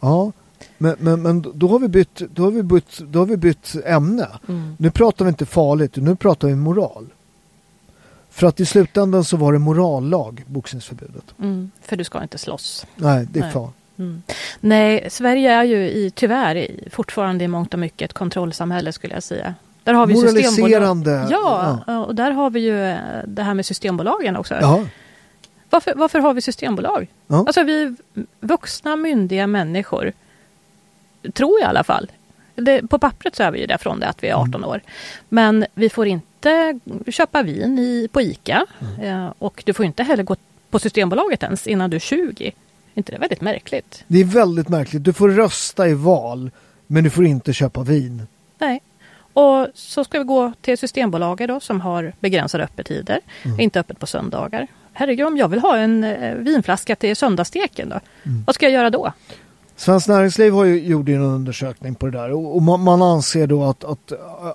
Ja, 0.00 0.32
men, 0.78 0.96
men, 0.98 1.22
men 1.22 1.52
då, 1.54 1.68
har 1.68 1.78
vi 1.78 1.88
bytt, 1.88 2.22
då, 2.34 2.42
har 2.42 2.50
vi 2.50 2.62
bytt, 2.62 2.98
då 2.98 3.18
har 3.18 3.26
vi 3.26 3.36
bytt 3.36 3.76
ämne. 3.84 4.28
Mm. 4.48 4.76
Nu 4.78 4.90
pratar 4.90 5.24
vi 5.24 5.28
inte 5.28 5.46
farligt, 5.46 5.96
nu 5.96 6.16
pratar 6.16 6.48
vi 6.48 6.54
moral. 6.54 7.06
För 8.30 8.46
att 8.46 8.60
i 8.60 8.66
slutändan 8.66 9.24
så 9.24 9.36
var 9.36 9.52
det 9.52 9.58
morallag, 9.58 10.44
boxningsförbudet. 10.46 11.34
Mm, 11.38 11.70
för 11.80 11.96
du 11.96 12.04
ska 12.04 12.22
inte 12.22 12.38
slåss. 12.38 12.86
Nej, 12.96 13.28
det 13.30 13.38
är 13.38 13.42
Nej. 13.42 13.52
Mm. 13.98 14.22
Nej, 14.60 15.06
Sverige 15.10 15.52
är 15.52 15.64
ju 15.64 15.76
i, 15.76 16.12
tyvärr 16.14 16.68
fortfarande 16.90 17.44
i 17.44 17.48
mångt 17.48 17.74
och 17.74 17.80
mycket 17.80 18.10
ett 18.10 18.12
kontrollsamhälle 18.12 18.92
skulle 18.92 19.14
jag 19.14 19.22
säga. 19.22 19.54
Där 19.84 19.94
har 19.94 20.06
vi 20.06 20.14
Moraliserande. 20.14 21.26
Ja, 21.30 21.78
ja, 21.86 22.04
och 22.04 22.14
där 22.14 22.30
har 22.30 22.50
vi 22.50 22.60
ju 22.60 22.84
eh, 22.84 22.98
det 23.26 23.42
här 23.42 23.54
med 23.54 23.66
Systembolagen 23.66 24.36
också. 24.36 24.54
Ja. 24.54 24.84
Varför, 25.70 25.92
varför 25.96 26.18
har 26.18 26.34
vi 26.34 26.40
Systembolag? 26.40 27.08
Ja. 27.26 27.44
Alltså 27.46 27.62
vi 27.62 27.96
vuxna 28.40 28.96
myndiga 28.96 29.46
människor, 29.46 30.12
tror 31.32 31.60
jag 31.60 31.66
i 31.66 31.68
alla 31.68 31.84
fall. 31.84 32.10
Det, 32.54 32.88
på 32.88 32.98
pappret 32.98 33.36
så 33.36 33.42
är 33.42 33.50
vi 33.50 33.60
ju 33.60 33.66
därifrån 33.66 34.00
det 34.00 34.06
att 34.06 34.22
vi 34.22 34.28
är 34.28 34.34
18 34.34 34.54
mm. 34.54 34.68
år. 34.68 34.80
Men 35.28 35.66
vi 35.74 35.90
får 35.90 36.06
inte 36.06 36.80
köpa 37.06 37.42
vin 37.42 37.78
i, 37.78 38.08
på 38.12 38.20
ICA 38.20 38.66
mm. 38.80 39.24
eh, 39.24 39.32
och 39.38 39.62
du 39.66 39.72
får 39.72 39.86
inte 39.86 40.02
heller 40.02 40.22
gå 40.22 40.36
på 40.70 40.78
Systembolaget 40.78 41.42
ens 41.42 41.66
innan 41.66 41.90
du 41.90 41.96
är 41.96 42.00
20. 42.00 42.52
Inte 42.94 43.12
det 43.12 43.18
väldigt 43.18 43.40
märkligt? 43.40 44.04
Det 44.06 44.20
är 44.20 44.24
väldigt 44.24 44.68
märkligt. 44.68 45.04
Du 45.04 45.12
får 45.12 45.28
rösta 45.28 45.88
i 45.88 45.94
val 45.94 46.50
men 46.86 47.04
du 47.04 47.10
får 47.10 47.26
inte 47.26 47.52
köpa 47.52 47.82
vin. 47.82 48.26
Nej. 48.58 48.82
Och 49.32 49.68
så 49.74 50.04
ska 50.04 50.18
vi 50.18 50.24
gå 50.24 50.52
till 50.60 50.78
Systembolaget 50.78 51.48
då 51.48 51.60
som 51.60 51.80
har 51.80 52.12
begränsade 52.20 52.64
öppettider. 52.64 53.20
Mm. 53.42 53.60
Inte 53.60 53.80
öppet 53.80 53.98
på 53.98 54.06
söndagar 54.06 54.68
herregud 54.94 55.26
om 55.26 55.36
jag 55.36 55.48
vill 55.48 55.58
ha 55.58 55.76
en 55.76 56.04
eh, 56.04 56.34
vinflaska 56.34 56.96
till 56.96 57.16
söndagssteken 57.16 57.88
då? 57.88 58.00
Mm. 58.22 58.44
Vad 58.46 58.54
ska 58.54 58.66
jag 58.66 58.72
göra 58.72 58.90
då? 58.90 59.12
Svenskt 59.76 60.08
Näringsliv 60.08 60.52
har 60.52 60.64
ju 60.64 60.86
gjort 60.86 61.08
en 61.08 61.20
undersökning 61.20 61.94
på 61.94 62.06
det 62.06 62.18
där 62.18 62.32
och 62.32 62.62
man, 62.62 62.80
man 62.80 63.02
anser 63.02 63.46
då 63.46 63.64
att, 63.64 63.84
att 63.84 64.12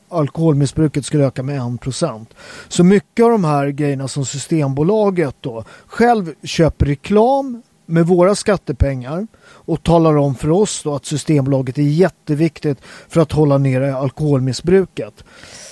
alkoholmissbruket 0.10 1.06
skulle 1.06 1.26
öka 1.26 1.44
med 1.44 1.60
1%. 1.60 2.26
Så 2.68 2.84
mycket 2.84 3.24
av 3.24 3.32
de 3.32 3.44
här 3.44 3.68
grejerna 3.68 4.08
som 4.08 4.26
Systembolaget 4.26 5.36
då 5.42 5.64
själv 5.88 6.34
köper 6.44 6.86
reklam 6.86 7.62
med 7.90 8.08
våra 8.08 8.36
skattepengar 8.36 9.28
och 9.42 9.84
talar 9.84 10.18
om 10.18 10.36
för 10.36 10.50
oss 10.50 10.84
då 10.84 10.96
att 10.96 11.06
Systembolaget 11.06 11.78
är 11.78 11.82
jätteviktigt 11.82 12.78
för 13.08 13.22
att 13.22 13.32
hålla 13.32 13.58
nere 13.58 13.96
alkoholmissbruket. 13.96 15.24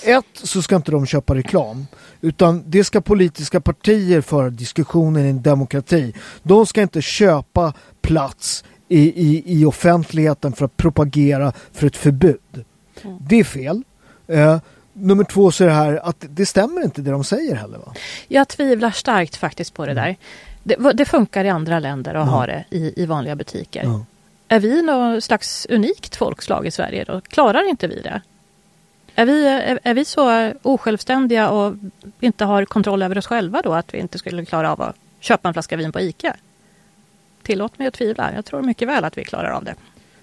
Ett, 0.04 0.24
så 0.32 0.62
ska 0.62 0.76
inte 0.76 0.90
de 0.90 1.06
köpa 1.06 1.34
reklam. 1.34 1.86
Utan 2.20 2.64
det 2.66 2.84
ska 2.84 3.00
politiska 3.00 3.60
partier 3.60 4.20
föra 4.20 4.50
diskussionen 4.50 5.26
i 5.26 5.28
en 5.28 5.42
demokrati. 5.42 6.14
De 6.42 6.66
ska 6.66 6.82
inte 6.82 7.02
köpa 7.02 7.72
plats 8.02 8.64
i, 8.88 8.98
i, 8.98 9.42
i 9.46 9.64
offentligheten 9.64 10.52
för 10.52 10.64
att 10.64 10.76
propagera 10.76 11.52
för 11.72 11.86
ett 11.86 11.96
förbud. 11.96 12.64
Mm. 13.04 13.18
Det 13.20 13.40
är 13.40 13.44
fel. 13.44 13.82
Eh, 14.26 14.58
nummer 14.92 15.24
två 15.24 15.50
så 15.50 15.64
är 15.64 15.68
det 15.68 15.74
här 15.74 16.08
att 16.08 16.24
det 16.28 16.46
stämmer 16.46 16.84
inte 16.84 17.02
det 17.02 17.10
de 17.10 17.24
säger 17.24 17.54
heller 17.54 17.78
va? 17.78 17.94
Jag 18.28 18.48
tvivlar 18.48 18.90
starkt 18.90 19.36
faktiskt 19.36 19.74
på 19.74 19.86
det 19.86 19.92
mm. 19.92 20.04
där. 20.04 20.16
Det, 20.68 20.92
det, 20.92 21.04
funkar 21.04 21.44
i 21.44 21.48
andra 21.48 21.78
länder 21.78 22.14
att 22.14 22.26
ja. 22.26 22.32
ha 22.32 22.46
det 22.46 22.64
i, 22.70 23.02
i 23.02 23.06
vanliga 23.06 23.36
butiker. 23.36 23.82
Ja. 23.84 24.04
Är 24.48 24.60
vi 24.60 24.82
något 24.82 25.24
slags 25.24 25.66
unikt 25.70 26.16
folkslag 26.16 26.66
i 26.66 26.70
Sverige 26.70 27.04
då? 27.04 27.20
Klarar 27.20 27.68
inte 27.68 27.86
vi 27.86 28.00
det? 28.00 28.22
Är 29.14 29.26
vi, 29.26 29.46
är, 29.46 29.78
är 29.82 29.94
vi 29.94 30.04
så 30.04 30.52
osjälvständiga 30.62 31.50
och 31.50 31.74
inte 32.20 32.44
har 32.44 32.64
kontroll 32.64 33.02
över 33.02 33.18
oss 33.18 33.26
själva 33.26 33.62
då 33.62 33.72
att 33.72 33.94
vi 33.94 33.98
inte 33.98 34.18
skulle 34.18 34.44
klara 34.44 34.72
av 34.72 34.82
att 34.82 34.96
köpa 35.20 35.48
en 35.48 35.54
flaska 35.54 35.76
vin 35.76 35.92
på 35.92 36.00
ICA? 36.00 36.36
Tillåt 37.42 37.78
mig 37.78 37.88
att 37.88 37.94
tvivla. 37.94 38.34
Jag 38.34 38.44
tror 38.44 38.62
mycket 38.62 38.88
väl 38.88 39.04
att 39.04 39.18
vi 39.18 39.24
klarar 39.24 39.50
av 39.50 39.64
det. 39.64 39.74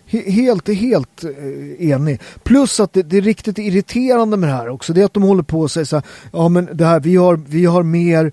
Helt, 0.07 0.67
helt 0.67 1.23
eh, 1.23 1.91
enig. 1.91 2.21
Plus 2.43 2.79
att 2.79 2.93
det, 2.93 3.03
det, 3.03 3.17
är 3.17 3.21
riktigt 3.21 3.57
irriterande 3.57 4.37
med 4.37 4.49
det 4.49 4.53
här 4.53 4.69
också. 4.69 4.93
Det 4.93 5.01
är 5.01 5.05
att 5.05 5.13
de 5.13 5.23
håller 5.23 5.43
på 5.43 5.59
och 5.59 5.71
säger 5.71 5.85
så 5.85 5.95
här, 5.95 6.05
ja 6.33 6.49
men 6.49 6.69
det 6.73 6.85
här, 6.85 6.99
vi 6.99 7.15
har, 7.15 7.35
vi 7.35 7.65
har 7.65 7.83
mer 7.83 8.31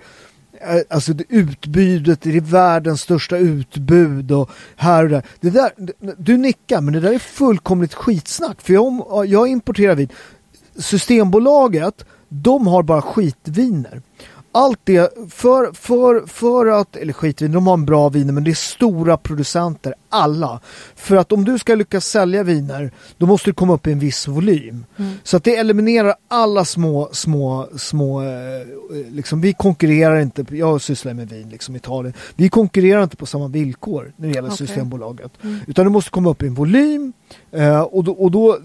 Eh, 0.63 0.81
alltså 0.91 1.13
det 1.13 1.25
utbudet, 1.29 2.21
det 2.21 2.37
är 2.37 2.41
världens 2.41 3.01
största 3.01 3.37
utbud 3.37 4.33
och 4.33 4.51
här 4.77 5.05
och 5.05 5.11
där. 5.11 5.23
Det 5.41 5.51
där. 5.51 5.73
Du 6.19 6.37
nickar 6.37 6.81
men 6.81 6.95
det 6.95 7.01
där 7.01 7.13
är 7.13 7.19
fullkomligt 7.19 7.95
skitsnack. 7.95 8.61
För 8.61 8.73
jag, 8.73 9.27
jag 9.27 9.49
importerar 9.49 9.95
vin. 9.95 10.09
Systembolaget, 10.77 12.05
de 12.29 12.67
har 12.67 12.83
bara 12.83 13.03
skitviner 13.03 14.03
allt 14.53 14.81
det 14.85 15.15
för, 15.31 15.73
för, 15.73 16.27
för 16.27 16.67
att, 16.67 16.97
eller 16.97 17.13
skitvin, 17.13 17.53
de 17.53 17.67
har 17.67 17.75
en 17.75 17.85
bra 17.85 18.09
viner 18.09 18.33
men 18.33 18.45
det 18.45 18.51
är 18.51 18.55
stora 18.55 19.17
producenter, 19.17 19.95
alla. 20.09 20.61
För 20.97 21.17
att 21.17 21.33
om 21.33 21.45
du 21.45 21.59
ska 21.59 21.75
lyckas 21.75 22.07
sälja 22.07 22.43
viner 22.43 22.91
då 23.19 23.27
måste 23.27 23.51
du 23.51 23.55
komma 23.55 23.75
upp 23.75 23.87
i 23.87 23.93
en 23.93 23.99
viss 23.99 24.29
volym. 24.29 24.85
Mm. 24.97 25.15
Så 25.23 25.37
att 25.37 25.45
det 25.45 25.57
eliminerar 25.57 26.15
alla 26.29 26.65
små, 26.65 27.09
små, 27.13 27.69
små, 27.77 28.23
eh, 28.23 28.29
liksom 29.11 29.41
vi 29.41 29.53
konkurrerar 29.53 30.21
inte, 30.21 30.45
jag 30.51 30.81
sysslar 30.81 31.15
med 31.15 31.29
vin 31.29 31.49
liksom 31.49 31.77
Italien, 31.77 32.15
vi 32.37 32.49
konkurrerar 32.49 33.03
inte 33.03 33.17
på 33.17 33.27
samma 33.27 33.49
villkor 33.49 34.13
när 34.17 34.29
det 34.29 34.35
gäller 34.35 34.49
okay. 34.49 34.67
Systembolaget. 34.67 35.33
Mm. 35.43 35.59
Utan 35.67 35.85
du 35.85 35.91
måste 35.91 36.11
komma 36.11 36.31
upp 36.31 36.43
i 36.43 36.47
en 36.47 36.55
volym 36.55 37.13
Uh, 37.57 37.81
och, 37.81 38.05
då, 38.05 38.13
och 38.13 38.31
då, 38.31 38.59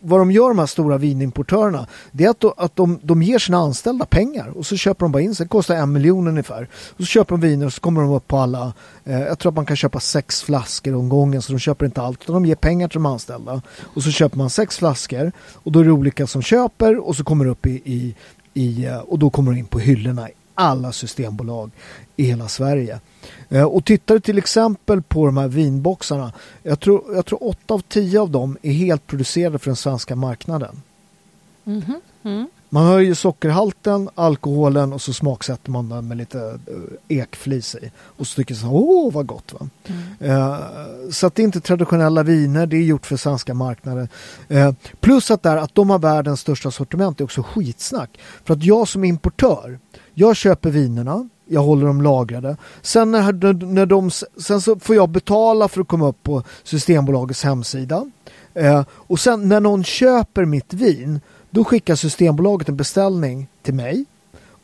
vad 0.00 0.20
de 0.20 0.30
gör 0.30 0.48
de 0.48 0.58
här 0.58 0.66
stora 0.66 0.98
vinimportörerna, 0.98 1.86
det 2.12 2.24
är 2.24 2.30
att, 2.30 2.40
då, 2.40 2.54
att 2.56 2.76
de, 2.76 2.98
de 3.02 3.22
ger 3.22 3.38
sina 3.38 3.58
anställda 3.58 4.04
pengar 4.04 4.48
och 4.58 4.66
så 4.66 4.76
köper 4.76 5.04
de 5.04 5.12
bara 5.12 5.19
in 5.20 5.34
sig. 5.34 5.46
Det 5.46 5.48
kostar 5.48 5.74
en 5.74 5.92
miljon 5.92 6.28
ungefär. 6.28 6.68
Och 6.72 6.96
så 6.96 7.04
köper 7.04 7.30
de 7.30 7.40
viner 7.40 7.66
och 7.66 7.72
så 7.72 7.80
kommer 7.80 8.00
de 8.00 8.10
upp 8.10 8.28
på 8.28 8.36
alla, 8.36 8.72
Eh, 9.10 9.20
jag 9.20 9.38
tror 9.38 9.52
att 9.52 9.56
man 9.56 9.66
kan 9.66 9.76
köpa 9.76 10.00
sex 10.00 10.42
flaskor 10.42 10.94
om 10.94 11.08
gången 11.08 11.42
så 11.42 11.52
de 11.52 11.58
köper 11.58 11.86
inte 11.86 12.02
allt. 12.02 12.22
Utan 12.22 12.34
de 12.34 12.46
ger 12.46 12.54
pengar 12.54 12.88
till 12.88 12.94
de 12.94 13.06
anställda 13.06 13.62
och 13.80 14.02
så 14.02 14.10
köper 14.10 14.38
man 14.38 14.50
sex 14.50 14.78
flaskor 14.78 15.32
och 15.54 15.72
då 15.72 15.80
är 15.80 15.84
det 15.84 15.90
olika 15.90 16.26
som 16.26 16.42
köper 16.42 17.06
och 17.08 17.16
så 17.16 17.24
kommer 17.24 17.44
det 17.44 17.50
upp 17.50 17.66
i, 17.66 17.82
i, 17.84 18.14
i 18.54 18.86
eh, 18.86 18.98
och 18.98 19.18
då 19.18 19.30
kommer 19.30 19.52
det 19.52 19.58
in 19.58 19.66
på 19.66 19.78
hyllorna 19.78 20.28
i 20.28 20.32
alla 20.54 20.92
systembolag 20.92 21.70
i 22.16 22.24
hela 22.24 22.48
Sverige. 22.48 23.00
Eh, 23.48 23.64
och 23.64 23.84
tittar 23.84 24.14
du 24.14 24.20
till 24.20 24.38
exempel 24.38 25.02
på 25.02 25.26
de 25.26 25.36
här 25.36 25.48
vinboxarna. 25.48 26.32
Jag 26.62 26.80
tror, 26.80 27.14
jag 27.14 27.26
tror 27.26 27.44
8 27.48 27.74
av 27.74 27.82
10 27.88 28.20
av 28.20 28.30
dem 28.30 28.56
är 28.62 28.72
helt 28.72 29.06
producerade 29.06 29.58
för 29.58 29.66
den 29.66 29.76
svenska 29.76 30.16
marknaden. 30.16 30.82
Mm 31.64 31.80
-hmm. 31.80 32.00
mm. 32.22 32.48
Man 32.72 32.86
höjer 32.86 33.14
sockerhalten, 33.14 34.08
alkoholen 34.14 34.92
och 34.92 35.00
så 35.00 35.12
smaksätter 35.12 35.70
man 35.70 35.88
den 35.88 36.08
med 36.08 36.16
lite 36.16 36.38
eh, 37.08 37.18
ekflis 37.18 37.74
i. 37.74 37.90
Och 37.96 38.26
så 38.26 38.36
tycker 38.36 38.64
man 38.64 38.74
åh 38.74 39.12
vad 39.12 39.26
gott. 39.26 39.52
Va? 39.52 39.68
Mm. 39.86 40.38
Uh, 40.38 40.58
så 41.10 41.26
att 41.26 41.34
det 41.34 41.42
är 41.42 41.44
inte 41.44 41.60
traditionella 41.60 42.22
viner, 42.22 42.66
det 42.66 42.76
är 42.76 42.82
gjort 42.82 43.06
för 43.06 43.16
svenska 43.16 43.54
marknaden. 43.54 44.08
Uh, 44.50 44.72
plus 45.00 45.30
att, 45.30 45.42
där, 45.42 45.56
att 45.56 45.74
de 45.74 45.90
har 45.90 45.98
världens 45.98 46.40
största 46.40 46.70
sortiment 46.70 47.20
är 47.20 47.24
också 47.24 47.42
skitsnack. 47.42 48.18
För 48.44 48.54
att 48.54 48.64
jag 48.64 48.88
som 48.88 49.04
importör, 49.04 49.78
jag 50.14 50.36
köper 50.36 50.70
vinerna, 50.70 51.28
jag 51.46 51.62
håller 51.62 51.86
dem 51.86 52.02
lagrade. 52.02 52.56
Sen, 52.82 53.10
när, 53.10 53.66
när 53.66 53.86
de, 53.86 54.10
sen 54.40 54.60
så 54.60 54.78
får 54.78 54.96
jag 54.96 55.08
betala 55.08 55.68
för 55.68 55.80
att 55.80 55.88
komma 55.88 56.08
upp 56.08 56.22
på 56.22 56.42
Systembolagets 56.64 57.44
hemsida. 57.44 58.10
Eh, 58.54 58.84
och 58.90 59.20
sen 59.20 59.48
när 59.48 59.60
någon 59.60 59.84
köper 59.84 60.44
mitt 60.44 60.74
vin, 60.74 61.20
då 61.50 61.64
skickar 61.64 61.94
Systembolaget 61.94 62.68
en 62.68 62.76
beställning 62.76 63.48
till 63.62 63.74
mig. 63.74 64.04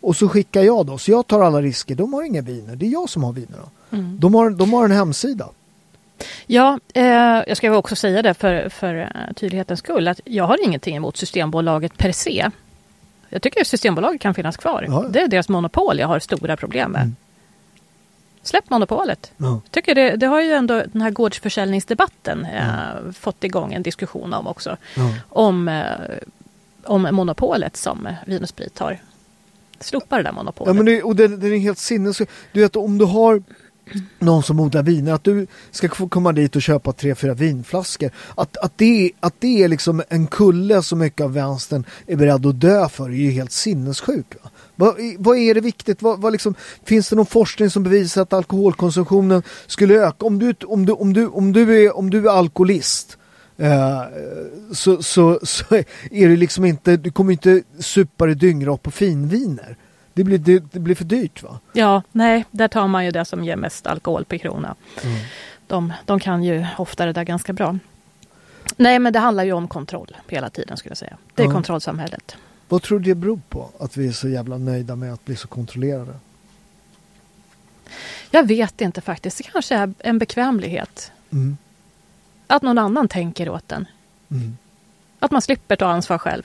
Och 0.00 0.16
så 0.16 0.28
skickar 0.28 0.62
jag 0.62 0.86
då, 0.86 0.98
så 0.98 1.10
jag 1.10 1.26
tar 1.26 1.40
alla 1.40 1.62
risker. 1.62 1.94
De 1.94 2.12
har 2.12 2.22
inga 2.22 2.42
viner, 2.42 2.76
det 2.76 2.86
är 2.86 2.90
jag 2.90 3.10
som 3.10 3.24
har 3.24 3.32
vinerna. 3.32 3.68
Mm. 3.90 4.20
De, 4.20 4.34
har, 4.34 4.50
de 4.50 4.72
har 4.72 4.84
en 4.84 4.90
hemsida. 4.90 5.48
Ja, 6.46 6.78
eh, 6.94 7.04
jag 7.46 7.56
ska 7.56 7.76
också 7.76 7.96
säga 7.96 8.22
det 8.22 8.34
för, 8.34 8.68
för 8.68 8.94
eh, 8.94 9.34
tydlighetens 9.34 9.80
skull 9.80 10.08
att 10.08 10.20
jag 10.24 10.44
har 10.44 10.64
ingenting 10.64 10.96
emot 10.96 11.16
Systembolaget 11.16 11.98
per 11.98 12.12
se. 12.12 12.50
Jag 13.28 13.42
tycker 13.42 13.60
att 13.60 13.66
Systembolaget 13.66 14.20
kan 14.20 14.34
finnas 14.34 14.56
kvar. 14.56 14.84
Ja. 14.88 15.06
Det 15.10 15.20
är 15.20 15.28
deras 15.28 15.48
monopol 15.48 15.98
jag 15.98 16.08
har 16.08 16.18
stora 16.18 16.56
problem 16.56 16.92
med. 16.92 17.02
Mm. 17.02 17.16
Släpp 18.42 18.70
monopolet. 18.70 19.32
Ja. 19.36 19.60
Tycker 19.70 19.94
det, 19.94 20.16
det 20.16 20.26
har 20.26 20.40
ju 20.40 20.52
ändå 20.52 20.82
den 20.92 21.02
här 21.02 21.10
gårdsförsäljningsdebatten 21.10 22.44
eh, 22.44 23.12
fått 23.12 23.44
igång 23.44 23.72
en 23.72 23.82
diskussion 23.82 24.34
om 24.34 24.46
också. 24.46 24.76
Ja. 24.96 25.14
Om, 25.28 25.68
eh, 25.68 25.84
om 26.86 27.08
monopolet 27.12 27.76
som 27.76 28.08
Vin 28.26 28.42
och 28.42 28.48
Sprit 28.48 28.78
har. 28.78 29.02
Slopa 29.80 30.16
det 30.16 30.22
där 30.22 30.32
monopolet. 30.32 30.68
Ja, 30.68 30.74
men 30.74 30.86
det, 30.86 31.02
och 31.02 31.16
den, 31.16 31.40
den 31.40 31.52
är 31.52 31.58
helt 31.58 31.78
sinnes... 31.78 32.18
Du 32.52 32.60
vet 32.60 32.76
om 32.76 32.98
du 32.98 33.04
har 33.04 33.42
någon 34.18 34.42
som 34.42 34.60
odlar 34.60 34.82
viner, 34.82 35.12
att 35.12 35.24
du 35.24 35.46
ska 35.70 35.88
få 35.88 36.08
komma 36.08 36.32
dit 36.32 36.56
och 36.56 36.62
köpa 36.62 36.92
tre, 36.92 37.14
fyra 37.14 37.34
vinflaskor. 37.34 38.10
Att, 38.34 38.56
att, 38.56 38.78
det, 38.78 39.12
att 39.20 39.34
det 39.38 39.62
är 39.62 39.68
liksom 39.68 40.02
en 40.08 40.26
kulle 40.26 40.82
som 40.82 40.98
mycket 40.98 41.24
av 41.24 41.32
vänstern 41.32 41.84
är 42.06 42.16
beredd 42.16 42.46
att 42.46 42.60
dö 42.60 42.88
för 42.88 43.04
är 43.04 43.14
ju 43.14 43.30
helt 43.30 43.52
sinnessjuk. 43.52 44.26
Va? 44.42 44.50
Vad, 44.74 44.94
vad 45.18 45.38
är 45.38 45.54
det 45.54 45.60
viktigt? 45.60 46.02
Vad, 46.02 46.20
vad 46.20 46.32
liksom, 46.32 46.54
finns 46.84 47.08
det 47.08 47.16
någon 47.16 47.26
forskning 47.26 47.70
som 47.70 47.82
bevisar 47.82 48.22
att 48.22 48.32
alkoholkonsumtionen 48.32 49.42
skulle 49.66 49.94
öka? 49.94 50.26
Om 50.26 50.38
du, 50.38 50.54
om 50.66 50.86
du, 50.86 50.92
om 50.92 51.12
du, 51.12 51.26
om 51.26 51.52
du, 51.52 51.86
är, 51.86 51.96
om 51.96 52.10
du 52.10 52.28
är 52.28 52.32
alkoholist 52.32 53.18
eh, 53.56 54.02
så, 54.72 55.02
så, 55.02 55.40
så 55.42 55.64
är 56.10 56.28
det 56.28 56.36
liksom 56.36 56.64
inte, 56.64 56.96
du 56.96 57.10
kommer 57.10 57.32
inte 57.32 57.62
supa 57.78 58.26
dig 58.26 58.34
dyngrak 58.34 58.82
på 58.82 58.90
finviner. 58.90 59.76
Det 60.14 60.24
blir, 60.24 60.38
det, 60.38 60.72
det 60.72 60.78
blir 60.78 60.94
för 60.94 61.04
dyrt 61.04 61.42
va? 61.42 61.60
Ja, 61.72 62.02
nej, 62.12 62.44
där 62.50 62.68
tar 62.68 62.86
man 62.88 63.04
ju 63.04 63.10
det 63.10 63.24
som 63.24 63.44
ger 63.44 63.56
mest 63.56 63.86
alkohol 63.86 64.24
per 64.24 64.38
krona. 64.38 64.74
De, 65.66 65.92
de 66.04 66.20
kan 66.20 66.44
ju 66.44 66.66
ofta 66.78 67.06
det 67.06 67.12
där 67.12 67.24
ganska 67.24 67.52
bra. 67.52 67.78
Nej, 68.76 68.98
men 68.98 69.12
det 69.12 69.18
handlar 69.18 69.44
ju 69.44 69.52
om 69.52 69.68
kontroll 69.68 70.16
hela 70.28 70.50
tiden 70.50 70.76
skulle 70.76 70.90
jag 70.90 70.98
säga. 70.98 71.16
Det 71.34 71.42
är 71.42 71.46
Ja. 71.46 71.52
kontrollsamhället. 71.52 72.36
Vad 72.68 72.82
tror 72.82 72.98
du 72.98 73.04
det 73.04 73.14
beror 73.14 73.40
på? 73.48 73.70
Att 73.80 73.96
vi 73.96 74.08
är 74.08 74.12
så 74.12 74.28
jävla 74.28 74.58
nöjda 74.58 74.96
med 74.96 75.12
att 75.12 75.24
bli 75.24 75.36
så 75.36 75.48
kontrollerade? 75.48 76.14
Jag 78.30 78.46
vet 78.48 78.80
inte 78.80 79.00
faktiskt. 79.00 79.36
Det 79.38 79.42
kanske 79.42 79.74
är 79.74 79.94
en 79.98 80.18
bekvämlighet. 80.18 81.12
Mm. 81.32 81.56
Att 82.46 82.62
någon 82.62 82.78
annan 82.78 83.08
tänker 83.08 83.48
åt 83.48 83.72
en. 83.72 83.86
Mm. 84.30 84.56
Att 85.18 85.30
man 85.30 85.42
slipper 85.42 85.76
ta 85.76 85.86
ansvar 85.86 86.18
själv. 86.18 86.42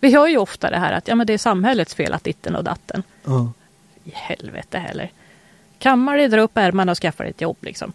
Vi 0.00 0.14
hör 0.14 0.28
ju 0.28 0.38
ofta 0.38 0.70
det 0.70 0.78
här 0.78 0.92
att 0.92 1.08
ja, 1.08 1.14
men 1.14 1.26
det 1.26 1.32
är 1.32 1.38
samhällets 1.38 1.94
fel 1.94 2.12
att 2.12 2.24
ditten 2.24 2.56
och 2.56 2.64
datten. 2.64 3.02
Ja. 3.24 3.52
I 4.04 4.10
helvete 4.14 4.78
heller. 4.78 5.10
Kammar 5.78 6.16
dig, 6.16 6.28
dra 6.28 6.40
upp 6.40 6.58
ärmarna 6.58 6.92
och 6.92 6.98
skaffa 6.98 7.22
dig 7.22 7.30
ett 7.30 7.40
jobb. 7.40 7.56
Liksom. 7.60 7.92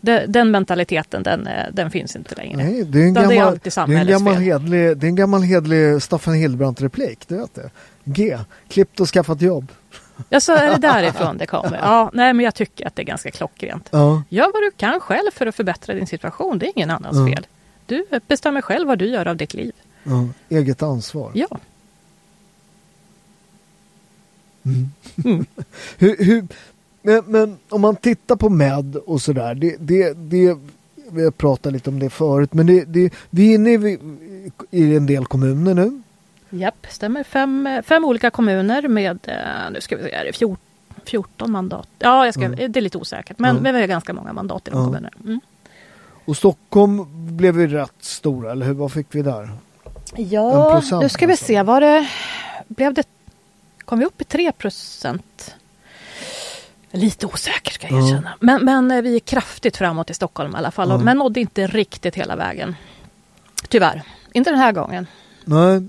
Det, 0.00 0.24
den 0.28 0.50
mentaliteten, 0.50 1.22
den, 1.22 1.46
eh, 1.46 1.64
den 1.72 1.90
finns 1.90 2.16
inte 2.16 2.34
längre. 2.34 2.56
Nej, 2.56 2.84
det 2.84 2.98
är 2.98 3.02
en 3.02 3.10
Utan 3.10 3.28
det 3.28 3.34
är 3.34 3.38
gammal, 3.38 3.58
det 3.62 3.76
är 3.76 4.00
en 4.00 4.06
gammal, 4.06 4.34
fel. 4.34 4.42
hedlig, 4.42 4.96
det 4.96 5.06
är 5.06 5.08
en 5.08 5.16
gammal 5.16 5.42
hedlig 5.42 6.02
Staffan 6.02 6.34
Hildebrandt-replik, 6.34 7.28
du 7.28 7.36
vet 7.36 7.54
det. 7.54 7.70
G. 8.04 8.38
Klippt 8.68 9.00
och 9.00 9.08
skaffat 9.08 9.42
jobb. 9.42 9.72
Ja, 10.28 10.40
så 10.40 10.52
är 10.52 10.70
det 10.70 10.76
därifrån 10.78 11.38
det 11.38 11.46
kommer. 11.46 11.78
Ja, 11.82 12.10
nej, 12.12 12.32
men 12.32 12.44
jag 12.44 12.54
tycker 12.54 12.86
att 12.86 12.96
det 12.96 13.02
är 13.02 13.06
ganska 13.06 13.30
klockrent. 13.30 13.88
Ja. 13.90 14.22
Gör 14.28 14.44
vad 14.52 14.62
du 14.62 14.70
kan 14.76 15.00
själv 15.00 15.30
för 15.32 15.46
att 15.46 15.54
förbättra 15.54 15.94
din 15.94 16.06
situation. 16.06 16.58
Det 16.58 16.66
är 16.66 16.72
ingen 16.76 16.90
annans 16.90 17.16
Ja. 17.16 17.26
fel. 17.34 17.46
Du 17.86 18.04
bestämmer 18.26 18.60
själv 18.62 18.88
vad 18.88 18.98
du 18.98 19.06
gör 19.06 19.28
av 19.28 19.36
ditt 19.36 19.54
liv. 19.54 19.72
ja. 20.04 20.28
Eget 20.48 20.82
ansvar. 20.82 21.30
Ja. 21.34 21.48
Mm. 24.64 24.90
Mm. 25.24 25.46
hur, 25.98 26.24
hur, 26.24 26.46
men, 27.02 27.22
men 27.26 27.58
om 27.68 27.80
man 27.80 27.96
tittar 27.96 28.36
på 28.36 28.48
MED 28.48 28.96
och 28.96 29.22
sådär, 29.22 29.54
det, 29.54 29.76
det, 29.80 30.12
det, 30.12 30.56
vi 31.10 31.24
har 31.24 31.30
pratat 31.30 31.72
lite 31.72 31.90
om 31.90 31.98
det 31.98 32.10
förut, 32.10 32.54
men 32.54 32.66
det, 32.66 32.84
det, 32.84 33.12
vi 33.30 33.50
är 33.50 33.54
inne 33.54 33.70
i, 33.70 33.98
i 34.70 34.96
en 34.96 35.06
del 35.06 35.26
kommuner 35.26 35.74
nu. 35.74 36.02
Japp, 36.50 36.86
stämmer. 36.90 37.22
Fem, 37.24 37.68
fem 37.84 38.04
olika 38.04 38.30
kommuner 38.30 38.88
med, 38.88 39.18
eh, 39.26 39.70
nu 39.72 39.80
ska 39.80 39.96
vi 39.96 40.02
se, 40.02 40.10
är 40.12 40.24
det 40.24 40.32
14, 40.32 40.56
14 41.04 41.50
mandat? 41.52 41.88
Ja, 41.98 42.24
jag 42.24 42.34
ska, 42.34 42.44
Mm. 42.44 42.72
det 42.72 42.80
är 42.80 42.82
lite 42.82 42.98
osäkert. 42.98 43.38
Men, 43.38 43.50
Mm. 43.50 43.62
men 43.62 43.74
vi 43.74 43.80
har 43.80 43.88
ganska 43.88 44.12
många 44.12 44.32
mandat 44.32 44.68
i 44.68 44.70
de 44.70 44.78
Ja. 44.78 44.84
kommunerna. 44.84 45.10
Mm. 45.24 45.40
Och 46.24 46.36
Stockholm 46.36 47.06
blev 47.36 47.60
ju 47.60 47.66
rätt 47.66 47.92
stora, 48.00 48.52
eller 48.52 48.66
hur? 48.66 48.74
Vad 48.74 48.92
fick 48.92 49.06
vi 49.10 49.22
där? 49.22 49.50
Ja, 50.16 50.70
procent 50.72 51.02
nu 51.02 51.08
ska 51.08 51.26
vi 51.26 51.32
alltså. 51.32 51.44
se. 51.44 51.62
Var 51.62 51.80
det, 51.80 52.08
blev 52.68 52.94
det, 52.94 53.04
kom 53.84 53.98
vi 53.98 54.04
upp 54.04 54.20
i 54.20 54.24
3 54.24 54.52
procent? 54.52 55.54
Lite 56.92 57.26
osäker 57.26 57.72
ska 57.72 57.86
jag 57.88 58.00
Ja. 58.00 58.06
erkänna. 58.06 58.30
Men, 58.40 58.64
men 58.64 58.90
eh, 58.90 59.02
vi 59.02 59.14
är 59.16 59.20
kraftigt 59.20 59.76
framåt 59.76 60.10
i 60.10 60.14
Stockholm 60.14 60.54
i 60.54 60.58
alla 60.58 60.70
fall. 60.70 60.98
Men 61.04 61.16
nådde 61.16 61.40
inte 61.40 61.66
riktigt 61.66 62.14
hela 62.14 62.36
vägen. 62.36 62.76
Tyvärr. 63.68 64.02
Inte 64.32 64.50
den 64.50 64.58
här 64.58 64.72
gången. 64.72 65.06
Nej. 65.44 65.82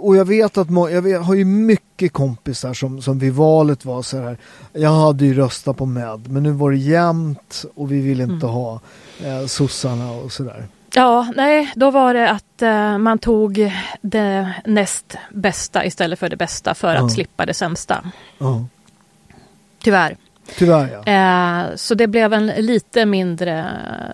Och 0.00 0.16
jag 0.16 0.24
vet 0.24 0.58
att 0.58 0.70
må- 0.70 0.90
jag 0.90 1.02
vet, 1.02 1.22
har 1.22 1.34
ju 1.34 1.44
mycket 1.44 2.12
kompisar 2.12 2.74
som, 2.74 3.02
som 3.02 3.18
vid 3.18 3.32
valet 3.32 3.84
var 3.84 4.02
så 4.02 4.20
här. 4.20 4.36
Jag 4.72 4.90
hade 4.90 5.24
ju 5.24 5.34
röstat 5.34 5.76
på 5.76 5.86
MED 5.86 6.28
men 6.28 6.42
nu 6.42 6.50
var 6.50 6.70
det 6.70 6.76
jämnt 6.76 7.64
och 7.74 7.92
vi 7.92 8.00
vill 8.00 8.20
inte 8.20 8.46
Mm. 8.46 8.48
ha 8.56 8.80
eh, 9.24 9.46
sossarna 9.46 10.10
och 10.12 10.32
sådär. 10.32 10.66
Ja, 10.94 11.32
nej, 11.36 11.72
då 11.76 11.90
var 11.90 12.14
det 12.14 12.30
att 12.30 12.62
eh, 12.62 12.98
man 12.98 13.18
tog 13.18 13.72
det 14.00 14.52
näst 14.64 15.16
bästa 15.32 15.84
istället 15.84 16.18
för 16.18 16.28
det 16.28 16.36
bästa 16.36 16.74
för 16.74 16.94
Ja. 16.94 17.04
att 17.04 17.12
slippa 17.12 17.46
det 17.46 17.54
sämsta. 17.54 18.04
Ja. 18.38 18.64
Tyvärr. 19.82 20.16
Tyvärr 20.58 21.02
ja. 21.04 21.12
Eh, 21.12 21.76
så 21.76 21.94
det 21.94 22.06
blev 22.06 22.32
en 22.32 22.46
lite 22.46 23.06
mindre 23.06 23.66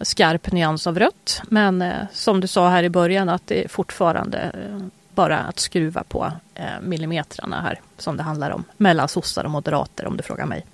skarp 0.03 0.53
nyans 0.53 0.87
av 0.87 0.99
rött. 0.99 1.43
Men 1.49 1.83
eh, 1.83 1.93
som 2.13 2.41
du 2.41 2.47
sa 2.47 2.69
här 2.69 2.83
i 2.83 2.91
början 2.91 3.29
att 3.29 3.43
det 3.47 3.71
fortfarande 3.71 4.39
eh, 4.39 4.81
bara 5.17 5.39
att 5.39 5.59
skruva 5.59 6.03
på 6.09 6.33
eh, 6.55 6.65
millimetrarna 6.83 7.61
här 7.63 7.81
som 7.99 8.17
det 8.17 8.23
handlar 8.23 8.51
om. 8.51 8.65
Mellan 8.77 9.09
sossar 9.09 9.45
och 9.45 9.51
moderater 9.51 10.07
om 10.07 10.17
du 10.17 10.23
frågar 10.23 10.47
mig. 10.47 10.67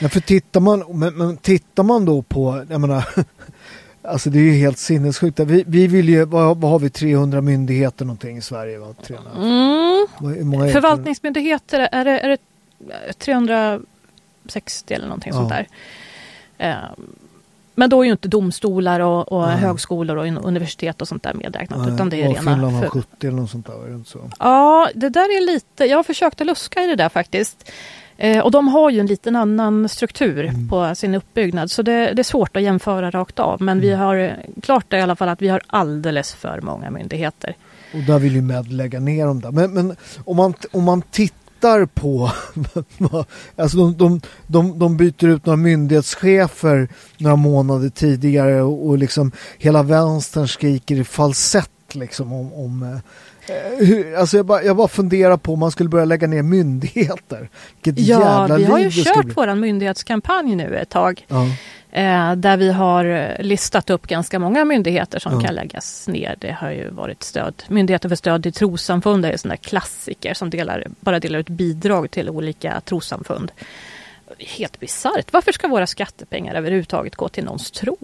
ja 0.00 0.08
för 0.08 0.20
tittar 0.20 0.60
man, 0.60 0.84
men, 0.98 1.14
men 1.14 1.36
tittar 1.36 1.82
man 1.82 2.04
då 2.04 2.22
på, 2.22 2.66
jag 2.70 2.80
menar, 2.80 3.04
alltså 4.02 4.30
det 4.30 4.38
är 4.38 4.42
ju 4.42 4.52
helt 4.52 4.78
sinnessjukt. 4.78 5.40
Vi, 5.40 5.64
vi 5.66 5.86
vill 5.86 6.08
ju, 6.08 6.24
vad, 6.24 6.56
vad 6.60 6.70
har 6.70 6.78
vi, 6.78 6.90
300 6.90 7.40
myndigheter 7.40 8.04
någonting 8.04 8.36
i 8.36 8.40
Sverige? 8.42 8.78
Va? 8.78 8.94
300. 9.02 9.30
Mm. 9.36 10.72
Förvaltningsmyndigheter, 10.72 11.88
är 11.92 12.04
det, 12.04 12.18
är 12.20 12.28
det 12.28 12.38
eh, 13.08 13.12
360 13.18 14.94
eller 14.94 15.06
någonting 15.06 15.32
Ja. 15.32 15.38
sånt 15.38 15.48
där? 15.50 15.68
Eh, 16.58 16.76
men 17.82 17.90
då 17.90 18.00
är 18.00 18.04
ju 18.04 18.12
inte 18.12 18.28
domstolar 18.28 19.00
och, 19.00 19.32
och 19.32 19.46
högskolor 19.46 20.16
och 20.16 20.26
universitet 20.46 21.02
och 21.02 21.08
sånt 21.08 21.22
där 21.22 21.34
medräknat. 21.34 21.78
Nej, 21.78 21.94
utan 21.94 22.08
det 22.10 22.16
är 22.22 22.28
och 22.28 22.34
rena... 22.34 22.52
Finland 22.52 22.74
har 22.74 22.82
för- 22.82 22.88
70 22.88 23.26
eller 23.26 23.36
något 23.36 23.50
sånt 23.50 23.66
där, 23.66 23.84
är 23.84 23.88
det 23.88 23.94
inte 23.94 24.10
så? 24.10 24.30
Ja, 24.38 24.88
det 24.94 25.08
där 25.08 25.20
är 25.36 25.46
lite... 25.46 25.84
Jag 25.84 25.98
har 25.98 26.02
försökt 26.02 26.40
att 26.40 26.46
luska 26.46 26.80
i 26.82 26.86
det 26.86 26.96
där 26.96 27.08
faktiskt. 27.08 27.70
Eh, 28.16 28.38
och 28.38 28.50
de 28.50 28.68
har 28.68 28.90
ju 28.90 29.00
en 29.00 29.06
liten 29.06 29.36
annan 29.36 29.88
struktur 29.88 30.44
Mm. 30.44 30.68
på 30.68 30.94
sin 30.94 31.14
uppbyggnad. 31.14 31.70
Så 31.70 31.82
det, 31.82 31.92
det 32.12 32.22
är 32.22 32.24
svårt 32.24 32.56
att 32.56 32.62
jämföra 32.62 33.10
rakt 33.10 33.38
av. 33.38 33.62
Men 33.62 33.80
vi 33.80 33.88
Mm. 33.88 34.00
har 34.00 34.16
eh, 34.16 34.30
klart 34.62 34.84
det 34.88 34.98
i 34.98 35.00
alla 35.00 35.16
fall 35.16 35.28
att 35.28 35.42
vi 35.42 35.48
har 35.48 35.62
alldeles 35.66 36.34
för 36.34 36.60
många 36.60 36.90
myndigheter. 36.90 37.56
Och 37.94 38.00
där 38.00 38.18
vill 38.18 38.34
ju 38.34 38.42
Med 38.42 38.72
lägga 38.72 39.00
ner 39.00 39.26
dem 39.26 39.40
där. 39.40 39.50
Men, 39.50 39.72
men 39.74 39.96
om, 40.24 40.36
man, 40.36 40.54
om 40.72 40.84
man 40.84 41.02
tittar 41.02 41.41
på, 41.86 42.30
alltså 43.56 43.76
de, 43.76 43.96
de, 43.96 44.20
de, 44.46 44.78
de 44.78 44.96
byter 44.96 45.24
ut 45.24 45.46
några 45.46 45.56
myndighetschefer 45.56 46.88
några 47.18 47.36
månader 47.36 47.88
tidigare 47.88 48.62
och, 48.62 48.88
och 48.88 48.98
liksom 48.98 49.32
hela 49.58 49.82
vänstern 49.82 50.48
skriker 50.48 50.96
i 50.96 51.04
falsett 51.04 51.70
liksom 51.94 52.32
om, 52.32 52.52
om 52.52 52.82
eh, 52.82 52.98
hur, 53.78 54.14
alltså 54.16 54.36
jag 54.36 54.46
bara, 54.46 54.62
jag 54.62 54.76
bara 54.76 54.88
funderar 54.88 55.36
på 55.36 55.52
om 55.52 55.58
man 55.58 55.70
skulle 55.70 55.88
börja 55.88 56.04
lägga 56.04 56.26
ner 56.26 56.42
myndigheter. 56.42 57.50
Vilket 57.82 58.06
Ja, 58.06 58.20
jävla 58.20 58.56
vi 58.56 58.64
har 58.64 58.78
ju 58.78 58.90
kört 58.90 59.36
vår 59.36 59.54
myndighetskampanj 59.54 60.56
nu 60.56 60.76
ett 60.76 60.90
tag. 60.90 61.26
Ja, 61.28 61.46
där 62.36 62.56
vi 62.56 62.72
har 62.72 63.04
eh, 63.04 63.44
listat 63.44 63.90
upp 63.90 64.06
ganska 64.06 64.38
många 64.38 64.64
myndigheter 64.64 65.18
som 65.18 65.32
Ja. 65.32 65.40
kan 65.40 65.54
läggas 65.54 66.08
ner. 66.08 66.36
Det 66.38 66.52
har 66.52 66.70
ju 66.70 66.90
varit 66.90 67.22
stöd. 67.22 67.62
Myndigheter 67.68 68.08
för 68.08 68.16
stöd 68.16 68.42
till 68.42 68.52
trossamfund 68.52 69.24
är 69.26 69.32
en 69.32 69.38
sån 69.38 69.48
där 69.48 69.56
klassiker 69.56 70.34
som 70.34 70.50
delar, 70.50 70.86
bara 71.00 71.20
delar 71.20 71.38
ut 71.38 71.48
bidrag 71.48 72.10
till 72.10 72.30
olika 72.30 72.80
trossamfund. 72.80 73.52
Helt 74.38 74.80
bisarrt. 74.80 75.32
Varför 75.32 75.52
ska 75.52 75.68
våra 75.68 75.86
skattepengar 75.86 76.54
överhuvudtaget 76.54 77.16
gå 77.16 77.28
till 77.28 77.44
någons 77.44 77.70
tro? 77.70 77.96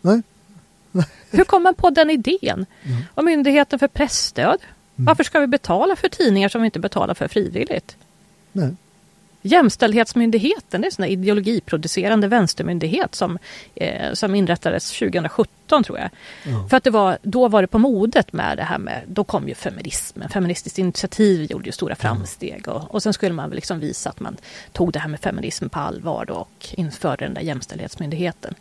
Nej. 0.00 0.22
Hur 1.30 1.44
kom 1.44 1.62
man 1.62 1.74
på 1.74 1.90
den 1.90 2.10
idén? 2.10 2.66
Mm. 2.82 3.02
Och 3.14 3.24
Myndigheten 3.24 3.78
för 3.78 3.88
pressstöd. 3.88 4.58
Varför 4.96 5.24
ska 5.24 5.40
vi 5.40 5.46
betala 5.46 5.96
för 5.96 6.08
tidningar 6.08 6.48
som 6.48 6.62
vi 6.62 6.64
inte 6.66 6.78
betalar 6.80 7.14
för 7.14 7.28
frivilligt? 7.28 7.96
nej. 8.52 8.74
Jämställdhetsmyndigheten, 9.46 10.80
det 10.80 10.84
är 10.84 10.88
en 10.88 10.92
sån 10.92 11.04
ideologiproducerande 11.04 12.28
vänstermyndighet 12.28 13.14
som, 13.14 13.38
eh, 13.74 14.12
som 14.12 14.34
inrättades 14.34 14.90
2017 14.98 15.84
tror 15.84 15.98
jag. 15.98 16.10
Ja. 16.44 16.68
För 16.68 16.76
att 16.76 16.84
det 16.84 16.90
var, 16.90 17.18
då 17.22 17.48
var 17.48 17.62
det 17.62 17.68
på 17.68 17.78
modet 17.78 18.32
med 18.32 18.56
det 18.56 18.62
här 18.62 18.78
med, 18.78 19.02
då 19.06 19.24
kom 19.24 19.48
ju 19.48 19.54
feminismen, 19.54 20.28
Feministiskt 20.28 20.78
initiativ 20.78 21.50
gjorde 21.50 21.66
ju 21.66 21.72
stora 21.72 21.94
framsteg 21.94 22.68
och, 22.68 22.94
och 22.94 23.02
sen 23.02 23.12
skulle 23.12 23.34
man 23.34 23.48
väl 23.48 23.56
liksom 23.56 23.80
visa 23.80 24.10
att 24.10 24.20
man 24.20 24.36
tog 24.72 24.92
det 24.92 24.98
här 24.98 25.08
med 25.08 25.20
feminism 25.20 25.68
på 25.68 25.78
allvar 25.78 26.24
då 26.24 26.34
och 26.34 26.66
införde 26.72 27.24
den 27.24 27.34
där 27.34 27.42
jämställdhetsmyndigheten. 27.42 28.54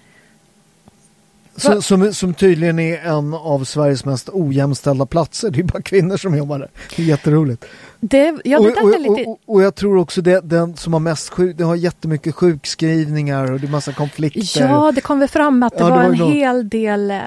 Som, 1.55 1.81
som, 1.81 2.13
som 2.13 2.33
tydligen 2.33 2.79
är 2.79 2.97
en 2.97 3.33
av 3.33 3.63
Sveriges 3.63 4.05
mest 4.05 4.29
ojämställda 4.33 5.05
platser. 5.05 5.51
Det 5.51 5.59
är 5.59 5.63
bara 5.63 5.81
kvinnor 5.81 6.17
som 6.17 6.37
jobbar 6.37 6.59
där. 6.59 6.69
Det 6.95 7.01
är 7.01 7.05
jätteroligt. 7.05 7.65
Det, 7.99 8.35
ja, 8.43 8.59
det 8.59 8.81
och, 8.81 8.93
är 8.93 8.99
lite... 8.99 9.09
och, 9.09 9.27
och, 9.27 9.39
och 9.45 9.61
jag 9.61 9.75
tror 9.75 9.97
också 9.97 10.21
det, 10.21 10.41
den 10.43 10.75
som 10.75 10.93
har 10.93 10.99
mest 10.99 11.29
sjuk, 11.29 11.57
det 11.57 11.63
har 11.63 11.75
jättemycket 11.75 12.35
sjukskrivningar 12.35 13.51
och 13.51 13.59
det 13.59 13.67
är 13.67 13.71
massa 13.71 13.93
konflikter. 13.93 14.61
Ja, 14.61 14.91
det 14.95 15.01
kom 15.01 15.19
väl 15.19 15.29
fram 15.29 15.63
att 15.63 15.73
det 15.73 15.79
Ja, 15.79 15.85
det 15.85 15.91
var 15.91 15.97
var 15.97 16.05
en 16.05 16.13
ju 16.13 16.19
något. 16.23 16.33
hel 16.33 16.69
del 16.69 17.11
eh, 17.11 17.17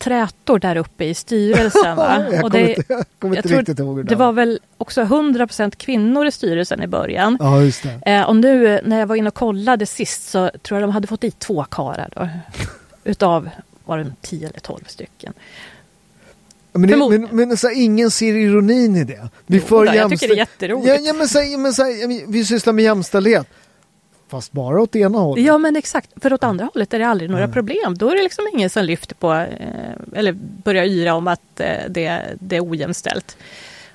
trätor 0.00 0.58
där 0.58 0.76
uppe 0.76 1.04
i 1.04 1.14
styrelsen. 1.14 1.96
Va? 1.96 2.24
jag 2.32 2.44
Och 2.44 2.50
det, 2.50 2.68
inte, 2.68 2.82
jag 2.88 3.04
kommer 3.18 3.36
jag 3.36 3.38
inte 3.38 3.48
tror 3.48 3.58
riktigt 3.58 3.78
ihåg 3.78 3.96
hur 3.96 4.04
det 4.04 4.14
var 4.14 4.32
väl 4.32 4.60
också 4.78 5.02
100% 5.02 5.76
kvinnor 5.76 6.26
i 6.26 6.32
styrelsen 6.32 6.82
i 6.82 6.86
början. 6.86 7.36
Ja, 7.40 7.62
just 7.62 7.82
det. 7.82 8.12
Eh, 8.12 8.28
och 8.28 8.36
nu 8.36 8.80
när 8.84 8.98
jag 8.98 9.06
var 9.06 9.16
inne 9.16 9.28
och 9.28 9.34
kollade 9.34 9.86
sist 9.86 10.30
så 10.30 10.50
tror 10.62 10.80
jag 10.80 10.88
de 10.88 10.92
hade 10.92 11.06
fått 11.06 11.20
dit 11.20 11.38
två 11.38 11.64
karlar. 11.64 12.30
Utav, 13.06 13.50
var 13.84 13.98
det 13.98 14.12
10 14.20 14.48
eller 14.48 14.60
12 14.60 14.84
stycken. 14.86 15.32
Men, 16.72 16.90
det, 16.90 16.96
men, 16.96 17.28
men 17.48 17.56
så 17.56 17.68
här, 17.68 17.74
ingen 17.74 18.10
ser 18.10 18.34
ironin 18.34 18.96
i 18.96 19.04
det. 19.04 19.28
Vi 19.46 19.56
Jo 19.56 19.62
för 19.62 19.86
då, 19.86 19.94
jag 19.94 20.10
tycker 20.10 20.28
det 20.28 20.34
är 20.34 20.36
jätteroligt. 20.36 20.88
Ja, 20.88 20.94
ja, 20.94 21.12
men, 21.12 21.28
så 21.28 21.38
här, 21.38 21.58
men, 21.58 21.72
så 21.72 21.82
här, 21.82 22.26
vi 22.26 22.44
sysslar 22.44 22.72
med 22.72 22.84
jämställdhet. 22.84 23.46
Fast 24.28 24.52
bara 24.52 24.82
åt 24.82 24.96
ena 24.96 25.18
hållet. 25.18 25.44
Ja 25.44 25.58
men 25.58 25.76
exakt, 25.76 26.10
för 26.16 26.32
åt 26.32 26.44
andra 26.44 26.68
hållet 26.74 26.94
är 26.94 26.98
det 26.98 27.06
aldrig 27.06 27.30
några 27.30 27.48
problem. 27.48 27.98
Då 27.98 28.10
är 28.10 28.16
det 28.16 28.22
liksom 28.22 28.44
ingen 28.54 28.70
som 28.70 28.84
lyfter 28.84 29.14
på 29.14 29.32
eh, 29.34 30.18
eller 30.18 30.32
börjar 30.64 30.84
yra 30.84 31.14
om 31.14 31.28
att 31.28 31.60
eh, 31.60 31.68
det, 31.88 32.22
det 32.40 32.56
är 32.56 32.70
ojämställt. 32.70 33.36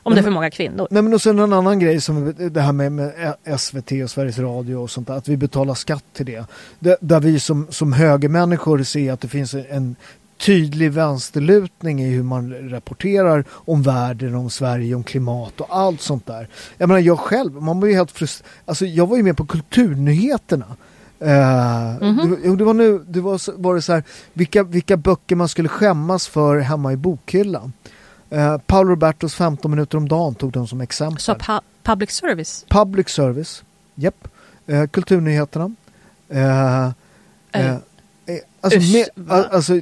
Om 0.03 0.13
det 0.13 0.19
är 0.19 0.23
för 0.23 0.31
många 0.31 0.49
kvinnor. 0.51 0.87
Nej 0.91 1.01
men 1.03 1.13
och 1.13 1.21
sen 1.21 1.39
en 1.39 1.53
annan 1.53 1.79
grej 1.79 2.01
som 2.01 2.33
det 2.51 2.61
här 2.61 2.71
med, 2.71 2.91
med 2.91 3.35
SVT 3.59 3.91
och 4.03 4.09
Sveriges 4.09 4.39
Radio 4.39 4.75
och 4.75 4.89
sånt 4.91 5.07
där, 5.07 5.13
att 5.13 5.27
vi 5.27 5.37
betalar 5.37 5.73
skatt 5.73 6.03
till 6.13 6.25
det. 6.25 6.45
det 6.79 6.97
där 7.01 7.19
vi 7.19 7.39
som, 7.39 7.67
som 7.69 7.93
högermänniskor 7.93 8.83
ser 8.83 9.13
att 9.13 9.21
det 9.21 9.27
finns 9.27 9.53
en 9.69 9.95
tydlig 10.39 10.91
vänsterlutning 10.91 12.01
i 12.01 12.09
hur 12.09 12.23
man 12.23 12.69
rapporterar 12.69 13.43
om 13.51 13.81
världen, 13.83 14.35
om 14.35 14.49
Sverige, 14.49 14.95
om 14.95 15.03
klimat 15.03 15.61
och 15.61 15.67
allt 15.77 16.01
sånt 16.01 16.25
där. 16.27 16.47
Jag 16.77 16.87
menar 16.87 16.99
jag 17.01 17.19
själv, 17.19 17.53
man 17.61 17.79
var 17.79 17.87
ju 17.87 17.93
helt 17.93 18.11
frustrerad. 18.11 18.51
Alltså 18.65 18.85
jag 18.85 19.07
var 19.07 19.17
ju 19.17 19.23
med 19.23 19.37
på 19.37 19.45
Kulturnyheterna. 19.45 20.65
Uh, 21.21 21.27
det, 21.27 22.27
var- 22.29 22.37
jo, 22.43 22.55
det 22.55 22.63
var 22.63 22.73
nu, 22.73 22.99
det 23.07 23.21
var, 23.21 23.57
var 23.61 23.75
det 23.75 23.81
så 23.81 23.93
här, 23.93 24.03
vilka, 24.33 24.63
vilka 24.63 24.97
böcker 24.97 25.35
man 25.35 25.47
skulle 25.47 25.69
skämmas 25.69 26.27
för 26.27 26.57
hemma 26.57 26.93
i 26.93 26.97
bokhyllan. 26.97 27.73
Uh, 28.33 28.57
Paolo 28.57 28.89
Robertos 28.89 29.35
15 29.35 29.71
minuter 29.71 29.97
om 29.97 30.07
dagen 30.07 30.35
tog 30.35 30.51
de 30.51 30.67
som 30.67 30.81
exempel. 30.81 31.19
Så 31.19 31.33
pu- 31.33 31.61
public 31.83 32.11
service. 32.11 32.65
Public 32.69 33.09
service, 33.09 33.63
japp. 33.95 34.27
Eh, 34.67 34.87
kulturnyheterna. 34.87 35.75
Eh, 36.29 36.85
eh, 36.85 36.91
Eh, 37.53 37.71
eh, 38.35 38.39
alltså, 38.61 38.79
usch, 38.79 38.93
med, 39.15 39.31
alltså, 39.51 39.81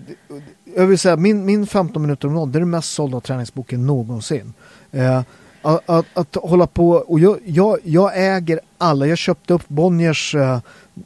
jag 0.76 0.88
vill 0.88 1.00
säga 1.00 1.16
min, 1.16 1.46
min 1.46 1.68
15 1.68 2.02
minuter 2.02 2.28
om 2.28 2.34
dagen 2.34 2.52
det 2.52 2.58
är 2.58 2.60
den 2.60 2.70
mest 2.70 2.92
sålda 2.94 3.20
träningsboken 3.20 3.88
någonsin. 3.88 4.54
Eh, 4.92 5.22
att, 5.62 5.90
att, 5.90 6.06
att 6.14 6.36
hålla 6.36 6.68
på 6.68 6.90
och 6.90 7.20
jag, 7.20 7.38
jag, 7.46 7.78
jag 7.84 8.12
äger 8.36 8.60
alla, 8.78 9.06
jag 9.08 9.18
köpte 9.18 9.54
upp 9.54 9.64
Bonniers, 9.68 10.36
eh, 10.36 10.60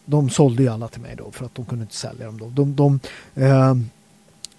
de 0.06 0.30
sålde 0.30 0.64
ju 0.64 0.70
alla 0.70 0.88
till 0.88 1.02
mig 1.02 1.16
då 1.18 1.32
för 1.32 1.46
att 1.46 1.56
de 1.56 1.66
kunde 1.66 1.84
inte 1.84 1.96
sälja 1.96 2.26
dem 2.26 2.38
då. 2.38 2.50
De, 2.50 2.76
de, 2.76 3.00
eh, 3.44 3.76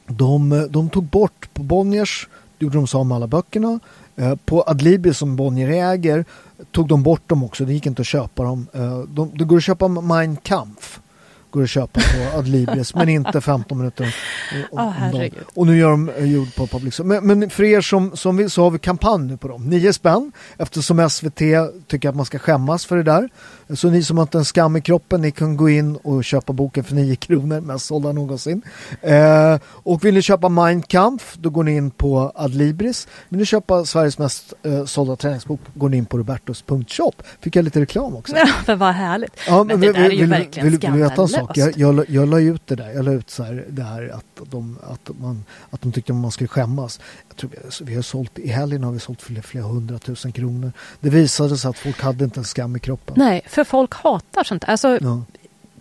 de, 0.06 0.66
de 0.70 0.90
tog 0.90 1.04
bort 1.04 1.48
på 1.54 1.62
Bonniers, 1.62 2.28
gjorde 2.64 2.78
de 2.78 2.86
sig 2.86 3.04
med 3.04 3.16
alla 3.16 3.26
böckerna. 3.26 3.80
Eh, 4.16 4.34
på 4.44 4.64
Adlibris 4.66 5.18
som 5.18 5.36
Bonnier 5.36 5.92
äger 5.92 6.24
tog 6.70 6.88
de 6.88 7.02
bort 7.02 7.28
dem 7.28 7.44
också, 7.44 7.64
det 7.64 7.72
gick 7.72 7.86
inte 7.86 8.02
att 8.02 8.06
köpa 8.06 8.42
dem. 8.42 8.66
Eh, 8.72 8.98
de, 8.98 9.30
det 9.34 9.44
går 9.44 9.56
att 9.56 9.64
köpa 9.64 9.88
Mein 9.88 10.36
Kampf. 10.36 11.00
Går 11.50 11.62
att 11.62 11.70
köpa 11.70 12.00
på 12.00 12.38
Adlibris 12.38 12.94
men 12.94 13.08
inte 13.08 13.40
15 13.40 13.78
minuter 13.78 14.04
om, 14.52 14.78
om, 14.78 14.86
om 14.86 15.12
dagen. 15.12 15.30
Och 15.54 15.66
nu 15.66 15.78
gör 15.78 15.90
de 15.90 16.08
eh, 16.08 16.24
gjord 16.24 16.54
på 16.54 16.66
public 16.66 17.00
men, 17.00 17.26
men 17.26 17.50
för 17.50 17.62
er 17.62 17.80
som, 17.80 18.16
som 18.16 18.36
vill 18.36 18.50
så 18.50 18.62
har 18.62 18.70
vi 18.70 18.78
kampanj 18.78 19.22
nu 19.22 19.36
på 19.36 19.48
dem. 19.48 19.64
9 19.64 19.92
spänn 19.92 20.32
eftersom 20.56 21.10
SVT 21.10 21.40
tycker 21.86 22.08
att 22.08 22.16
man 22.16 22.26
ska 22.26 22.38
skämmas 22.38 22.86
för 22.86 22.96
det 22.96 23.02
där. 23.02 23.28
Så 23.70 23.90
ni 23.90 24.02
som 24.02 24.18
har 24.18 24.22
inte 24.22 24.38
en 24.38 24.44
skam 24.44 24.76
i 24.76 24.80
kroppen 24.80 25.20
ni 25.20 25.30
kan 25.30 25.56
gå 25.56 25.70
in 25.70 25.96
och 25.96 26.24
köpa 26.24 26.52
boken 26.52 26.84
för 26.84 26.94
9 26.94 27.16
kronor, 27.16 27.60
mest 27.60 27.86
sålda 27.86 28.12
någonsin. 28.12 28.62
Eh, 29.00 29.58
och 29.64 30.04
vill 30.04 30.14
ni 30.14 30.22
köpa 30.22 30.48
Mein 30.48 30.82
Kampf 30.82 31.36
då 31.38 31.50
går 31.50 31.64
ni 31.64 31.76
in 31.76 31.90
på 31.90 32.32
Adlibris. 32.34 33.08
Vill 33.28 33.38
ni 33.40 33.46
köpa 33.46 33.84
Sveriges 33.84 34.18
mest 34.18 34.52
eh, 34.62 34.84
sålda 34.84 35.16
träningsbok 35.16 35.60
går 35.74 35.88
ni 35.88 35.96
in 35.96 36.06
på 36.06 36.18
robertos.shop. 36.18 37.12
Fick 37.40 37.56
jag 37.56 37.64
lite 37.64 37.80
reklam 37.80 38.16
också. 38.16 38.36
Ja, 38.36 38.46
för 38.46 38.76
vad 38.76 38.94
härligt. 38.94 39.32
Ja, 39.46 39.64
men 39.64 39.80
det 39.80 39.92
där 39.92 40.00
är 40.00 40.10
ju 40.10 40.20
vill, 40.20 40.30
verkligen 40.30 40.70
vill, 40.70 40.78
vill 40.78 40.92
du 40.92 40.98
veta 40.98 41.22
en 41.22 41.28
sak? 41.28 41.56
Jag, 41.56 41.76
jag, 41.76 42.04
jag 42.08 42.28
la 42.28 42.40
ut 42.40 42.62
det 42.66 42.74
där. 42.74 42.90
Jag 42.90 43.04
la 43.04 43.12
ut 43.12 43.30
så 43.30 43.42
här, 43.42 43.64
det 43.68 43.82
här 43.82 44.14
att 44.14 44.50
de, 44.50 44.78
att, 44.82 45.10
man, 45.20 45.44
att 45.70 45.82
de 45.82 45.92
tyckte 45.92 46.12
att 46.12 46.18
man 46.18 46.30
skulle 46.30 46.48
skämmas. 46.48 47.00
Jag 47.28 47.36
tror 47.36 47.50
vi, 47.50 47.84
vi 47.84 47.94
har 47.94 48.02
sålt, 48.02 48.38
I 48.38 48.48
helgen 48.48 48.84
har 48.84 48.92
vi 48.92 48.98
sålt 48.98 49.22
för 49.22 49.34
flera 49.34 49.64
hundratusen 49.64 50.32
kronor. 50.32 50.72
Det 51.00 51.10
visade 51.10 51.56
sig 51.56 51.68
att 51.68 51.78
folk 51.78 52.00
hade 52.00 52.24
inte 52.24 52.40
en 52.40 52.44
skam 52.44 52.76
i 52.76 52.78
kroppen. 52.78 53.14
Nej, 53.18 53.42
för 53.54 53.64
folk 53.64 53.94
hatar 53.94 54.44
sånt. 54.44 54.64
Alltså, 54.64 54.98
Ja. 55.02 55.22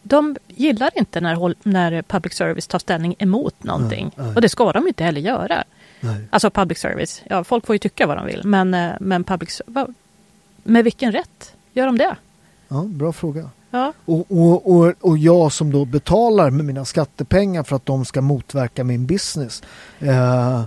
de 0.03 0.35
gillar 0.47 0.89
inte 0.95 1.21
när, 1.21 1.55
när 1.63 2.01
public 2.01 2.33
service 2.33 2.67
tar 2.67 2.79
ställning 2.79 3.15
emot 3.19 3.63
någonting. 3.63 4.11
Nej, 4.15 4.25
nej. 4.27 4.35
Och 4.35 4.41
det 4.41 4.49
ska 4.49 4.71
de 4.71 4.87
inte 4.87 5.03
heller 5.03 5.21
göra. 5.21 5.63
Nej. 5.99 6.25
Alltså 6.29 6.49
public 6.49 6.79
service. 6.79 7.21
Ja, 7.29 7.43
folk 7.43 7.65
får 7.65 7.75
ju 7.75 7.79
tycka 7.79 8.07
vad 8.07 8.17
de 8.17 8.25
vill. 8.25 8.41
Men, 8.43 8.73
eh, 8.73 8.91
men 8.99 9.23
public 9.23 9.61
Med 10.63 10.83
vilken 10.83 11.11
rätt 11.11 11.53
gör 11.73 11.85
de 11.85 11.97
det? 11.97 12.15
Ja, 12.67 12.83
bra 12.87 13.13
fråga. 13.13 13.49
Ja. 13.71 13.93
Och, 14.05 14.25
och, 14.31 14.71
och, 14.75 14.93
och 14.99 15.17
jag 15.17 15.51
som 15.51 15.71
då 15.71 15.85
betalar 15.85 16.49
med 16.49 16.65
mina 16.65 16.85
skattepengar 16.85 17.63
för 17.63 17.75
att 17.75 17.85
de 17.85 18.05
ska 18.05 18.21
motverka 18.21 18.83
min 18.83 19.05
business. 19.05 19.63
Eh, 19.99 20.63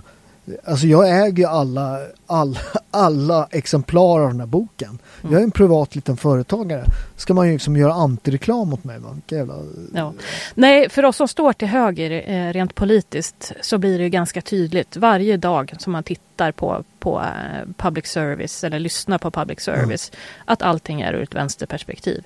alltså 0.63 0.87
jag 0.87 1.25
äger 1.25 1.37
ju 1.37 1.45
alla, 1.45 1.99
alla, 2.27 2.59
alla 2.91 3.47
exemplar 3.51 4.19
av 4.19 4.29
den 4.29 4.39
här 4.39 4.47
boken. 4.47 4.99
Jag 5.21 5.33
är 5.33 5.43
en 5.43 5.51
privat 5.51 5.95
liten 5.95 6.17
företagare. 6.17 6.83
Ska 7.15 7.33
man 7.33 7.47
ju 7.47 7.53
liksom 7.53 7.77
göra 7.77 7.93
antireklam 7.93 8.69
mot 8.69 8.83
mig? 8.83 8.99
Vilka 9.13 9.35
jävla... 9.35 9.55
Ja. 9.93 10.13
Nej, 10.55 10.89
för 10.89 11.05
oss 11.05 11.15
som 11.15 11.27
står 11.27 11.53
till 11.53 11.67
höger 11.67 12.23
eh, 12.31 12.53
rent 12.53 12.75
politiskt 12.75 13.53
så 13.61 13.77
blir 13.77 13.97
det 13.97 14.03
ju 14.03 14.09
ganska 14.09 14.41
tydligt 14.41 14.97
varje 14.97 15.37
dag 15.37 15.73
som 15.79 15.93
man 15.93 16.03
tittar 16.03 16.51
på, 16.51 16.83
på 16.99 17.19
eh, 17.21 17.67
public 17.77 18.05
service 18.05 18.63
eller 18.63 18.79
lyssnar 18.79 19.17
på 19.17 19.31
public 19.31 19.59
service 19.59 20.11
att 20.45 20.61
allting 20.61 21.01
är 21.01 21.13
ur 21.13 21.23
ett 21.23 21.35
vänsterperspektiv. 21.35 22.23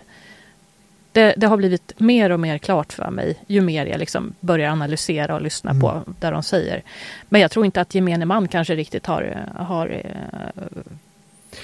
Det, 1.12 1.34
det 1.38 1.47
har 1.47 1.57
blivit 1.57 1.99
mer 1.99 2.30
och 2.30 2.39
mer 2.39 2.57
klart 2.57 2.93
för 2.93 3.12
mig 3.12 3.36
ju 3.47 3.62
mer 3.62 3.86
jag 3.86 3.99
liksom 3.99 4.34
börjar 4.39 4.72
analysera 4.72 5.36
och 5.36 5.41
lyssna 5.41 5.72
Mm. 5.72 5.82
på 5.82 6.03
det 6.20 6.30
de 6.30 6.43
säger. 6.43 6.84
Men 7.30 7.41
jag 7.41 7.51
tror 7.51 7.66
inte 7.66 7.82
att 7.82 7.95
gemene 7.95 8.26
man 8.26 8.47
kanske 8.47 8.76
riktigt 8.76 9.05
har, 9.05 9.47
har 9.55 10.01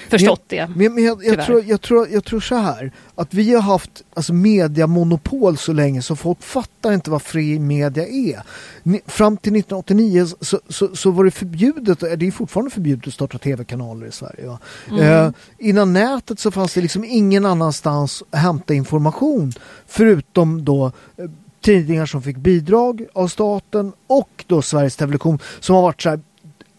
förstått 0.08 0.42
det. 0.46 0.70
Men, 0.76 0.94
men 0.94 1.04
jag, 1.04 1.24
jag, 1.24 1.46
tror, 1.46 1.64
jag, 1.66 1.80
tror, 1.80 2.08
jag 2.08 2.24
tror 2.24 2.40
så 2.40 2.54
här 2.54 2.92
att 3.14 3.34
vi 3.34 3.54
har 3.54 3.62
haft 3.62 4.02
alltså, 4.14 4.32
mediamonopol 4.32 5.56
så 5.56 5.72
länge 5.72 6.02
så 6.02 6.16
folk 6.16 6.42
fattar 6.42 6.92
inte 6.92 7.10
vad 7.10 7.22
fri 7.22 7.58
media 7.58 8.06
är. 8.06 8.42
Ni, 8.82 9.00
fram 9.06 9.36
till 9.36 9.52
1989 9.52 10.26
så, 10.40 10.60
så, 10.68 10.96
så 10.96 11.10
var 11.10 11.24
det 11.24 11.30
förbjudet, 11.30 12.00
det 12.00 12.26
är 12.26 12.30
fortfarande 12.30 12.70
förbjudet 12.70 13.06
att 13.06 13.14
starta 13.14 13.38
tv-kanaler 13.38 14.06
i 14.06 14.12
Sverige. 14.12 14.46
Va? 14.46 14.58
Eh, 15.00 15.30
innan 15.58 15.92
nätet 15.92 16.40
så 16.40 16.50
fanns 16.50 16.74
det 16.74 16.80
liksom 16.80 17.04
ingen 17.04 17.46
annanstans 17.46 18.22
att 18.30 18.38
hämta 18.38 18.74
information 18.74 19.52
förutom 19.86 20.64
då 20.64 20.92
eh, 21.16 21.30
tidningar 21.60 22.06
som 22.06 22.22
fick 22.22 22.36
bidrag 22.36 23.06
av 23.12 23.28
staten 23.28 23.92
och 24.06 24.44
då 24.46 24.62
Sveriges 24.62 24.96
Television 24.96 25.38
som 25.60 25.74
har 25.74 25.82
varit 25.82 26.02
så 26.02 26.08
här 26.08 26.20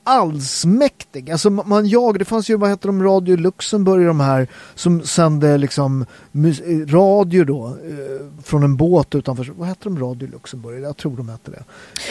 allsmäktig. 0.09 1.31
Alltså 1.31 1.49
man 1.49 1.69
man 1.69 1.87
jag, 1.87 2.19
det 2.19 2.25
fanns 2.25 2.49
ju, 2.49 2.57
vad 2.57 2.69
heter 2.69 2.87
de, 2.87 3.03
Radio 3.03 3.37
Luxemburg 3.37 4.07
de 4.07 4.19
här 4.19 4.47
som 4.75 5.03
sände 5.03 5.57
liksom 5.57 6.05
eh, 6.33 6.87
radio 6.87 7.43
då 7.43 7.67
eh, 7.67 8.43
från 8.43 8.63
en 8.63 8.75
båt 8.75 9.15
utanför, 9.15 9.53
vad 9.57 9.67
heter 9.67 9.83
de, 9.83 9.99
Radio 9.99 10.29
Luxemburg? 10.29 10.83
Jag 10.83 10.97
tror 10.97 11.17
de 11.17 11.29
hette 11.29 11.51
det. 11.51 11.63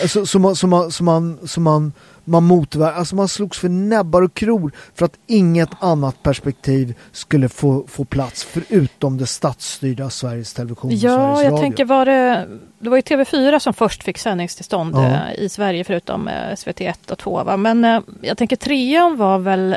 Alltså, 0.03 0.27
som 0.27 0.43
som, 0.43 0.55
som 0.57 0.71
man, 0.71 0.91
som 0.91 1.05
man, 1.07 1.39
som 1.45 1.63
man, 1.63 1.93
man 2.29 2.45
motver- 2.53 2.93
alltså 2.93 3.17
man 3.17 3.29
slogs 3.29 3.59
för 3.59 3.69
näbbar 3.69 4.23
och 4.23 4.35
kror 4.35 4.73
för 4.95 5.05
att 5.05 5.15
inget 5.27 5.69
annat 5.81 6.23
perspektiv 6.23 6.95
skulle 7.13 7.49
få, 7.49 7.85
få 7.89 8.05
plats 8.05 8.45
förutom 8.45 9.19
det 9.19 9.27
statsstyrda 9.27 10.11
Sveriges 10.11 10.55
Television 10.55 10.91
och 10.91 10.97
Ja, 10.97 11.01
Sveriges 11.17 11.43
jag 11.45 11.53
Radio. 11.53 11.59
tänker 11.63 11.85
var 11.85 12.07
det, 12.07 12.49
det 12.79 12.89
var 12.89 12.97
ju 12.97 13.03
TV4 13.03 13.59
som 13.59 13.75
först 13.75 14.05
fick 14.05 14.19
sändningstillstånd 14.19 14.95
Ja. 14.95 15.05
eh, 15.07 15.45
i 15.45 15.49
Sverige 15.49 15.85
förutom 15.85 16.29
eh, 16.29 16.33
SVT1 16.35 17.11
och 17.13 17.19
2. 17.19 17.45
Va? 17.45 17.57
Men 17.57 17.85
eh, 17.85 18.01
jag 18.23 18.39
tänker 18.39 18.57
trean 18.57 19.17
var 19.17 19.39
väl 19.39 19.77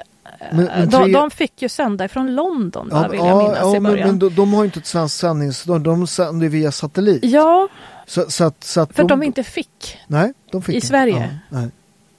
Men- 0.52 0.66
men 0.66 0.90
de, 0.90 1.04
tre- 1.04 1.14
de 1.14 1.32
fick 1.32 1.62
ju 1.62 1.70
sända 1.70 2.06
ifrån 2.06 2.36
London, 2.36 2.90
va, 2.90 3.08
vill 3.08 3.20
jag 3.20 3.28
ja, 3.28 3.38
minnas 3.38 3.58
ja, 3.62 3.76
i 3.76 3.80
men, 3.80 3.92
början. 3.92 4.08
men 4.08 4.20
de, 4.20 4.30
de 4.36 4.54
har 4.54 4.64
ju 4.64 4.66
inte 4.66 4.80
ett 4.80 4.86
svenskt 4.86 5.18
sändningstillstånd, 5.18 5.84
de 5.84 6.08
sänder 6.08 6.50
via 6.50 6.72
satellit. 6.72 7.20
Ja, 7.26 7.68
Så, 8.08 8.30
så 8.32 8.44
att, 8.44 8.64
så 8.64 8.82
att 8.82 8.96
för 8.96 9.04
att 9.04 9.10
de 9.10 9.24
inte 9.24 9.44
fick. 9.44 9.98
Nej, 10.08 10.34
de 10.52 10.62
fick 10.62 10.74
I 10.74 10.76
inte. 10.76 10.88
Sverige? 10.88 11.40
Ja, 11.50 11.58
nej. 11.60 11.70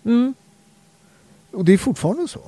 Mm. 0.04 0.34
Och 1.52 1.64
det 1.64 1.72
är 1.72 1.78
fortfarande 1.78 2.28
så. 2.28 2.40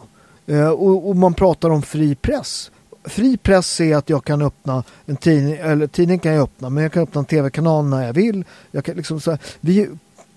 Eh, 0.46 0.68
och, 0.68 1.08
och 1.08 1.16
man 1.16 1.34
pratar 1.34 1.70
om 1.70 1.82
fri 1.82 2.14
press. 2.14 2.70
Fri 3.04 3.36
press 3.36 3.80
är 3.80 3.96
att 3.96 4.10
jag 4.10 4.24
kan 4.24 4.42
öppna 4.42 4.84
en 5.06 5.16
tidning, 5.16 5.54
eller 5.54 5.86
tidning 5.86 6.18
kan 6.18 6.32
jag 6.32 6.42
öppna, 6.42 6.70
men 6.70 6.82
jag 6.82 6.92
kan 6.92 7.02
öppna 7.02 7.18
en 7.18 7.24
tv-kanal 7.24 7.84
när 7.84 8.06
jag 8.06 8.12
vill. 8.12 8.44
Jag 8.70 8.84
kan 8.84 8.96
liksom 8.96 9.20
så 9.20 9.30
här, 9.30 9.40
vi 9.60 9.80
är 9.80 9.88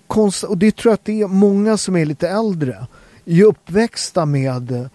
konst, 0.06 0.44
och 0.44 0.58
det 0.58 0.76
tror 0.76 0.90
jag 0.90 0.94
att 0.94 1.04
det 1.04 1.22
är 1.22 1.26
många 1.26 1.76
som 1.76 1.96
är 1.96 2.04
lite 2.04 2.28
äldre, 2.28 2.86
är 3.24 3.44
uppväxta 3.44 4.26
med 4.26 4.70
eh, 4.70 4.86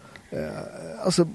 alltså, 1.03 1.27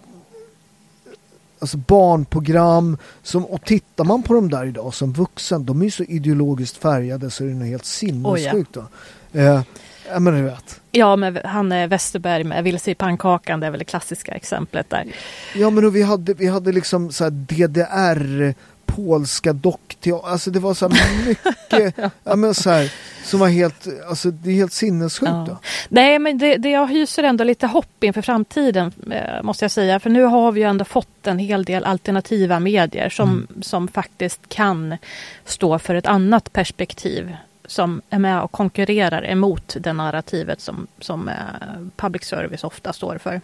alltså 1.59 1.76
barnprogram. 1.76 2.97
Som, 3.22 3.45
och 3.45 3.64
tittar 3.64 4.05
man 4.05 4.22
på 4.22 4.34
dem 4.34 4.51
där 4.51 4.66
idag 4.66 4.95
som 4.95 5.12
vuxen, 5.12 5.64
de 5.64 5.80
är 5.80 5.84
ju 5.84 5.91
så 5.91 6.03
ideologiskt 6.03 6.76
färgade 6.76 7.30
så 7.30 7.45
det 7.45 7.51
är 7.51 7.55
nog 7.55 7.68
helt 7.68 7.84
sinnessjukt. 7.84 8.76
va. 8.76 8.86
Eh, 9.32 9.62
ja, 10.13 10.19
men 10.21 10.35
du 10.35 10.43
vet. 10.43 10.81
Ja, 10.91 11.17
med 11.17 11.41
han 11.45 11.73
är 11.73 11.87
Westerberg 11.87 12.45
med 12.45 12.65
Vilse 12.65 12.91
i 12.91 12.95
pannkakan, 12.95 13.61
det 13.61 13.67
är 13.67 13.71
väl 13.71 13.79
det 13.79 13.85
klassiska 13.85 14.33
exemplet 14.33 14.91
där. 14.91 15.07
Ja 15.55 15.71
men 15.71 15.91
vi 15.91 16.03
hade, 16.03 16.35
vi 16.35 16.47
hade 16.47 16.73
liksom 16.73 17.13
så 17.13 17.25
här 17.25 17.31
DDR 17.31 18.55
polska 18.87 19.53
dockteater, 19.53 20.29
alltså 20.29 20.51
det 20.51 20.59
var 20.61 20.75
så 20.75 20.89
här 20.89 21.27
mycket, 21.29 22.11
ja. 22.25 22.37
men 22.37 22.55
så 22.55 22.71
här, 22.71 22.93
som 23.25 23.41
var 23.41 23.49
helt, 23.49 23.87
alltså 24.09 24.31
det 24.31 24.51
är 24.51 24.55
helt 24.55 24.73
sinnessjukt. 24.73 25.33
Ja. 25.33 25.45
då. 25.49 25.59
Nej, 25.89 26.19
men 26.19 26.39
det, 26.39 26.57
det 26.57 26.71
jag 26.71 26.87
hyser 26.87 27.23
ändå 27.23 27.45
lite 27.45 27.67
hopp 27.67 28.05
inför 28.05 28.23
framtiden 28.23 28.93
eh, 29.11 29.43
måste 29.43 29.65
jag 29.65 29.71
säga. 29.71 30.01
För 30.01 30.11
nu 30.11 30.23
har 30.23 30.53
vi 30.53 30.61
ju 30.61 30.67
ändå 30.67 30.85
fått 30.85 31.27
en 31.27 31.39
hel 31.39 31.65
del 31.65 31.85
alternativa 31.85 32.61
medier 32.61 33.09
som, 33.09 33.29
Mm. 33.29 33.63
som 33.63 33.89
faktiskt 33.89 34.41
kan 34.49 34.97
stå 35.45 35.79
för 35.79 35.95
ett 35.95 36.07
annat 36.07 36.53
perspektiv. 36.53 37.37
Som 37.69 38.03
är 38.11 38.19
med 38.19 38.43
och 38.43 38.53
konkurrerar 38.53 39.27
emot 39.27 39.77
det 39.81 39.93
narrativet 39.93 40.61
som, 40.61 40.87
som 41.01 41.29
eh, 41.29 41.35
public 41.97 42.25
service 42.25 42.64
ofta 42.64 42.93
står 42.93 43.19
för. 43.19 43.41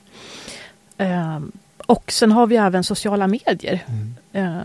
Eh, 0.99 1.41
och 1.87 2.12
sen 2.12 2.33
har 2.33 2.47
vi 2.47 2.57
även 2.57 2.85
sociala 2.85 3.27
medier. 3.27 3.85
eh, 4.33 4.59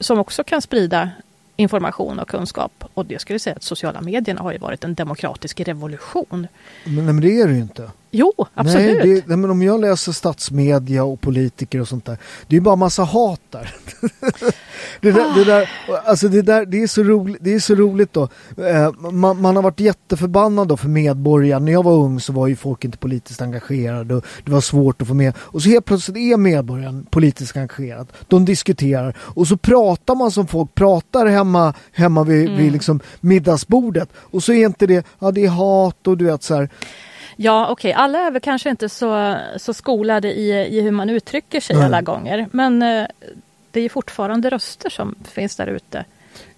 som 0.00 0.18
också 0.18 0.44
kan 0.44 0.62
sprida 0.62 1.10
information 1.56 2.18
och 2.18 2.28
kunskap. 2.28 2.84
Och 2.94 3.06
jag 3.08 3.20
skulle 3.20 3.38
säga 3.38 3.56
att 3.56 3.62
sociala 3.62 4.00
medierna 4.00 4.40
har 4.40 4.52
ju 4.52 4.58
varit 4.58 4.84
en 4.84 4.94
demokratisk 4.94 5.60
revolution. 5.60 6.46
Men, 6.84 7.04
men 7.06 7.20
det 7.20 7.40
är 7.40 7.46
det 7.46 7.52
ju 7.54 7.60
inte. 7.60 7.90
Jo, 8.10 8.32
absolut. 8.54 8.98
Nej, 8.98 9.14
det, 9.14 9.26
nej, 9.26 9.36
men 9.36 9.50
om 9.50 9.62
jag 9.62 9.80
läser 9.80 10.12
statsmedia 10.12 11.04
och 11.04 11.20
politiker 11.20 11.80
och 11.80 11.88
sånt 11.88 12.04
där, 12.04 12.18
det 12.46 12.56
är 12.56 12.60
bara 12.60 12.76
massa 12.76 13.02
hat 13.02 13.40
där. 13.50 13.74
det, 15.00 15.12
där, 15.12 15.34
det, 15.34 15.44
där, 15.44 15.70
alltså 16.06 16.28
det, 16.28 16.42
där, 16.42 16.66
det, 16.66 16.82
är 16.82 16.86
så 16.86 17.02
roligt, 17.02 17.38
det 17.40 17.54
är 17.54 17.58
så 17.60 17.74
roligt 17.74 18.12
då. 18.12 18.28
Eh, 18.56 18.92
man, 19.10 19.40
man 19.40 19.56
har 19.56 19.62
varit 19.62 19.80
jätteförbannad 19.80 20.68
då 20.68 20.76
för 20.76 20.88
medborgare. 20.88 21.60
När 21.60 21.72
jag 21.72 21.82
var 21.82 21.92
ung 21.92 22.20
så 22.20 22.32
var 22.32 22.46
ju 22.46 22.56
folk 22.56 22.84
inte 22.84 22.98
politiskt 22.98 23.42
engagerade 23.42 24.14
och 24.14 24.24
det 24.44 24.50
var 24.52 24.60
svårt 24.60 25.02
att 25.02 25.08
få 25.08 25.14
med. 25.14 25.34
Och 25.38 25.62
så 25.62 25.68
helt 25.68 25.84
plötsligt 25.84 26.16
är 26.16 26.36
medborgaren 26.36 27.06
politiskt 27.10 27.56
engagerad. 27.56 28.06
De 28.28 28.44
diskuterar 28.44 29.16
och 29.18 29.48
så 29.48 29.56
pratar 29.56 30.14
man 30.14 30.30
som 30.30 30.46
folk 30.46 30.74
pratar 30.74 31.26
hemma, 31.26 31.74
hemma 31.92 32.24
vid, 32.24 32.38
Mm. 32.48 32.56
vid 32.58 32.72
liksom 32.72 33.00
middagsbordet. 33.20 34.08
Och 34.16 34.42
så 34.42 34.52
är 34.52 34.66
inte 34.66 34.86
det, 34.86 35.06
ja 35.18 35.30
det 35.30 35.44
är 35.44 35.48
hat 35.48 36.06
och 36.06 36.18
du 36.18 36.24
vet 36.24 36.42
så 36.42 36.54
här. 36.54 36.68
Ja, 37.40 37.68
okej. 37.70 37.92
Alla 37.92 38.18
är 38.18 38.30
väl 38.30 38.40
kanske 38.42 38.70
inte 38.70 38.88
så, 38.88 39.36
så 39.56 39.74
skolade 39.74 40.32
i, 40.32 40.50
i 40.78 40.80
hur 40.80 40.90
man 40.90 41.10
uttrycker 41.10 41.60
sig 41.60 41.76
Nej. 41.76 41.84
alla 41.84 42.02
gånger. 42.02 42.48
Men 42.52 42.82
eh, 42.82 43.06
det 43.70 43.80
är 43.80 43.82
ju 43.82 43.88
fortfarande 43.88 44.50
röster 44.50 44.90
som 44.90 45.14
finns 45.24 45.56
där 45.56 45.66
ute. 45.66 46.04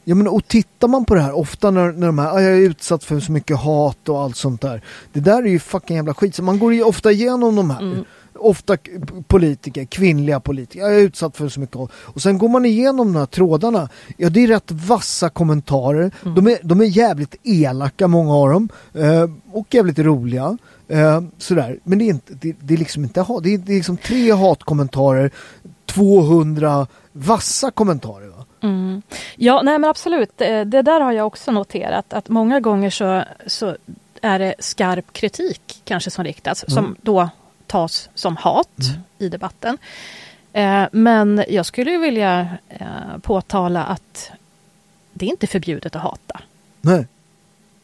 Ja 0.05 0.15
men 0.15 0.29
och 0.29 0.49
tittar 0.49 0.89
man 0.89 1.05
på 1.05 1.15
det 1.15 1.21
här 1.21 1.33
ofta 1.39 1.71
när, 1.71 1.93
när 1.93 2.07
de 2.07 2.19
här, 2.19 2.33
"Ah, 2.35 2.41
jag 2.41 2.53
är 2.53 2.57
utsatt 2.61 3.05
för 3.05 3.21
så 3.21 3.33
mycket 3.33 3.57
hat 3.57 4.09
och 4.09 4.21
allt 4.23 4.37
sånt 4.37 4.61
där. 4.61 4.83
Det 5.13 5.21
där 5.21 5.43
är 5.43 5.47
ju 5.49 5.59
fucking 5.59 5.97
jävla 5.97 6.15
skit. 6.15 6.35
Så 6.35 6.43
man 6.43 6.59
går 6.59 6.75
ju 6.75 6.83
ofta 6.83 7.13
igenom 7.13 7.57
de 7.57 7.71
här. 7.71 7.81
Mm. 7.81 8.05
Ofta 8.35 8.77
politiker, 9.27 9.85
kvinnliga 9.85 10.41
politiker. 10.41 10.81
Jag 10.81 10.95
är 10.95 11.01
utsatt 11.01 11.37
för 11.37 11.49
så 11.49 11.61
mycket 11.61 11.77
hat. 11.77 11.91
Och 11.97 12.23
sen 12.23 12.39
går 12.39 12.49
man 12.49 12.65
igenom 12.65 13.13
de 13.13 13.19
här 13.19 13.27
trådarna. 13.27 13.89
Ja 14.17 14.31
det 14.31 14.41
är 14.45 14.47
rätt 14.47 14.71
vassa 14.71 15.29
kommentarer. 15.31 16.11
Mm. 16.23 16.35
De, 16.35 16.47
är, 16.47 16.59
de 16.63 16.81
är 16.81 16.85
jävligt 16.85 17.35
elaka 17.43 18.09
många 18.09 18.35
av 18.35 18.49
dem. 18.51 18.69
Eh, 18.95 19.31
och 19.53 19.75
jävligt 19.75 19.99
roliga. 19.99 20.59
Eh, 20.91 21.21
sådär. 21.39 21.79
Men 21.85 21.99
det 21.99 22.05
är, 22.05 22.07
inte, 22.07 22.35
det, 22.35 22.57
det 22.61 22.75
är 22.75 22.79
liksom 22.79 23.05
inte 23.05 23.21
hat. 23.21 23.43
Det 23.43 23.55
är, 23.55 23.59
det 23.59 23.73
är 23.73 23.77
liksom 23.77 23.97
tre 23.97 24.33
hatkommentarer. 24.33 25.31
200 25.87 26.87
vassa 27.13 27.71
kommentarer. 27.71 28.29
Va? 28.29 28.45
Mm. 28.61 29.03
Ja, 29.37 29.63
nej 29.63 29.79
men 29.79 29.91
absolut. 29.91 30.31
Det, 30.37 30.65
det 30.65 30.83
där 30.83 31.01
har 31.01 31.13
jag 31.13 31.27
också 31.27 31.53
noterat. 31.53 32.13
Att 32.13 32.29
många 32.29 32.61
gånger 32.61 32.91
så, 32.91 33.25
så 33.47 33.77
är 34.23 34.39
det 34.39 34.55
skarp 34.59 35.13
kritik 35.13 35.83
kanske 35.85 36.11
som 36.11 36.25
riktas. 36.25 36.71
Som 36.71 36.97
då 37.03 37.29
tas 37.67 38.09
som 38.15 38.37
hat 38.37 38.69
i 39.19 39.29
debatten. 39.29 39.79
Eh, 40.53 40.85
men 40.93 41.45
jag 41.49 41.67
skulle 41.67 41.91
ju 41.91 41.99
vilja 41.99 42.49
eh, 42.69 43.19
påtala 43.23 43.85
att 43.85 44.31
det 45.13 45.27
är 45.27 45.31
inte 45.31 45.47
förbjudet 45.47 45.97
att 45.97 46.03
hata. 46.03 46.41
Nej. 46.81 47.07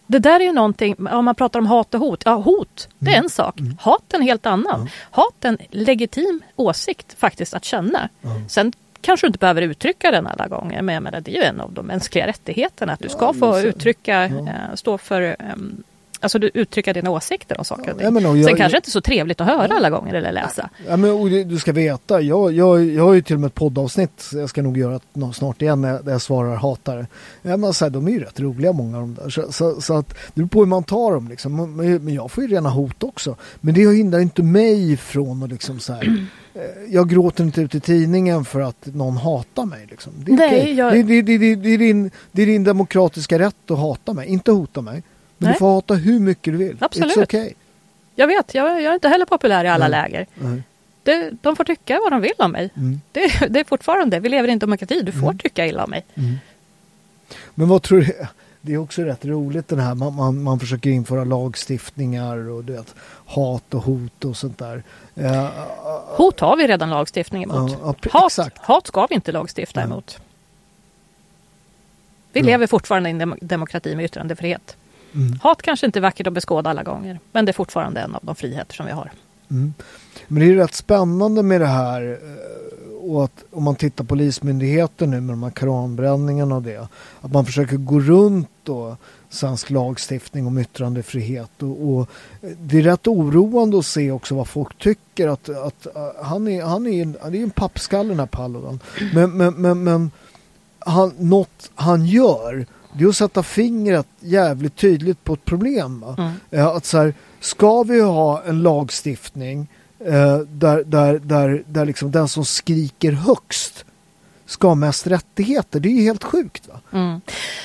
Det 0.07 0.19
där 0.19 0.41
är 0.41 0.45
ju 0.45 0.53
någonting, 0.53 1.09
om 1.11 1.25
man 1.25 1.35
pratar 1.35 1.59
om 1.59 1.67
hat 1.67 1.95
och 1.95 2.01
hot. 2.01 2.23
Ja, 2.25 2.35
hot, 2.35 2.89
det 2.99 3.11
är 3.15 3.19
en 3.19 3.31
sak. 3.31 3.55
Hat 3.81 4.13
är 4.13 4.17
en 4.17 4.23
helt 4.23 4.47
annan. 4.47 4.89
Hat 5.11 5.45
är 5.45 5.49
en 5.49 5.59
legitim 5.71 6.43
åsikt 6.57 7.15
faktiskt 7.19 7.55
att 7.55 7.65
känna. 7.65 8.09
Sen 8.49 8.73
kanske 9.01 9.27
du 9.27 9.29
inte 9.29 9.39
behöver 9.39 9.63
uttrycka 9.63 10.11
den 10.11 10.27
alla 10.27 10.49
gånger, 10.49 10.83
men 10.83 10.95
jag 10.95 11.03
menar, 11.03 11.21
det 11.21 11.31
är 11.31 11.35
ju 11.35 11.43
en 11.43 11.61
av 11.61 11.73
de 11.73 11.87
mänskliga 11.87 12.27
rättigheterna 12.27 12.93
att 12.93 13.01
du 13.01 13.09
ska 13.09 13.33
få 13.33 13.61
uttrycka, 13.61 14.25
eh, 14.25 14.75
stå 14.75 14.99
för 14.99 15.37
ehm, 15.39 15.83
Alltså 16.21 16.39
du 16.39 16.51
uttrycka 16.55 16.93
dina 16.93 17.11
åsikter 17.11 17.59
om 17.59 17.65
saker 17.65 17.91
och 17.93 17.99
ting. 17.99 18.05
Ja, 18.05 18.11
men 18.11 18.27
och 18.27 18.37
jag- 18.39 18.45
Sen 18.45 18.57
kanske 18.57 18.79
inte 18.79 18.91
så 18.91 19.01
trevligt 19.01 19.41
att 19.41 19.47
höra 19.47 19.75
alla 19.77 19.91
gånger 19.91 20.15
eller 20.15 20.33
läsa. 20.33 20.71
Ja, 20.89 20.97
men, 20.97 21.49
du 21.49 21.59
ska 21.59 21.73
veta, 21.73 22.21
jag, 22.21 22.53
jag, 22.53 22.85
jag 22.85 23.05
har 23.05 23.15
ju 23.15 23.23
till 23.23 23.35
och 23.35 23.41
med 23.41 23.49
ett 23.49 23.55
poddavsnitt, 23.55 24.31
jag 24.33 24.49
ska 24.49 24.63
nog 24.63 24.79
göra 24.79 25.01
snart 25.35 25.63
igen 25.63 25.81
när 25.81 25.89
jag, 25.93 26.05
där 26.05 26.13
jag 26.13 26.23
svarar 26.23 26.57
hatare. 26.57 27.07
Ja, 27.43 27.57
men, 27.57 27.75
så 27.75 27.85
här, 27.85 27.91
de 27.91 28.07
är 28.07 28.11
ju 28.11 28.21
rätt 28.21 28.41
roliga 28.41 28.73
många 28.73 28.97
av 28.97 29.03
de 29.03 29.15
där. 29.15 29.29
Så, 29.31 29.53
så, 29.53 29.81
så 29.81 29.95
att, 29.95 30.09
det 30.09 30.17
beror 30.35 30.49
på 30.49 30.59
hur 30.59 30.67
man 30.67 30.85
tar 30.85 31.13
dem 31.13 31.29
liksom. 31.29 31.77
Men, 31.77 32.15
jag 32.15 32.31
får 32.31 32.45
ju 32.45 32.51
rena 32.55 32.71
hot 32.71 33.03
också. 33.03 33.37
Men 33.61 33.75
det 33.75 33.81
hindrar 33.97 34.21
inte 34.21 34.43
mig 34.43 34.97
från 34.97 35.43
att 35.43 35.51
liksom 35.51 35.81
så 35.81 35.93
här, 35.93 36.27
eh, 36.55 36.61
jag 36.89 37.09
gråter 37.09 37.45
inte 37.45 37.61
ut 37.61 37.75
i 37.75 37.81
tidningen 37.81 38.45
för 38.45 38.61
att 38.61 38.87
någon 38.87 39.17
hatar 39.17 39.65
mig. 39.65 39.87
Liksom. 39.91 40.13
Det, 40.17 40.33
är 40.33 40.37
Nej, 40.37 40.61
okej. 40.61 40.75
jag- 40.75 40.93
det, 40.93 41.03
det, 41.03 41.23
det, 41.23 41.39
det, 41.39 41.55
det, 41.57 41.69
är 41.75 41.79
din, 41.79 42.11
det 42.33 42.43
är 42.43 42.47
din 42.47 42.65
demokratiska 42.65 43.39
rätt 43.39 43.71
att 43.71 43.79
hata 43.79 44.13
mig, 44.13 44.29
inte 44.29 44.53
hota 44.53 44.81
mig. 44.81 45.03
Men 45.39 45.47
Nej. 45.47 45.53
du 45.53 45.59
får 45.59 45.75
hata 45.75 45.95
hur 45.95 46.21
mycket 46.21 46.53
du 46.53 46.59
vill. 46.59 46.77
Absolut. 46.81 47.17
It's 47.17 47.23
okay. 47.23 47.53
Jag 48.15 48.27
vet, 48.27 48.55
jag, 48.55 48.69
jag 48.83 48.91
är 48.91 48.95
inte 48.95 49.09
heller 49.09 49.27
populär 49.27 49.65
i 49.65 49.69
alla 49.69 49.89
Nej. 49.89 49.91
läger. 49.91 50.27
Nej. 50.35 50.63
Det, 51.03 51.31
de 51.43 51.57
får 51.57 51.65
tycka 51.65 52.01
vad 52.03 52.13
de 52.13 52.21
vill 52.21 52.33
om 52.39 52.53
mig. 52.53 52.71
Mm. 52.77 53.01
Det, 53.13 53.49
det 53.49 53.61
är 53.61 53.65
fortfarande, 53.65 54.21
vi 54.21 54.29
lever 54.29 54.49
i 54.49 54.53
en 54.53 54.59
demokrati, 54.59 55.03
du 55.03 55.13
får 55.13 55.33
tycka 55.35 55.67
illa 55.67 55.85
om 55.85 55.91
mig. 55.91 56.05
Men 57.55 57.69
vad 57.69 57.83
tror 57.83 58.01
du? 58.01 58.13
Det 58.61 58.73
är 58.75 58.79
också 58.79 59.03
rätt 59.03 59.25
roligt 59.25 59.69
den 59.69 59.79
här, 59.79 59.95
man, 59.95 60.15
man, 60.15 60.43
man 60.43 60.61
försöker 60.61 60.91
införa 60.91 61.25
lagstiftningar 61.25 62.37
och 62.51 62.65
du 62.65 62.73
vet, 62.73 62.95
hat 63.27 63.75
och 63.75 63.83
hot 63.83 64.25
och 64.25 64.37
sånt 64.37 64.59
där. 64.59 64.83
Eh, 65.15 65.49
Hot 66.17 66.41
har 66.41 66.57
vi 66.57 66.67
redan 66.67 66.91
lagstiftning 66.91 67.43
emot. 67.43 67.73
Ja, 67.83 67.95
pre- 68.01 68.11
hat, 68.13 68.27
exakt. 68.27 68.59
hat 68.59 68.87
ska 68.87 69.07
vi 69.07 69.15
inte 69.15 69.33
lagstifta 69.33 69.83
emot. 69.83 70.19
Vi 72.33 72.43
lever 72.43 72.67
fortfarande 72.67 73.09
i 73.09 73.13
en 73.13 73.19
dem- 73.19 73.39
demokrati 73.41 73.97
med 73.97 74.05
yttrandefrihet. 74.05 74.77
Mm. 75.15 75.39
Hat 75.43 75.63
kanske 75.63 75.87
inte 75.87 75.99
är 75.99 76.01
vackert 76.01 76.27
att 76.27 76.33
beskåda 76.33 76.71
alla 76.71 76.83
gånger, 76.83 77.21
men 77.33 77.45
det 77.45 77.51
är 77.51 77.55
fortfarande 77.55 78.01
en 78.01 78.15
av 78.15 78.21
de 78.23 78.35
friheter 78.35 78.75
som 78.75 78.87
vi 78.87 78.93
har. 78.93 79.11
Mm. 79.51 79.75
Men 80.29 80.41
det 80.41 80.53
är 80.53 80.57
rätt 80.57 80.75
spännande 80.75 81.43
med 81.43 81.61
det 81.61 81.67
här 81.67 82.19
eh, 82.23 82.57
och 83.11 83.25
att 83.25 83.45
om 83.51 83.63
man 83.63 83.75
tittar 83.77 84.05
på 84.05 84.09
Polismyndigheten 84.09 85.11
nu 85.11 85.21
med 85.21 85.33
de 85.33 85.43
här 85.43 85.51
koranbränningarna 85.51 86.55
och 86.55 86.63
det. 86.63 86.89
Att 87.21 87.33
man 87.33 87.47
försöker 87.47 87.77
gå 87.77 88.01
runt 88.01 88.49
då 88.63 88.97
svensk 89.31 89.71
lagstiftning 89.71 90.47
om 90.47 90.59
yttrandefrihet. 90.59 91.63
Och, 91.63 91.89
och 91.89 92.01
eh, 92.43 92.51
det 92.61 92.79
är 92.79 92.83
rätt 92.83 93.07
oroande 93.07 93.79
att 93.79 93.87
se 93.87 94.11
också 94.11 94.35
vad 94.35 94.49
folk 94.49 94.79
tycker. 94.79 95.29
Att, 95.29 95.49
att 95.49 95.87
eh, 95.87 96.25
han, 96.25 96.49
är, 96.49 96.63
han, 96.63 96.87
är 96.87 97.03
en, 97.03 97.17
han 97.23 97.35
är 97.35 97.43
en 97.43 97.51
pappskalle 97.51 98.09
den 98.09 98.19
här 98.19 98.27
Paludan. 98.27 98.81
Men, 99.15 99.37
men, 99.37 99.55
men, 99.55 99.85
men 99.85 100.11
han, 100.79 101.13
något 101.19 101.71
han 101.75 102.07
gör 102.07 102.67
det 102.99 103.05
är 103.05 103.09
att 103.09 103.17
sätta 103.17 103.43
fingret 103.43 104.07
jävligt 104.21 104.77
tydligt 104.77 105.25
på 105.25 105.35
ett 105.35 105.45
problem. 105.45 106.05
Mm. 106.19 106.33
Eh, 106.51 106.67
Att 106.67 106.85
så 106.85 106.99
här, 106.99 107.15
ska 107.41 107.83
vi 107.83 108.01
ha 108.01 108.43
en 108.43 108.63
lagstiftning 108.63 109.69
eh, 109.99 110.39
där, 110.39 110.85
där, 110.85 111.19
där, 111.19 111.63
där 111.67 111.87
liksom 111.87 112.11
den 112.11 112.29
som 112.29 112.45
skriker 112.45 113.13
högst 113.13 113.85
ska 114.47 114.69
ha 114.69 114.75
mest 114.75 115.07
rättigheter? 115.07 115.81
Det 115.81 115.89
är 115.89 115.93
ju 115.93 116.03
helt 116.03 116.25
sjukt. 116.25 116.69
Mm. 116.93 117.21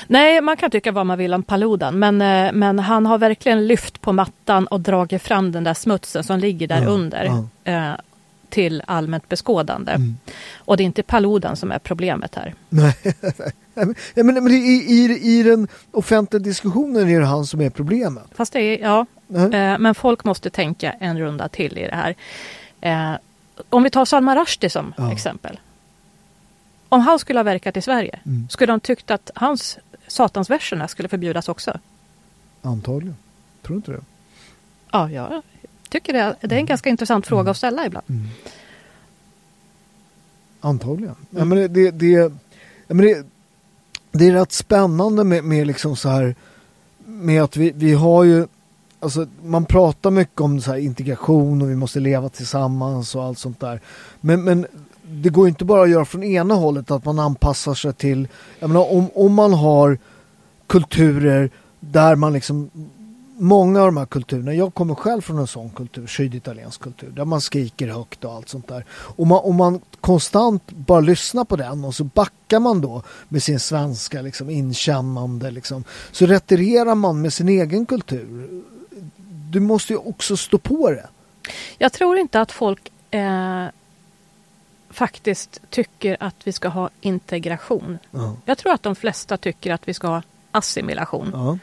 Nej, 0.08 0.42
man 0.42 0.58
kan 0.58 0.72
tycka 0.72 0.92
vad 0.92 1.06
man 1.06 1.18
vill 1.18 1.34
om 1.34 1.44
Paludan, 1.44 2.00
men, 2.00 2.22
eh, 2.22 2.52
men 2.54 2.80
han 2.80 3.06
har 3.06 3.18
verkligen 3.18 3.68
lyft 3.68 4.02
på 4.02 4.14
mattan 4.14 4.68
och 4.68 4.82
dragit 4.82 5.22
fram 5.22 5.52
den 5.52 5.64
där 5.64 5.74
smutsen 5.74 6.24
som 6.24 6.40
ligger 6.40 6.68
där 6.68 6.82
Ja, 6.82 6.90
under. 6.90 7.46
Eh, 7.64 7.92
till 8.50 8.84
allmänt 8.88 9.30
beskådande. 9.30 9.92
Mm. 9.92 10.18
Och 10.56 10.78
det 10.78 10.84
är 10.84 10.86
inte 10.86 11.04
Paludan 11.04 11.56
som 11.56 11.72
är 11.72 11.80
problemet 11.80 12.36
här. 12.36 12.54
Nej, 12.70 12.96
men, 13.74 13.96
men, 14.16 14.26
men 14.44 14.48
i, 14.52 14.56
i, 14.58 15.20
i 15.40 15.44
den 15.44 15.68
offentliga 15.92 16.40
diskussionen 16.40 17.10
är 17.10 17.20
det 17.20 17.26
han 17.26 17.46
som 17.46 17.62
är 17.62 17.70
problemet. 17.70 18.24
Fast 18.36 18.54
det 18.54 18.60
är, 18.62 18.80
ja, 18.80 19.06
Nej. 19.28 19.44
eh, 19.44 19.78
men 19.80 19.96
folk 19.96 20.24
måste 20.24 20.50
tänka 20.50 20.92
en 20.92 21.20
runda 21.20 21.48
till 21.50 21.78
i 21.78 21.82
det 21.88 21.96
här. 21.96 22.16
Eh, 22.82 23.20
om 23.70 23.84
vi 23.84 23.90
tar 23.90 24.06
Salman 24.06 24.38
Rushdie 24.38 24.70
som 24.70 24.94
Ja. 24.98 25.12
exempel. 25.12 25.60
Om 26.90 27.02
han 27.02 27.20
skulle 27.20 27.40
ha 27.40 27.44
verkat 27.44 27.78
i 27.78 27.82
Sverige, 27.82 28.20
Mm. 28.26 28.50
skulle 28.50 28.74
de 28.74 28.80
tyckt 28.80 29.12
att 29.12 29.32
hans 29.36 29.78
satansverserna 30.08 30.88
skulle 30.88 31.10
förbjudas 31.10 31.50
också? 31.50 31.80
Antagligen. 32.62 33.16
Tror 33.62 33.74
du 33.74 33.78
inte 33.78 33.92
det? 33.92 34.02
Ja, 34.92 35.12
jag 35.12 35.42
tycker 35.90 36.14
det. 36.14 36.36
Det 36.42 36.56
är 36.56 36.60
en 36.60 36.66
ganska 36.66 36.90
intressant 36.90 37.28
fråga 37.28 37.52
att 37.52 37.58
ställa 37.58 37.86
ibland. 37.86 38.06
Mm. 38.10 38.28
Antagligen. 40.62 41.16
Ja, 41.30 41.46
men 41.46 41.58
det, 41.58 41.68
det, 41.68 41.92
det, 41.92 42.08
ja, 42.08 42.30
men 42.88 42.98
det, 43.06 43.26
det 44.12 44.28
är 44.28 44.34
rätt 44.34 44.52
spännande 44.52 45.24
med, 45.24 45.44
med 45.44 45.68
liksom 45.68 45.96
så 45.96 46.10
här 46.10 46.36
med 47.06 47.44
att 47.44 47.58
vi, 47.58 47.72
vi 47.76 47.94
har 47.94 48.24
ju 48.24 48.48
Alltså, 49.04 49.28
man 49.44 49.66
pratar 49.66 50.12
mycket 50.12 50.42
om 50.42 50.62
så 50.62 50.72
här 50.72 50.78
integration 50.78 51.62
och 51.62 51.70
vi 51.70 51.76
måste 51.76 52.00
leva 52.00 52.30
tillsammans 52.30 53.16
och 53.16 53.24
allt 53.24 53.40
sånt 53.40 53.60
där. 53.60 53.82
Men, 54.22 54.44
men 54.44 54.68
det 55.04 55.30
går 55.30 55.46
ju 55.46 55.50
inte 55.50 55.66
bara 55.66 55.84
att 55.84 55.90
göra 55.90 56.06
från 56.06 56.24
ena 56.24 56.54
hållet 56.54 56.92
att 56.92 57.06
man 57.06 57.20
anpassar 57.20 57.74
sig 57.74 57.94
till, 57.94 58.28
jag 58.60 58.70
menar 58.70 58.94
om, 58.94 59.10
om 59.16 59.34
man 59.34 59.54
har 59.54 59.98
kulturer 60.68 61.50
där 61.80 62.16
man 62.16 62.34
liksom 62.34 62.70
Många 63.44 63.80
av 63.80 63.86
de 63.86 63.98
här 63.98 64.06
kulturerna, 64.06 64.54
jag 64.54 64.74
kommer 64.74 64.96
själv 64.96 65.22
från 65.22 65.40
en 65.40 65.48
sån 65.48 65.70
kultur, 65.70 66.08
syditaliensk 66.08 66.82
kultur, 66.82 67.10
där 67.10 67.26
man 67.26 67.42
skriker 67.42 67.88
högt 67.88 68.24
och 68.24 68.34
allt 68.34 68.50
sånt 68.50 68.68
där. 68.68 68.86
Och 68.92 69.28
man, 69.28 69.40
om 69.44 69.56
man 69.56 69.82
konstant 70.02 70.72
bara 70.72 71.00
lyssnar 71.00 71.46
på 71.46 71.56
den 71.56 71.86
och 71.86 71.96
så 71.96 72.04
backar 72.04 72.60
man 72.60 72.82
då 72.82 73.04
med 73.30 73.44
sin 73.44 73.60
svenska 73.60 74.22
liksom, 74.22 74.50
inkännande, 74.50 75.52
liksom, 75.52 75.84
så 76.12 76.26
retirerar 76.26 76.96
man 76.96 77.22
med 77.22 77.34
sin 77.34 77.50
egen 77.50 77.86
kultur. 77.86 78.62
Du 79.52 79.60
måste 79.60 79.94
ju 79.94 79.98
också 79.98 80.38
stå 80.38 80.58
på 80.58 80.92
det. 80.92 81.08
Jag 81.78 81.94
tror 81.94 82.18
inte 82.18 82.42
att 82.42 82.52
folk 82.52 82.92
eh, 83.12 83.66
faktiskt 84.90 85.62
tycker 85.70 86.18
att 86.20 86.36
vi 86.44 86.52
ska 86.52 86.68
ha 86.68 86.90
integration. 87.02 87.98
Ja. 88.12 88.36
Jag 88.46 88.58
tror 88.58 88.74
att 88.74 88.84
de 88.84 88.96
flesta 88.96 89.38
tycker 89.38 89.74
att 89.74 89.88
vi 89.88 89.94
ska 89.94 90.08
ha 90.08 90.22
assimilation. 90.52 91.30
Ja. 91.34 91.58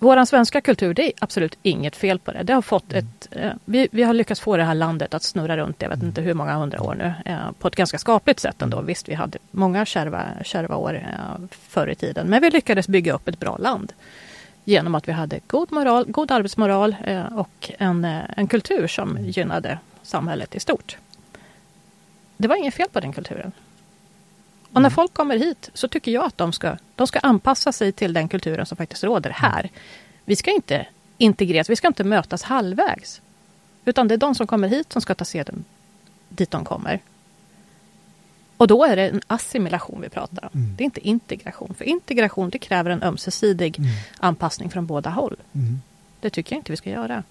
Vår 0.00 0.24
svenska 0.24 0.60
kultur, 0.60 0.94
det 0.94 1.02
är 1.02 1.12
absolut 1.18 1.58
inget 1.62 1.96
fel 1.96 2.18
på 2.18 2.32
det. 2.32 2.42
det 2.42 2.52
har 2.52 2.62
fått 2.62 2.92
ett, 2.92 3.28
eh, 3.30 3.52
vi, 3.64 3.88
vi 3.92 4.02
har 4.02 4.14
lyckats 4.14 4.40
få 4.40 4.56
det 4.56 4.64
här 4.64 4.74
landet 4.74 5.14
att 5.14 5.22
snurra 5.22 5.56
runt, 5.56 5.82
jag 5.82 5.88
vet 5.88 6.02
inte 6.02 6.20
hur 6.20 6.34
många 6.34 6.54
hundra 6.54 6.82
år 6.82 6.94
nu, 6.94 7.14
eh, 7.24 7.50
på 7.58 7.68
ett 7.68 7.76
ganska 7.76 7.98
skapligt 7.98 8.40
sätt 8.40 8.62
ändå. 8.62 8.80
Visst, 8.80 9.08
vi 9.08 9.14
hade 9.14 9.38
många 9.50 9.84
kärva, 9.84 10.24
kärva 10.44 10.76
år 10.76 10.94
eh, 10.94 11.46
förr 11.50 11.88
i 11.88 11.94
tiden, 11.94 12.26
men 12.26 12.42
vi 12.42 12.50
lyckades 12.50 12.88
bygga 12.88 13.12
upp 13.12 13.28
ett 13.28 13.40
bra 13.40 13.56
land 13.56 13.92
genom 14.64 14.94
att 14.94 15.08
vi 15.08 15.12
hade 15.12 15.40
god, 15.46 15.72
moral, 15.72 16.04
god 16.08 16.30
arbetsmoral 16.30 16.96
och 17.36 17.70
en, 17.78 18.04
en 18.36 18.46
kultur 18.46 18.86
som 18.86 19.18
gynnade 19.20 19.78
samhället 20.02 20.54
i 20.54 20.60
stort. 20.60 20.96
Det 22.36 22.48
var 22.48 22.56
inget 22.56 22.74
fel 22.74 22.88
på 22.92 23.00
den 23.00 23.12
kulturen. 23.12 23.52
Och 24.72 24.82
när 24.82 24.90
folk 24.90 25.14
kommer 25.14 25.36
hit 25.38 25.70
så 25.74 25.88
tycker 25.88 26.10
jag 26.10 26.24
att 26.24 26.38
de 26.38 26.52
ska, 26.52 26.76
de 26.94 27.06
ska 27.06 27.18
anpassa 27.18 27.72
sig 27.72 27.92
till 27.92 28.12
den 28.12 28.28
kulturen 28.28 28.66
som 28.66 28.76
faktiskt 28.76 29.04
råder 29.04 29.30
här. 29.30 29.70
Vi 30.24 30.36
ska 30.36 30.50
inte 30.50 30.86
integreras, 31.18 31.70
vi 31.70 31.76
ska 31.76 31.88
inte 31.88 32.04
mötas 32.04 32.42
halvvägs. 32.42 33.20
Utan 33.84 34.08
det 34.08 34.14
är 34.14 34.18
de 34.18 34.34
som 34.34 34.46
kommer 34.46 34.68
hit 34.68 34.92
som 34.92 35.02
ska 35.02 35.14
ta 35.14 35.24
seden 35.24 35.64
dit 36.28 36.50
de 36.50 36.64
kommer. 36.64 37.00
Och 38.56 38.66
då 38.66 38.84
är 38.84 38.96
det 38.96 39.08
en 39.08 39.20
assimilation 39.26 40.00
vi 40.00 40.08
pratar 40.08 40.44
om. 40.44 40.60
Mm. 40.60 40.76
Det 40.76 40.82
är 40.82 40.84
inte 40.84 41.08
integration. 41.08 41.74
För 41.78 41.84
integration 41.84 42.50
det 42.50 42.58
kräver 42.58 42.90
en 42.90 43.02
ömsesidig 43.02 43.78
anpassning 44.18 44.70
från 44.70 44.86
båda 44.86 45.10
håll. 45.10 45.36
Mm. 45.52 45.80
Det 46.20 46.30
tycker 46.30 46.56
jag 46.56 46.60
inte 46.60 46.72
vi 46.72 46.76
ska 46.76 46.90
göra. 46.90 47.22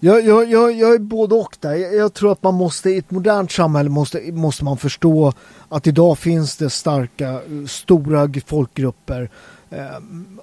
Jag, 0.00 0.24
jag, 0.26 0.50
jag, 0.50 0.72
jag 0.72 0.94
är 0.94 0.98
både 0.98 1.34
och 1.34 1.56
där. 1.60 1.74
Jag, 1.74 1.94
jag 1.94 2.14
tror 2.14 2.32
att 2.32 2.42
man 2.42 2.54
måste 2.54 2.90
i 2.90 2.98
ett 2.98 3.10
modernt 3.10 3.52
samhälle 3.52 3.90
måste, 3.90 4.32
måste 4.32 4.64
man 4.64 4.76
förstå 4.76 5.32
att 5.68 5.86
idag 5.86 6.18
finns 6.18 6.56
det 6.56 6.70
starka, 6.70 7.40
stora 7.68 8.30
folkgrupper. 8.46 9.30
Eh, 9.70 9.96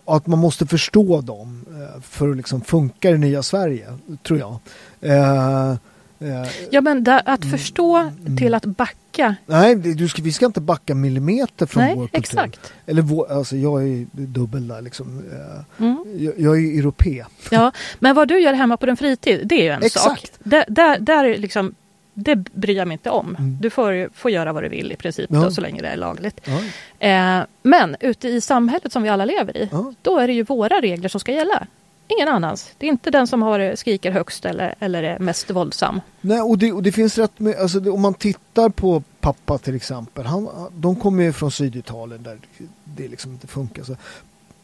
och 0.05 0.15
att 0.15 0.27
man 0.27 0.39
måste 0.39 0.67
förstå 0.67 1.21
dem 1.21 1.65
eh, 1.69 2.01
för 2.01 2.29
att 2.29 2.37
liksom 2.37 2.61
funka 2.61 3.09
i 3.09 3.11
det 3.11 3.17
nya 3.17 3.43
Sverige, 3.43 3.97
tror 4.23 4.39
jag. 4.39 4.59
Eh, 5.01 5.75
Ja, 6.69 6.81
men 6.81 7.03
där, 7.03 7.21
att 7.25 7.45
förstå 7.45 7.97
Mm. 7.97 8.37
till 8.37 8.53
att 8.53 8.65
backa. 8.65 9.35
nej, 9.45 9.75
du 9.75 10.07
ska, 10.09 10.21
vi 10.21 10.31
ska 10.31 10.45
inte 10.45 10.61
backa 10.61 10.95
millimeter 10.95 11.65
från 11.65 11.83
Nej, 11.83 11.95
vår 11.95 12.07
kultur. 12.07 12.19
exakt. 12.19 12.73
Eller 12.85 13.01
vår, 13.01 13.31
alltså 13.31 13.55
jag 13.57 13.83
är 13.87 14.05
dubbel 14.11 14.67
där 14.67 14.81
liksom. 14.81 15.23
Eh, 15.31 15.83
Mm. 15.85 16.03
jag, 16.17 16.33
jag 16.37 16.57
är 16.57 16.79
europé. 16.79 17.23
Ja, 17.51 17.71
men 17.99 18.15
vad 18.15 18.27
du 18.27 18.39
gör 18.39 18.53
hemma 18.53 18.77
på 18.77 18.85
din 18.85 18.97
fritid, 18.97 19.41
det 19.47 19.55
är 19.55 19.63
ju 19.63 19.69
en 19.69 19.83
Exakt. 19.83 20.03
sak. 20.03 20.31
Där, 20.43 20.65
där, 20.67 20.99
där 20.99 21.23
är 21.25 21.37
liksom, 21.37 21.75
det 22.13 22.35
bryr 22.35 22.75
jag 22.77 22.87
mig 22.87 22.95
inte 22.95 23.09
om. 23.09 23.35
Mm. 23.39 23.57
Du 23.61 23.69
får, 23.69 24.09
får 24.13 24.31
göra 24.31 24.53
vad 24.53 24.63
du 24.63 24.69
vill 24.69 24.91
i 24.91 24.95
princip, 24.95 25.29
Ja. 25.33 25.39
då, 25.39 25.51
så 25.51 25.61
länge 25.61 25.81
det 25.81 25.87
är 25.87 25.97
lagligt. 25.97 26.41
Ja, 26.43 26.59
Eh, 27.07 27.43
men 27.63 27.95
ute 27.99 28.27
i 28.29 28.41
samhället 28.41 28.91
som 28.93 29.03
vi 29.03 29.09
alla 29.09 29.25
lever 29.25 29.57
i, 29.57 29.69
ja. 29.71 29.93
då 30.01 30.17
är 30.19 30.27
det 30.27 30.33
ju 30.33 30.43
våra 30.43 30.81
regler 30.81 31.09
som 31.09 31.19
ska 31.19 31.31
gälla. 31.31 31.67
Ingen 32.17 32.27
annans. 32.27 32.71
Det 32.77 32.85
är 32.85 32.89
inte 32.89 33.11
den 33.11 33.27
som 33.27 33.41
har, 33.41 33.59
eh, 33.59 33.75
skriker 33.75 34.11
högst 34.11 34.45
eller, 34.45 34.75
eller 34.79 35.03
är 35.03 35.19
mest 35.19 35.49
våldsam. 35.49 36.01
Nej, 36.21 36.41
och 36.41 36.57
det, 36.57 36.71
och 36.71 36.83
det 36.83 36.91
finns 36.91 37.17
rätt 37.17 37.39
med, 37.39 37.55
alltså 37.55 37.79
det, 37.79 37.89
om 37.89 38.01
man 38.01 38.13
tittar 38.13 38.69
på 38.69 39.03
pappa 39.19 39.57
till 39.57 39.75
exempel, 39.75 40.25
han, 40.25 40.49
de 40.75 40.95
kommer 40.95 41.23
ju 41.23 41.33
från 41.33 41.51
Syditalien 41.51 42.23
där 42.23 42.37
det 42.83 43.07
liksom 43.07 43.31
inte 43.31 43.47
funkar. 43.47 43.83
Så. 43.83 43.95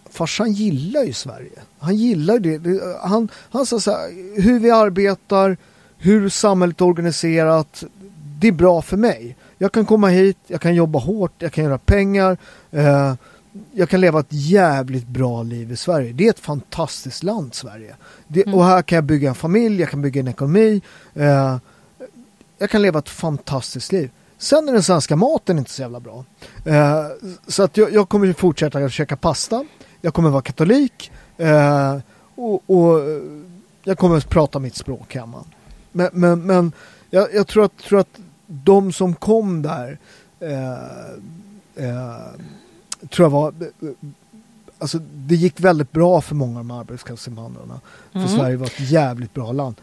Farsan 0.09 0.51
gillar 0.51 1.03
ju 1.03 1.13
Sverige. 1.13 1.59
Han 1.79 1.95
gillar 1.95 2.39
det. 2.39 2.57
det 2.57 2.97
han, 3.01 3.29
han 3.51 3.65
sa 3.65 3.79
så 3.79 3.91
här, 3.91 4.41
hur 4.41 4.59
vi 4.59 4.71
arbetar, 4.71 5.57
hur 5.97 6.29
samhället 6.29 6.81
är 6.81 6.85
organiserat, 6.85 7.83
det 8.39 8.47
är 8.47 8.51
bra 8.51 8.81
för 8.81 8.97
mig. 8.97 9.35
Jag 9.57 9.71
kan 9.71 9.85
komma 9.85 10.07
hit, 10.07 10.37
jag 10.47 10.61
kan 10.61 10.75
jobba 10.75 10.99
hårt, 10.99 11.33
jag 11.37 11.51
kan 11.51 11.63
göra 11.63 11.77
pengar. 11.77 12.37
Eh, 12.71 13.13
jag 13.73 13.89
kan 13.89 14.01
leva 14.01 14.19
ett 14.19 14.25
jävligt 14.29 15.07
bra 15.07 15.43
liv 15.43 15.71
i 15.71 15.75
Sverige. 15.75 16.13
Det 16.13 16.25
är 16.25 16.29
ett 16.29 16.39
fantastiskt 16.39 17.23
land, 17.23 17.53
Sverige. 17.53 17.95
Det, 18.27 18.43
Mm. 18.47 18.59
Och 18.59 18.65
här 18.65 18.81
kan 18.81 18.95
jag 18.95 19.03
bygga 19.03 19.29
en 19.29 19.35
familj, 19.35 19.79
jag 19.79 19.89
kan 19.89 20.01
bygga 20.01 20.19
en 20.19 20.27
ekonomi. 20.27 20.81
Eh, 21.13 21.57
jag 22.57 22.69
kan 22.69 22.81
leva 22.81 22.99
ett 22.99 23.09
fantastiskt 23.09 23.91
liv. 23.91 24.11
Sen 24.37 24.69
är 24.69 24.73
den 24.73 24.83
svenska 24.83 25.15
maten 25.15 25.57
inte 25.57 25.71
så 25.71 25.81
jävla 25.81 25.99
bra. 25.99 26.25
Eh, 26.65 27.05
så 27.47 27.63
att 27.63 27.77
jag, 27.77 27.93
jag 27.93 28.09
kommer 28.09 28.33
fortsätta 28.33 28.79
att 28.79 28.91
käka 28.91 29.15
pasta. 29.17 29.65
Jag 30.01 30.13
kommer 30.13 30.29
vara 30.29 30.41
katolik. 30.41 31.11
Eh, 31.37 31.97
och, 32.35 32.69
och 32.69 33.01
jag 33.83 33.97
kommer 33.97 34.17
att 34.17 34.29
prata 34.29 34.59
mitt 34.59 34.75
språk 34.75 35.15
hemma. 35.15 35.43
Men, 35.91 36.09
men, 36.13 36.41
men 36.41 36.71
jag, 37.09 37.33
jag 37.33 37.47
tror, 37.47 37.65
att, 37.65 37.77
tror 37.77 37.99
att 37.99 38.19
de 38.47 38.93
som 38.93 39.15
kom 39.15 39.61
där 39.61 39.99
eh, 40.39 40.71
eh, 41.85 42.27
tror 43.07 43.25
jag 43.25 43.29
var 43.29 43.53
Alltså 44.79 44.99
det 45.13 45.35
gick 45.35 45.59
väldigt 45.59 45.91
bra 45.91 46.21
för 46.21 46.35
många 46.35 46.59
av 46.59 46.65
de 46.65 46.71
arbetskraftsinvandrarna. 46.71 47.79
För 48.11 48.19
Mm. 48.19 48.31
Sverige 48.31 48.57
var 48.57 48.65
ett 48.65 48.89
jävligt 48.89 49.33
bra 49.33 49.51
land. 49.51 49.75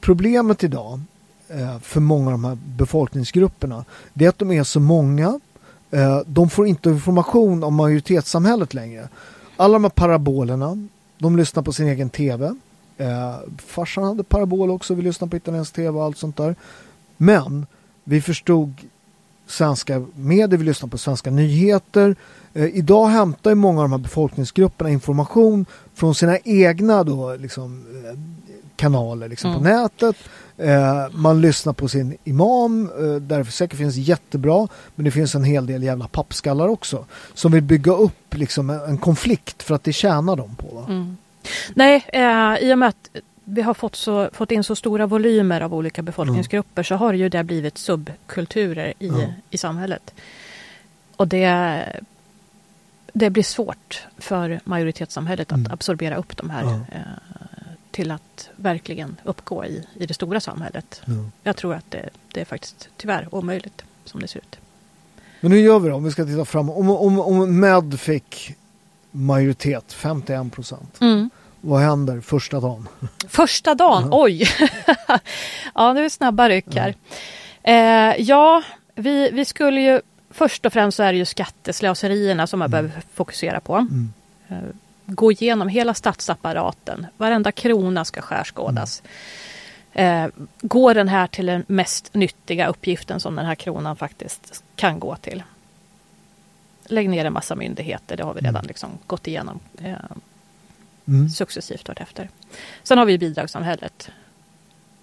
Problemet 0.00 0.64
idag 0.64 1.00
eh, 1.48 1.78
för 1.78 2.00
många 2.00 2.26
av 2.26 2.32
de 2.32 2.44
här 2.44 2.58
befolkningsgrupperna 2.76 3.84
det 4.12 4.24
är 4.24 4.28
att 4.28 4.38
de 4.38 4.50
är 4.50 4.64
så 4.64 4.80
många. 4.80 5.40
Eh, 5.90 6.20
de 6.26 6.50
får 6.50 6.66
inte 6.66 6.90
information 6.90 7.64
om 7.64 7.74
majoritetssamhället 7.74 8.74
längre. 8.74 9.08
Alla 9.56 9.72
de 9.72 9.84
här 9.84 9.90
parabolerna, 9.90 10.88
de 11.18 11.36
lyssnar 11.36 11.62
på 11.62 11.72
sin 11.72 11.88
egen 11.88 12.10
tv. 12.10 12.54
Eh, 12.96 13.34
farsan 13.66 14.04
hade 14.04 14.24
parabol 14.24 14.70
också, 14.70 14.94
vi 14.94 15.02
lyssnade 15.02 15.30
på 15.30 15.36
italiensk 15.36 15.72
tv 15.74 15.98
och 15.98 16.04
allt 16.04 16.18
sånt 16.18 16.36
där. 16.36 16.54
Men 17.16 17.66
vi 18.04 18.20
förstod 18.20 18.74
svenska 19.50 20.04
medier, 20.14 20.58
vi 20.58 20.64
lyssnar 20.64 20.88
på 20.88 20.98
svenska 20.98 21.30
nyheter. 21.30 22.16
Eh, 22.54 22.64
idag 22.64 23.06
hämtar 23.06 23.50
ju 23.50 23.54
många 23.54 23.80
av 23.82 23.84
de 23.84 23.92
här 23.92 23.98
befolkningsgrupperna 23.98 24.90
information 24.90 25.66
från 25.94 26.14
sina 26.14 26.38
egna 26.38 27.04
då, 27.04 27.36
liksom, 27.36 27.84
eh, 28.04 28.18
kanaler 28.76 29.28
liksom, 29.28 29.54
på 29.54 29.60
Mm. 29.60 29.72
nätet. 29.72 30.16
Eh, 30.56 31.06
man 31.12 31.40
lyssnar 31.40 31.72
på 31.72 31.88
sin 31.88 32.16
imam, 32.24 32.90
eh, 32.98 33.14
där 33.14 33.38
det 33.38 33.44
säkert 33.50 33.78
finns 33.78 33.96
jättebra, 33.96 34.68
men 34.94 35.04
det 35.04 35.10
finns 35.10 35.34
en 35.34 35.44
hel 35.44 35.66
del 35.66 35.82
jävla 35.82 36.08
pappskallar 36.08 36.68
också. 36.68 37.04
Som 37.34 37.52
vill 37.52 37.62
bygga 37.62 37.92
upp 37.92 38.34
liksom, 38.34 38.70
en, 38.70 38.80
en 38.80 38.98
konflikt 38.98 39.62
för 39.62 39.74
att 39.74 39.84
det 39.84 39.92
tjänar 39.92 40.36
dem 40.36 40.54
på. 40.56 40.74
Va? 40.74 40.84
Mm. 40.88 41.16
Nej, 41.74 42.04
eh, 42.12 42.68
i 42.68 42.74
och 42.74 42.78
med 42.78 42.88
att 42.88 43.10
vi 43.50 43.62
har 43.62 43.74
fått, 43.74 43.96
så, 43.96 44.30
fått 44.32 44.50
in 44.50 44.64
så 44.64 44.76
stora 44.76 45.06
volymer 45.06 45.60
av 45.60 45.74
olika 45.74 46.02
befolkningsgrupper 46.02 46.82
så 46.82 46.94
har 46.94 47.12
ju 47.12 47.28
det 47.28 47.44
blivit 47.44 47.78
subkulturer 47.78 48.92
i, 48.98 49.06
Ja. 49.08 49.32
i 49.50 49.58
samhället. 49.58 50.14
Och 51.16 51.28
det, 51.28 51.84
det 53.12 53.30
blir 53.30 53.42
svårt 53.42 54.06
för 54.18 54.60
majoritetssamhället 54.64 55.52
att 55.52 55.58
Mm. 55.58 55.72
absorbera 55.72 56.16
upp 56.16 56.36
de 56.36 56.50
här 56.50 56.64
eh, 56.64 57.00
till 57.90 58.10
att 58.10 58.48
verkligen 58.56 59.16
uppgå 59.24 59.64
i, 59.64 59.86
i 59.94 60.06
det 60.06 60.14
stora 60.14 60.40
samhället. 60.40 61.02
Ja. 61.04 61.12
Jag 61.42 61.56
tror 61.56 61.74
att 61.74 61.90
det, 61.90 62.08
det 62.32 62.40
är 62.40 62.44
faktiskt 62.44 62.88
tyvärr 62.96 63.34
omöjligt 63.34 63.82
som 64.04 64.20
det 64.20 64.28
ser 64.28 64.38
ut. 64.38 64.56
Men 65.40 65.52
hur 65.52 65.58
gör 65.58 65.78
vi 65.78 65.88
då 65.88 65.94
om 65.94 66.04
vi 66.04 66.10
ska 66.10 66.24
titta 66.24 66.44
framåt? 66.44 66.76
Om, 66.76 66.90
om, 66.90 67.18
om 67.20 67.60
Med 67.60 68.00
fick 68.00 68.54
majoritet, 69.10 69.92
51 69.92 70.52
procent. 70.52 70.98
Vad 71.60 71.80
händer 71.80 72.20
första 72.20 72.60
dagen? 72.60 72.88
Första 73.28 73.74
dagen, 73.74 74.08
oj! 74.10 74.42
ja, 75.74 75.92
det 75.92 76.00
är 76.00 76.08
snabba 76.08 76.48
ryck 76.48 76.74
här. 76.74 76.94
Eh, 77.62 78.22
ja, 78.22 78.62
vi, 78.94 79.30
vi 79.30 79.44
skulle 79.44 79.80
ju 79.80 80.00
först 80.30 80.66
och 80.66 80.72
främst 80.72 80.96
så 80.96 81.02
är 81.02 81.12
det 81.12 81.18
ju 81.18 81.24
skatteslöserierna 81.24 82.46
som 82.46 82.58
man 82.58 82.70
behöver 82.70 82.92
fokusera 83.14 83.60
på. 83.60 83.86
Eh, 84.48 84.56
gå 85.06 85.32
igenom 85.32 85.68
hela 85.68 85.94
statsapparaten. 85.94 87.06
Varenda 87.16 87.52
krona 87.52 88.04
ska 88.04 88.20
skärskådas. 88.20 89.02
Eh, 89.92 90.26
går 90.60 90.94
den 90.94 91.08
här 91.08 91.26
till 91.26 91.46
den 91.46 91.64
mest 91.66 92.14
nyttiga 92.14 92.66
uppgiften 92.66 93.20
som 93.20 93.36
den 93.36 93.46
här 93.46 93.54
kronan 93.54 93.96
faktiskt 93.96 94.64
kan 94.76 95.00
gå 95.00 95.16
till? 95.16 95.42
Lägg 96.84 97.10
ner 97.10 97.24
en 97.24 97.32
massa 97.32 97.54
myndigheter, 97.54 98.16
det 98.16 98.24
har 98.24 98.34
vi 98.34 98.40
redan 98.40 98.64
liksom 98.64 98.90
gått 99.06 99.26
igenom 99.26 99.60
eh, 99.78 99.94
Mm. 101.10 101.28
successivt 101.28 101.88
vartefter. 101.88 102.28
Sen 102.82 102.98
har 102.98 103.06
vi 103.06 103.18
bidragssamhället. 103.18 104.10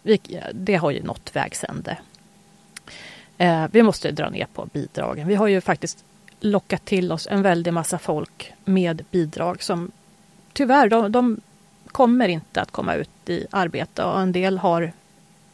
Vi, 0.01 0.41
det 0.53 0.75
har 0.75 0.91
ju 0.91 1.03
nått 1.03 1.35
vägs 1.35 1.63
ände. 1.63 1.97
Eh, 3.37 3.65
vi 3.71 3.83
måste 3.83 4.11
dra 4.11 4.29
ner 4.29 4.47
på 4.53 4.65
bidragen. 4.65 5.27
Vi 5.27 5.35
har 5.35 5.47
ju 5.47 5.61
faktiskt 5.61 6.03
lockat 6.39 6.85
till 6.85 7.11
oss 7.11 7.27
en 7.31 7.41
väldig 7.41 7.73
massa 7.73 7.97
folk 7.97 8.53
med 8.65 9.05
bidrag 9.11 9.63
som 9.63 9.91
tyvärr, 10.53 10.89
de, 10.89 11.11
de 11.11 11.41
kommer 11.87 12.27
inte 12.27 12.61
att 12.61 12.71
komma 12.71 12.93
ut 12.93 13.29
i 13.29 13.47
arbete 13.51 14.03
och 14.03 14.21
en 14.21 14.31
del 14.31 14.57
har 14.57 14.91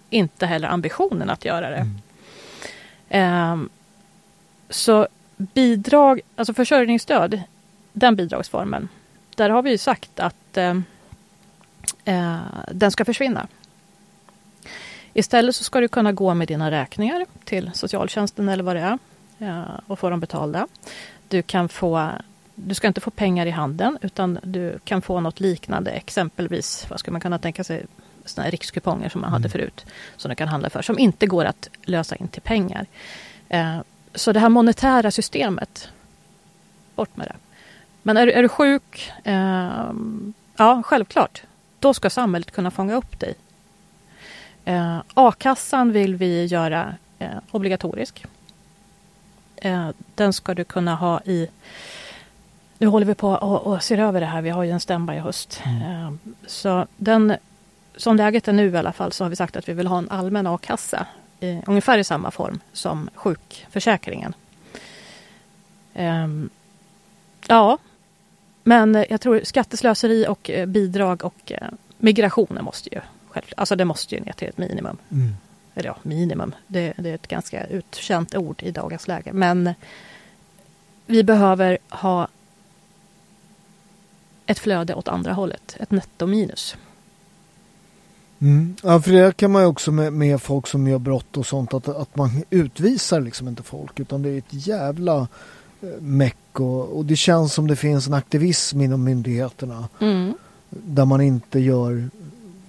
inte 0.09 0.45
heller 0.45 0.67
ambitionen 0.67 1.29
att 1.29 1.45
göra 1.45 1.69
det. 1.69 1.87
Ehm, 3.09 3.69
så 4.69 5.07
bidrag, 5.37 6.21
alltså 6.35 6.53
försörjningsstöd, 6.53 7.41
den 7.93 8.15
bidragsformen, 8.15 8.89
där 9.37 9.49
har 9.49 9.61
vi 9.61 9.69
ju 9.69 9.77
sagt 9.77 10.19
att 10.19 10.57
eh, 10.57 10.77
eh, 12.05 12.37
den 12.71 12.91
ska 12.91 13.05
försvinna. 13.05 13.47
Istället 15.13 15.55
så 15.55 15.63
ska 15.63 15.79
du 15.79 15.87
kunna 15.87 16.11
gå 16.11 16.33
med 16.33 16.47
dina 16.47 16.71
räkningar 16.71 17.25
till 17.43 17.71
socialtjänsten 17.73 18.49
eller 18.49 18.63
vad 18.63 18.75
det 18.75 18.81
är 18.81 18.97
eh, 19.39 19.79
och 19.87 19.99
få 19.99 20.09
dem 20.09 20.19
betalda. 20.19 20.67
Du 21.27 21.41
kan 21.41 21.69
få 21.69 22.11
du 22.55 22.75
ska 22.75 22.87
inte 22.87 23.01
få 23.01 23.11
pengar 23.11 23.45
i 23.45 23.49
handen 23.49 23.97
utan 24.01 24.39
du 24.43 24.79
kan 24.83 25.01
få 25.01 25.19
något 25.19 25.39
liknande, 25.39 25.91
exempelvis 25.91 26.85
vad 26.89 26.99
skulle 26.99 27.11
man 27.11 27.21
kunna 27.21 27.39
tänka 27.39 27.63
sig, 27.63 27.85
såna 28.25 28.43
här 28.43 28.51
rikskuponger 28.51 29.09
som 29.09 29.21
man 29.21 29.31
hade 29.31 29.49
förut, 29.49 29.85
som 30.17 30.29
du 30.29 30.35
kan 30.35 30.47
handla 30.47 30.69
för, 30.69 30.81
som 30.81 30.99
inte 30.99 31.27
går 31.27 31.45
att 31.45 31.69
lösa 31.83 32.15
in 32.15 32.27
till 32.27 32.41
pengar. 32.41 32.85
Eh, 33.49 33.77
så 34.15 34.31
det 34.31 34.39
här 34.39 34.49
monetära 34.49 35.11
systemet, 35.11 35.89
bort 36.95 37.17
med 37.17 37.27
det. 37.27 37.35
Men 38.03 38.17
är, 38.17 38.27
är 38.27 38.41
du 38.41 38.49
sjuk, 38.49 39.11
eh, 39.23 39.91
ja 40.57 40.83
självklart, 40.85 41.43
då 41.79 41.93
ska 41.93 42.09
samhället 42.09 42.51
kunna 42.51 42.71
fånga 42.71 42.95
upp 42.95 43.19
dig. 43.19 43.35
Eh, 44.65 44.97
A-kassan 45.13 45.91
vill 45.91 46.15
vi 46.15 46.45
göra 46.45 46.95
eh, 47.19 47.29
obligatorisk. 47.51 48.25
Eh, 49.55 49.89
den 50.15 50.33
ska 50.33 50.53
du 50.53 50.63
kunna 50.63 50.95
ha 50.95 51.21
i 51.25 51.47
nu 52.77 52.87
håller 52.87 53.05
vi 53.05 53.15
på 53.15 53.29
och, 53.29 53.67
och 53.67 53.83
ser 53.83 53.97
över 53.97 54.19
det 54.19 54.25
här. 54.25 54.41
Vi 54.41 54.49
har 54.49 54.63
ju 54.63 54.71
en 54.71 54.79
stämma 54.79 55.15
i 55.15 55.19
höst. 55.19 55.61
Eh, 55.65 56.13
Så 56.47 56.87
den, 56.97 57.35
som 57.95 58.15
läget 58.15 58.47
är 58.47 58.53
nu 58.53 58.69
i 58.69 58.77
alla 58.77 58.93
fall 58.93 59.11
så 59.11 59.23
har 59.23 59.29
vi 59.29 59.35
sagt 59.35 59.55
att 59.55 59.69
vi 59.69 59.73
vill 59.73 59.87
ha 59.87 59.97
en 59.97 60.09
allmän 60.09 60.47
a-kassa. 60.47 61.05
I, 61.39 61.61
ungefär 61.67 61.97
i 61.97 62.03
samma 62.03 62.31
form 62.31 62.59
som 62.73 63.09
sjukförsäkringen. 63.15 64.33
Ehm, 65.93 66.49
ja, 67.47 67.77
men 68.63 68.95
eh, 68.95 69.05
jag 69.09 69.21
tror 69.21 69.41
skatteslöseri 69.43 70.27
och 70.27 70.49
eh, 70.49 70.65
bidrag 70.65 71.25
och 71.25 71.51
eh, 71.51 71.67
migrationen 71.97 72.65
måste 72.65 72.95
ju 72.95 73.01
själv, 73.29 73.45
alltså 73.57 73.75
det 73.75 73.85
måste 73.85 74.15
ju 74.15 74.21
ner 74.21 74.33
till 74.33 74.47
ett 74.47 74.57
minimum. 74.57 74.97
Mm. 75.11 75.35
Eller 75.75 75.89
ja, 75.89 75.97
minimum. 76.03 76.55
Det, 76.67 76.93
det 76.97 77.09
är 77.09 77.15
ett 77.15 77.27
ganska 77.27 77.65
utkänt 77.65 78.35
ord 78.35 78.63
i 78.63 78.71
dagens 78.71 79.07
läge. 79.07 79.33
Men 79.33 79.73
vi 81.05 81.23
behöver 81.23 81.77
ha 81.89 82.27
ett 84.45 84.59
flöde 84.59 84.93
åt 84.93 85.07
andra 85.07 85.33
hållet, 85.33 85.77
ett 85.79 85.91
nettominus. 85.91 86.75
Mm. 88.39 88.75
Ja, 88.83 89.01
för 89.01 89.11
det 89.11 89.37
kan 89.37 89.51
man 89.51 89.61
ju 89.61 89.67
också 89.67 89.91
med, 89.91 90.13
med 90.13 90.41
folk 90.41 90.67
som 90.67 90.87
gör 90.87 90.99
brott 90.99 91.37
och 91.37 91.45
sånt 91.45 91.73
att, 91.73 91.87
att 91.87 92.15
man 92.15 92.43
utvisar 92.49 93.21
liksom 93.21 93.47
inte 93.47 93.63
folk 93.63 93.99
utan 93.99 94.21
det 94.21 94.29
är 94.29 94.37
ett 94.37 94.67
jävla 94.67 95.27
meck 95.99 96.59
och, 96.59 96.97
och 96.97 97.05
det 97.05 97.15
känns 97.15 97.53
som 97.53 97.67
det 97.67 97.75
finns 97.75 98.07
en 98.07 98.13
aktivism 98.13 98.81
inom 98.81 99.03
myndigheterna 99.03 99.87
där 100.69 101.05
man 101.05 101.21
inte 101.21 101.59
gör 101.59 102.09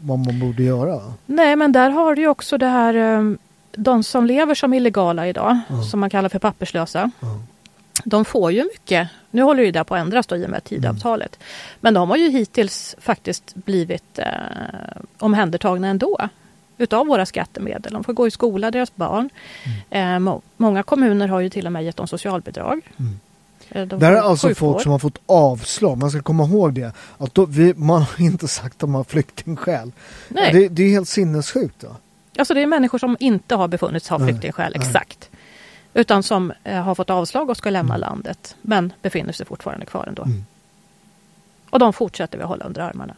vad 0.00 0.18
man 0.18 0.40
borde 0.40 0.62
göra. 0.62 1.00
Nej, 1.26 1.56
men 1.56 1.72
där 1.72 1.90
har 1.90 2.14
du 2.14 2.22
ju 2.22 2.28
också 2.28 2.58
det 2.58 2.66
här, 2.66 2.94
eh, 2.94 3.34
de 3.72 4.02
som 4.02 4.26
lever 4.26 4.54
som 4.54 4.74
illegala 4.74 5.28
idag, 5.28 5.58
som 5.90 6.00
man 6.00 6.10
kallar 6.10 6.28
för 6.28 6.38
papperslösa. 6.38 7.10
De 8.04 8.24
får 8.24 8.52
ju 8.52 8.64
mycket, 8.64 9.08
nu 9.30 9.42
håller 9.42 9.64
det 9.64 9.70
där 9.70 9.84
på 9.84 9.94
att 9.94 10.00
ändras 10.00 10.26
då 10.26 10.36
i 10.36 10.46
och 10.46 10.50
med 10.50 10.64
Tidöavtalet. 10.64 11.38
Men 11.80 11.94
de 11.94 12.10
har 12.10 12.16
ju 12.16 12.30
hittills 12.30 12.96
faktiskt 12.98 13.54
blivit 13.54 14.18
eh, 14.18 14.26
omhändertagna 15.18 15.88
ändå. 15.88 16.28
Utav 16.78 17.06
våra 17.06 17.26
skattemedel. 17.26 17.92
De 17.92 18.04
får 18.04 18.12
gå 18.12 18.26
i 18.26 18.30
skola, 18.30 18.70
deras 18.70 18.94
barn. 18.96 19.30
Eh, 19.90 20.18
må, 20.18 20.42
många 20.56 20.82
kommuner 20.82 21.28
har 21.28 21.40
ju 21.40 21.50
till 21.50 21.66
och 21.66 21.72
med 21.72 21.84
gett 21.84 21.96
dem 21.96 22.06
socialbidrag. 22.06 22.80
Eh, 23.70 23.86
de 23.86 23.98
Det 23.98 24.06
här 24.06 24.12
är 24.12 24.20
alltså 24.20 24.48
sjukvård. 24.48 24.72
folk 24.72 24.82
som 24.82 24.92
har 24.92 24.98
fått 24.98 25.18
avslag. 25.26 25.98
Man 25.98 26.10
ska 26.10 26.22
komma 26.22 26.44
ihåg 26.44 26.74
det. 26.74 26.92
Att 27.18 27.34
då, 27.34 27.46
vi, 27.46 27.74
man 27.76 28.02
har 28.02 28.20
inte 28.24 28.48
sagt 28.48 28.72
att 28.74 28.78
de 28.78 28.94
har 28.94 29.04
flyktingskäl. 29.04 29.92
Nej. 30.28 30.52
Det, 30.52 30.68
det 30.68 30.82
är 30.82 30.88
helt 30.90 31.08
sinnessjukt. 31.08 31.80
Då. 31.80 31.96
Alltså 32.38 32.54
det 32.54 32.62
är 32.62 32.66
människor 32.66 32.98
som 32.98 33.16
inte 33.20 33.54
har 33.54 33.68
befunnits 33.68 34.08
ha 34.08 34.18
flyktingskäl, 34.18 34.72
nej. 34.76 34.86
exakt. 34.86 35.30
Utan 35.94 36.22
som 36.22 36.52
eh, 36.64 36.82
har 36.82 36.94
fått 36.94 37.10
avslag 37.10 37.50
och 37.50 37.56
ska 37.56 37.70
lämna 37.70 37.94
Mm. 37.94 38.00
landet, 38.10 38.56
men 38.62 38.92
befinner 39.02 39.32
sig 39.32 39.46
fortfarande 39.46 39.86
kvar 39.86 40.04
ändå. 40.08 40.22
Mm. 40.22 40.44
Och 41.70 41.78
de 41.78 41.92
fortsätter 41.92 42.38
vi 42.38 42.42
att 42.44 42.48
hålla 42.50 42.64
under 42.64 42.80
armarna. 42.80 43.14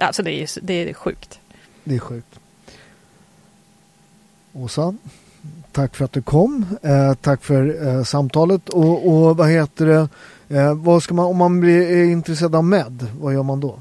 Alltså 0.00 0.22
det 0.22 0.32
är, 0.32 0.48
det 0.62 0.90
är 0.90 0.94
sjukt. 0.94 1.40
Det 1.84 1.94
är 1.94 1.98
sjukt. 1.98 2.40
Åsa, 4.52 4.94
tack 5.72 5.96
för 5.96 6.04
att 6.04 6.12
du 6.12 6.22
kom. 6.22 6.66
Eh, 6.82 7.14
tack 7.14 7.44
för 7.44 7.88
eh, 7.88 8.02
samtalet. 8.02 8.68
Och, 8.68 9.08
och 9.08 9.36
vad 9.36 9.50
heter 9.50 9.86
det? 9.86 10.08
Eh, 10.56 10.74
vad 10.74 11.02
ska 11.02 11.14
man, 11.14 11.26
om 11.26 11.36
man 11.36 11.60
blir 11.60 12.04
intresserad 12.04 12.54
av 12.54 12.64
MED, 12.64 13.06
vad 13.20 13.34
gör 13.34 13.42
man 13.42 13.60
då? 13.60 13.78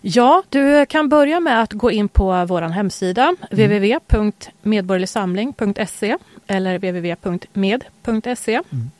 Ja, 0.00 0.42
du 0.48 0.86
kan 0.86 1.08
börja 1.08 1.40
med 1.40 1.62
att 1.62 1.72
gå 1.72 1.90
in 1.90 2.08
på 2.08 2.44
vår 2.48 2.62
hemsida 2.62 3.22
Mm. 3.22 3.36
www.medborgerligsamling.se 3.50 6.16
eller 6.46 6.78
www.med.se. 6.78 8.60
Mm. 8.70 8.90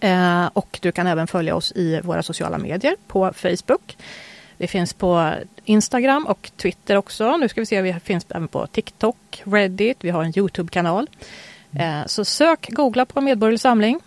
Eh, 0.00 0.46
och 0.52 0.78
du 0.82 0.92
kan 0.92 1.06
även 1.06 1.26
följa 1.26 1.56
oss 1.56 1.72
i 1.72 2.00
våra 2.00 2.22
sociala 2.22 2.58
medier 2.58 2.96
på 3.06 3.32
Facebook. 3.32 3.96
Vi 4.56 4.66
finns 4.66 4.92
på 4.92 5.32
Instagram 5.64 6.26
och 6.26 6.50
Twitter 6.56 6.96
också. 6.96 7.36
Nu 7.36 7.48
ska 7.48 7.60
vi 7.60 7.66
se, 7.66 7.82
vi 7.82 7.94
finns 7.94 8.26
även 8.28 8.48
på 8.48 8.66
TikTok, 8.66 9.42
Reddit, 9.44 9.96
vi 10.00 10.10
har 10.10 10.24
en 10.24 10.38
Youtube-kanal. 10.38 11.10
Mm. 11.70 12.00
Eh, 12.00 12.06
så 12.06 12.24
sök, 12.24 12.68
googla 12.70 13.06
på 13.06 13.20
Medborgerlig 13.20 13.60
Samling 13.60 14.00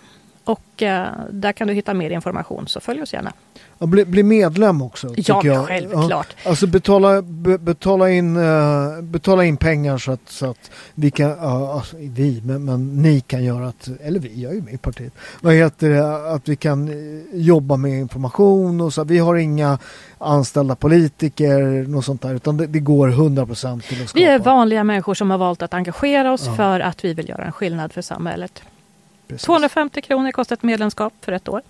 och 0.49 0.83
eh, 0.83 1.07
där 1.31 1.51
kan 1.51 1.67
du 1.67 1.73
hitta 1.73 1.93
mer 1.93 2.09
information, 2.09 2.67
så 2.67 2.79
följ 2.79 3.01
oss 3.01 3.13
gärna. 3.13 3.33
Ja, 3.79 3.87
bli, 3.87 4.05
bli 4.05 4.23
medlem 4.23 4.81
också. 4.81 5.13
Ja, 5.17 5.41
jag. 5.43 5.67
självklart. 5.67 6.27
Ja, 6.43 6.49
alltså 6.49 6.67
betala, 6.67 7.21
be, 7.21 7.57
betala, 7.57 8.09
in, 8.09 8.37
eh, 8.37 9.01
betala 9.01 9.45
in 9.45 9.57
pengar 9.57 9.97
så 9.97 10.11
att, 10.11 10.29
så 10.29 10.49
att 10.49 10.71
vi 10.95 11.11
kan, 11.11 11.29
ja, 11.29 11.73
alltså, 11.73 11.95
vi, 11.99 12.41
men, 12.45 12.65
men 12.65 13.01
ni 13.01 13.21
kan 13.21 13.43
göra 13.43 13.67
att, 13.67 13.89
eller 14.01 14.19
vi, 14.19 14.41
jag 14.41 14.51
är 14.51 14.55
ju 14.55 14.61
med 14.61 14.73
i 14.73 14.77
partiet, 14.77 15.13
vad 15.41 15.53
heter 15.53 15.89
det, 15.89 16.31
att 16.33 16.49
vi 16.49 16.55
kan 16.55 16.87
eh, 16.87 16.95
jobba 17.39 17.77
med 17.77 17.99
information 17.99 18.81
och 18.81 18.93
så. 18.93 19.03
Vi 19.03 19.17
har 19.17 19.35
inga 19.35 19.77
anställda 20.17 20.75
politiker, 20.75 21.87
något 21.87 22.05
sånt 22.05 22.21
där, 22.21 22.33
utan 22.35 22.57
det, 22.57 22.67
det 22.67 22.79
går 22.79 23.09
100% 23.09 23.81
till 23.81 24.01
att 24.01 24.09
skapa. 24.09 24.19
Vi 24.19 24.25
är 24.25 24.39
vanliga 24.39 24.83
människor 24.83 25.13
som 25.13 25.31
har 25.31 25.37
valt 25.37 25.61
att 25.61 25.73
engagera 25.73 26.33
oss 26.33 26.43
Ja. 26.45 26.53
för 26.55 26.79
att 26.79 27.05
vi 27.05 27.13
vill 27.13 27.29
göra 27.29 27.45
en 27.45 27.51
skillnad 27.51 27.93
för 27.93 28.01
samhället. 28.01 28.61
Precis. 29.29 29.45
250 29.45 30.01
kronor 30.01 30.31
kostar 30.31 30.55
ett 30.55 30.63
medlemskap 30.63 31.13
för 31.21 31.31
ett 31.31 31.49
år. 31.49 31.61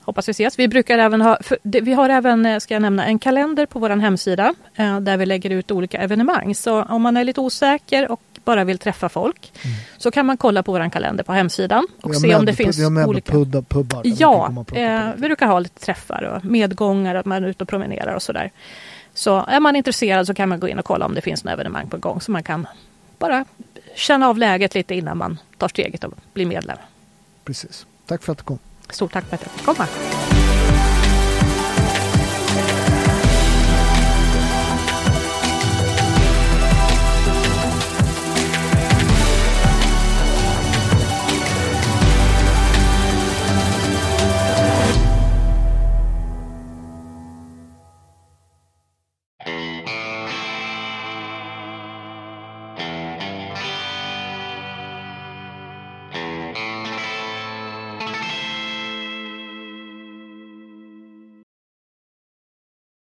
Hoppas 0.00 0.28
vi 0.28 0.30
ses. 0.30 0.58
Vi 0.58 0.68
brukar 0.68 0.98
även 0.98 1.20
ha, 1.20 1.38
vi 1.62 1.92
har 1.92 2.08
även, 2.08 2.46
eh, 2.46 2.58
ska 2.58 2.74
jag 2.74 2.82
nämna, 2.82 3.06
en 3.06 3.18
kalender 3.18 3.66
på 3.66 3.78
vår 3.78 3.90
hemsida 3.90 4.54
eh, 4.74 5.00
där 5.00 5.16
vi 5.16 5.26
lägger 5.26 5.50
ut 5.50 5.70
olika 5.70 5.98
evenemang. 5.98 6.54
Så 6.54 6.82
om 6.82 7.02
man 7.02 7.16
är 7.16 7.24
lite 7.24 7.40
osäker 7.40 8.10
och 8.10 8.20
bara 8.44 8.64
vill 8.64 8.78
träffa 8.78 9.08
folk 9.08 9.52
så 9.98 10.10
kan 10.10 10.26
man 10.26 10.36
kolla 10.36 10.62
på 10.62 10.72
vår 10.72 10.90
kalender 10.90 11.24
på 11.24 11.32
hemsidan 11.32 11.86
och 12.02 12.16
se 12.16 12.34
om 12.34 12.44
det 12.44 12.52
finns 12.52 12.78
olika... 13.06 13.32
Pubbar, 13.32 13.62
pubbar, 13.62 14.02
Ja, 14.04 14.64
eh, 14.74 15.00
vi 15.16 15.20
brukar 15.20 15.46
ha 15.46 15.58
lite 15.58 15.80
träffar 15.80 16.22
och 16.22 16.44
medgångar, 16.44 17.14
att 17.14 17.26
man 17.26 17.44
är 17.44 17.48
ute 17.48 17.64
och 17.64 17.68
promenerar 17.68 18.14
och 18.14 18.22
sådär. 18.22 18.50
Så 19.14 19.44
är 19.48 19.60
man 19.60 19.76
intresserad 19.76 20.26
så 20.26 20.34
kan 20.34 20.48
man 20.48 20.60
gå 20.60 20.68
in 20.68 20.78
och 20.78 20.84
kolla 20.84 21.06
om 21.06 21.14
det 21.14 21.20
finns 21.20 21.44
något 21.44 21.52
evenemang 21.52 21.88
på 21.88 21.96
gång 21.96 22.20
så 22.20 22.32
man 22.32 22.42
kan 22.42 22.66
bara 23.18 23.44
känna 23.98 24.28
av 24.28 24.38
läget 24.38 24.74
lite 24.74 24.94
innan 24.94 25.18
man 25.18 25.38
tar 25.56 25.68
steget 25.68 26.04
och 26.04 26.12
blir 26.32 26.46
medlem. 26.46 26.78
Precis. 27.44 27.86
Tack 28.06 28.22
för 28.22 28.32
att 28.32 28.38
du 28.38 28.44
kom. 28.44 28.58
Stort 28.90 29.12
tack 29.12 29.24
för 29.24 29.34
att 29.34 29.42
jag 29.42 29.52
fick 29.52 29.64
komma. 29.64 29.86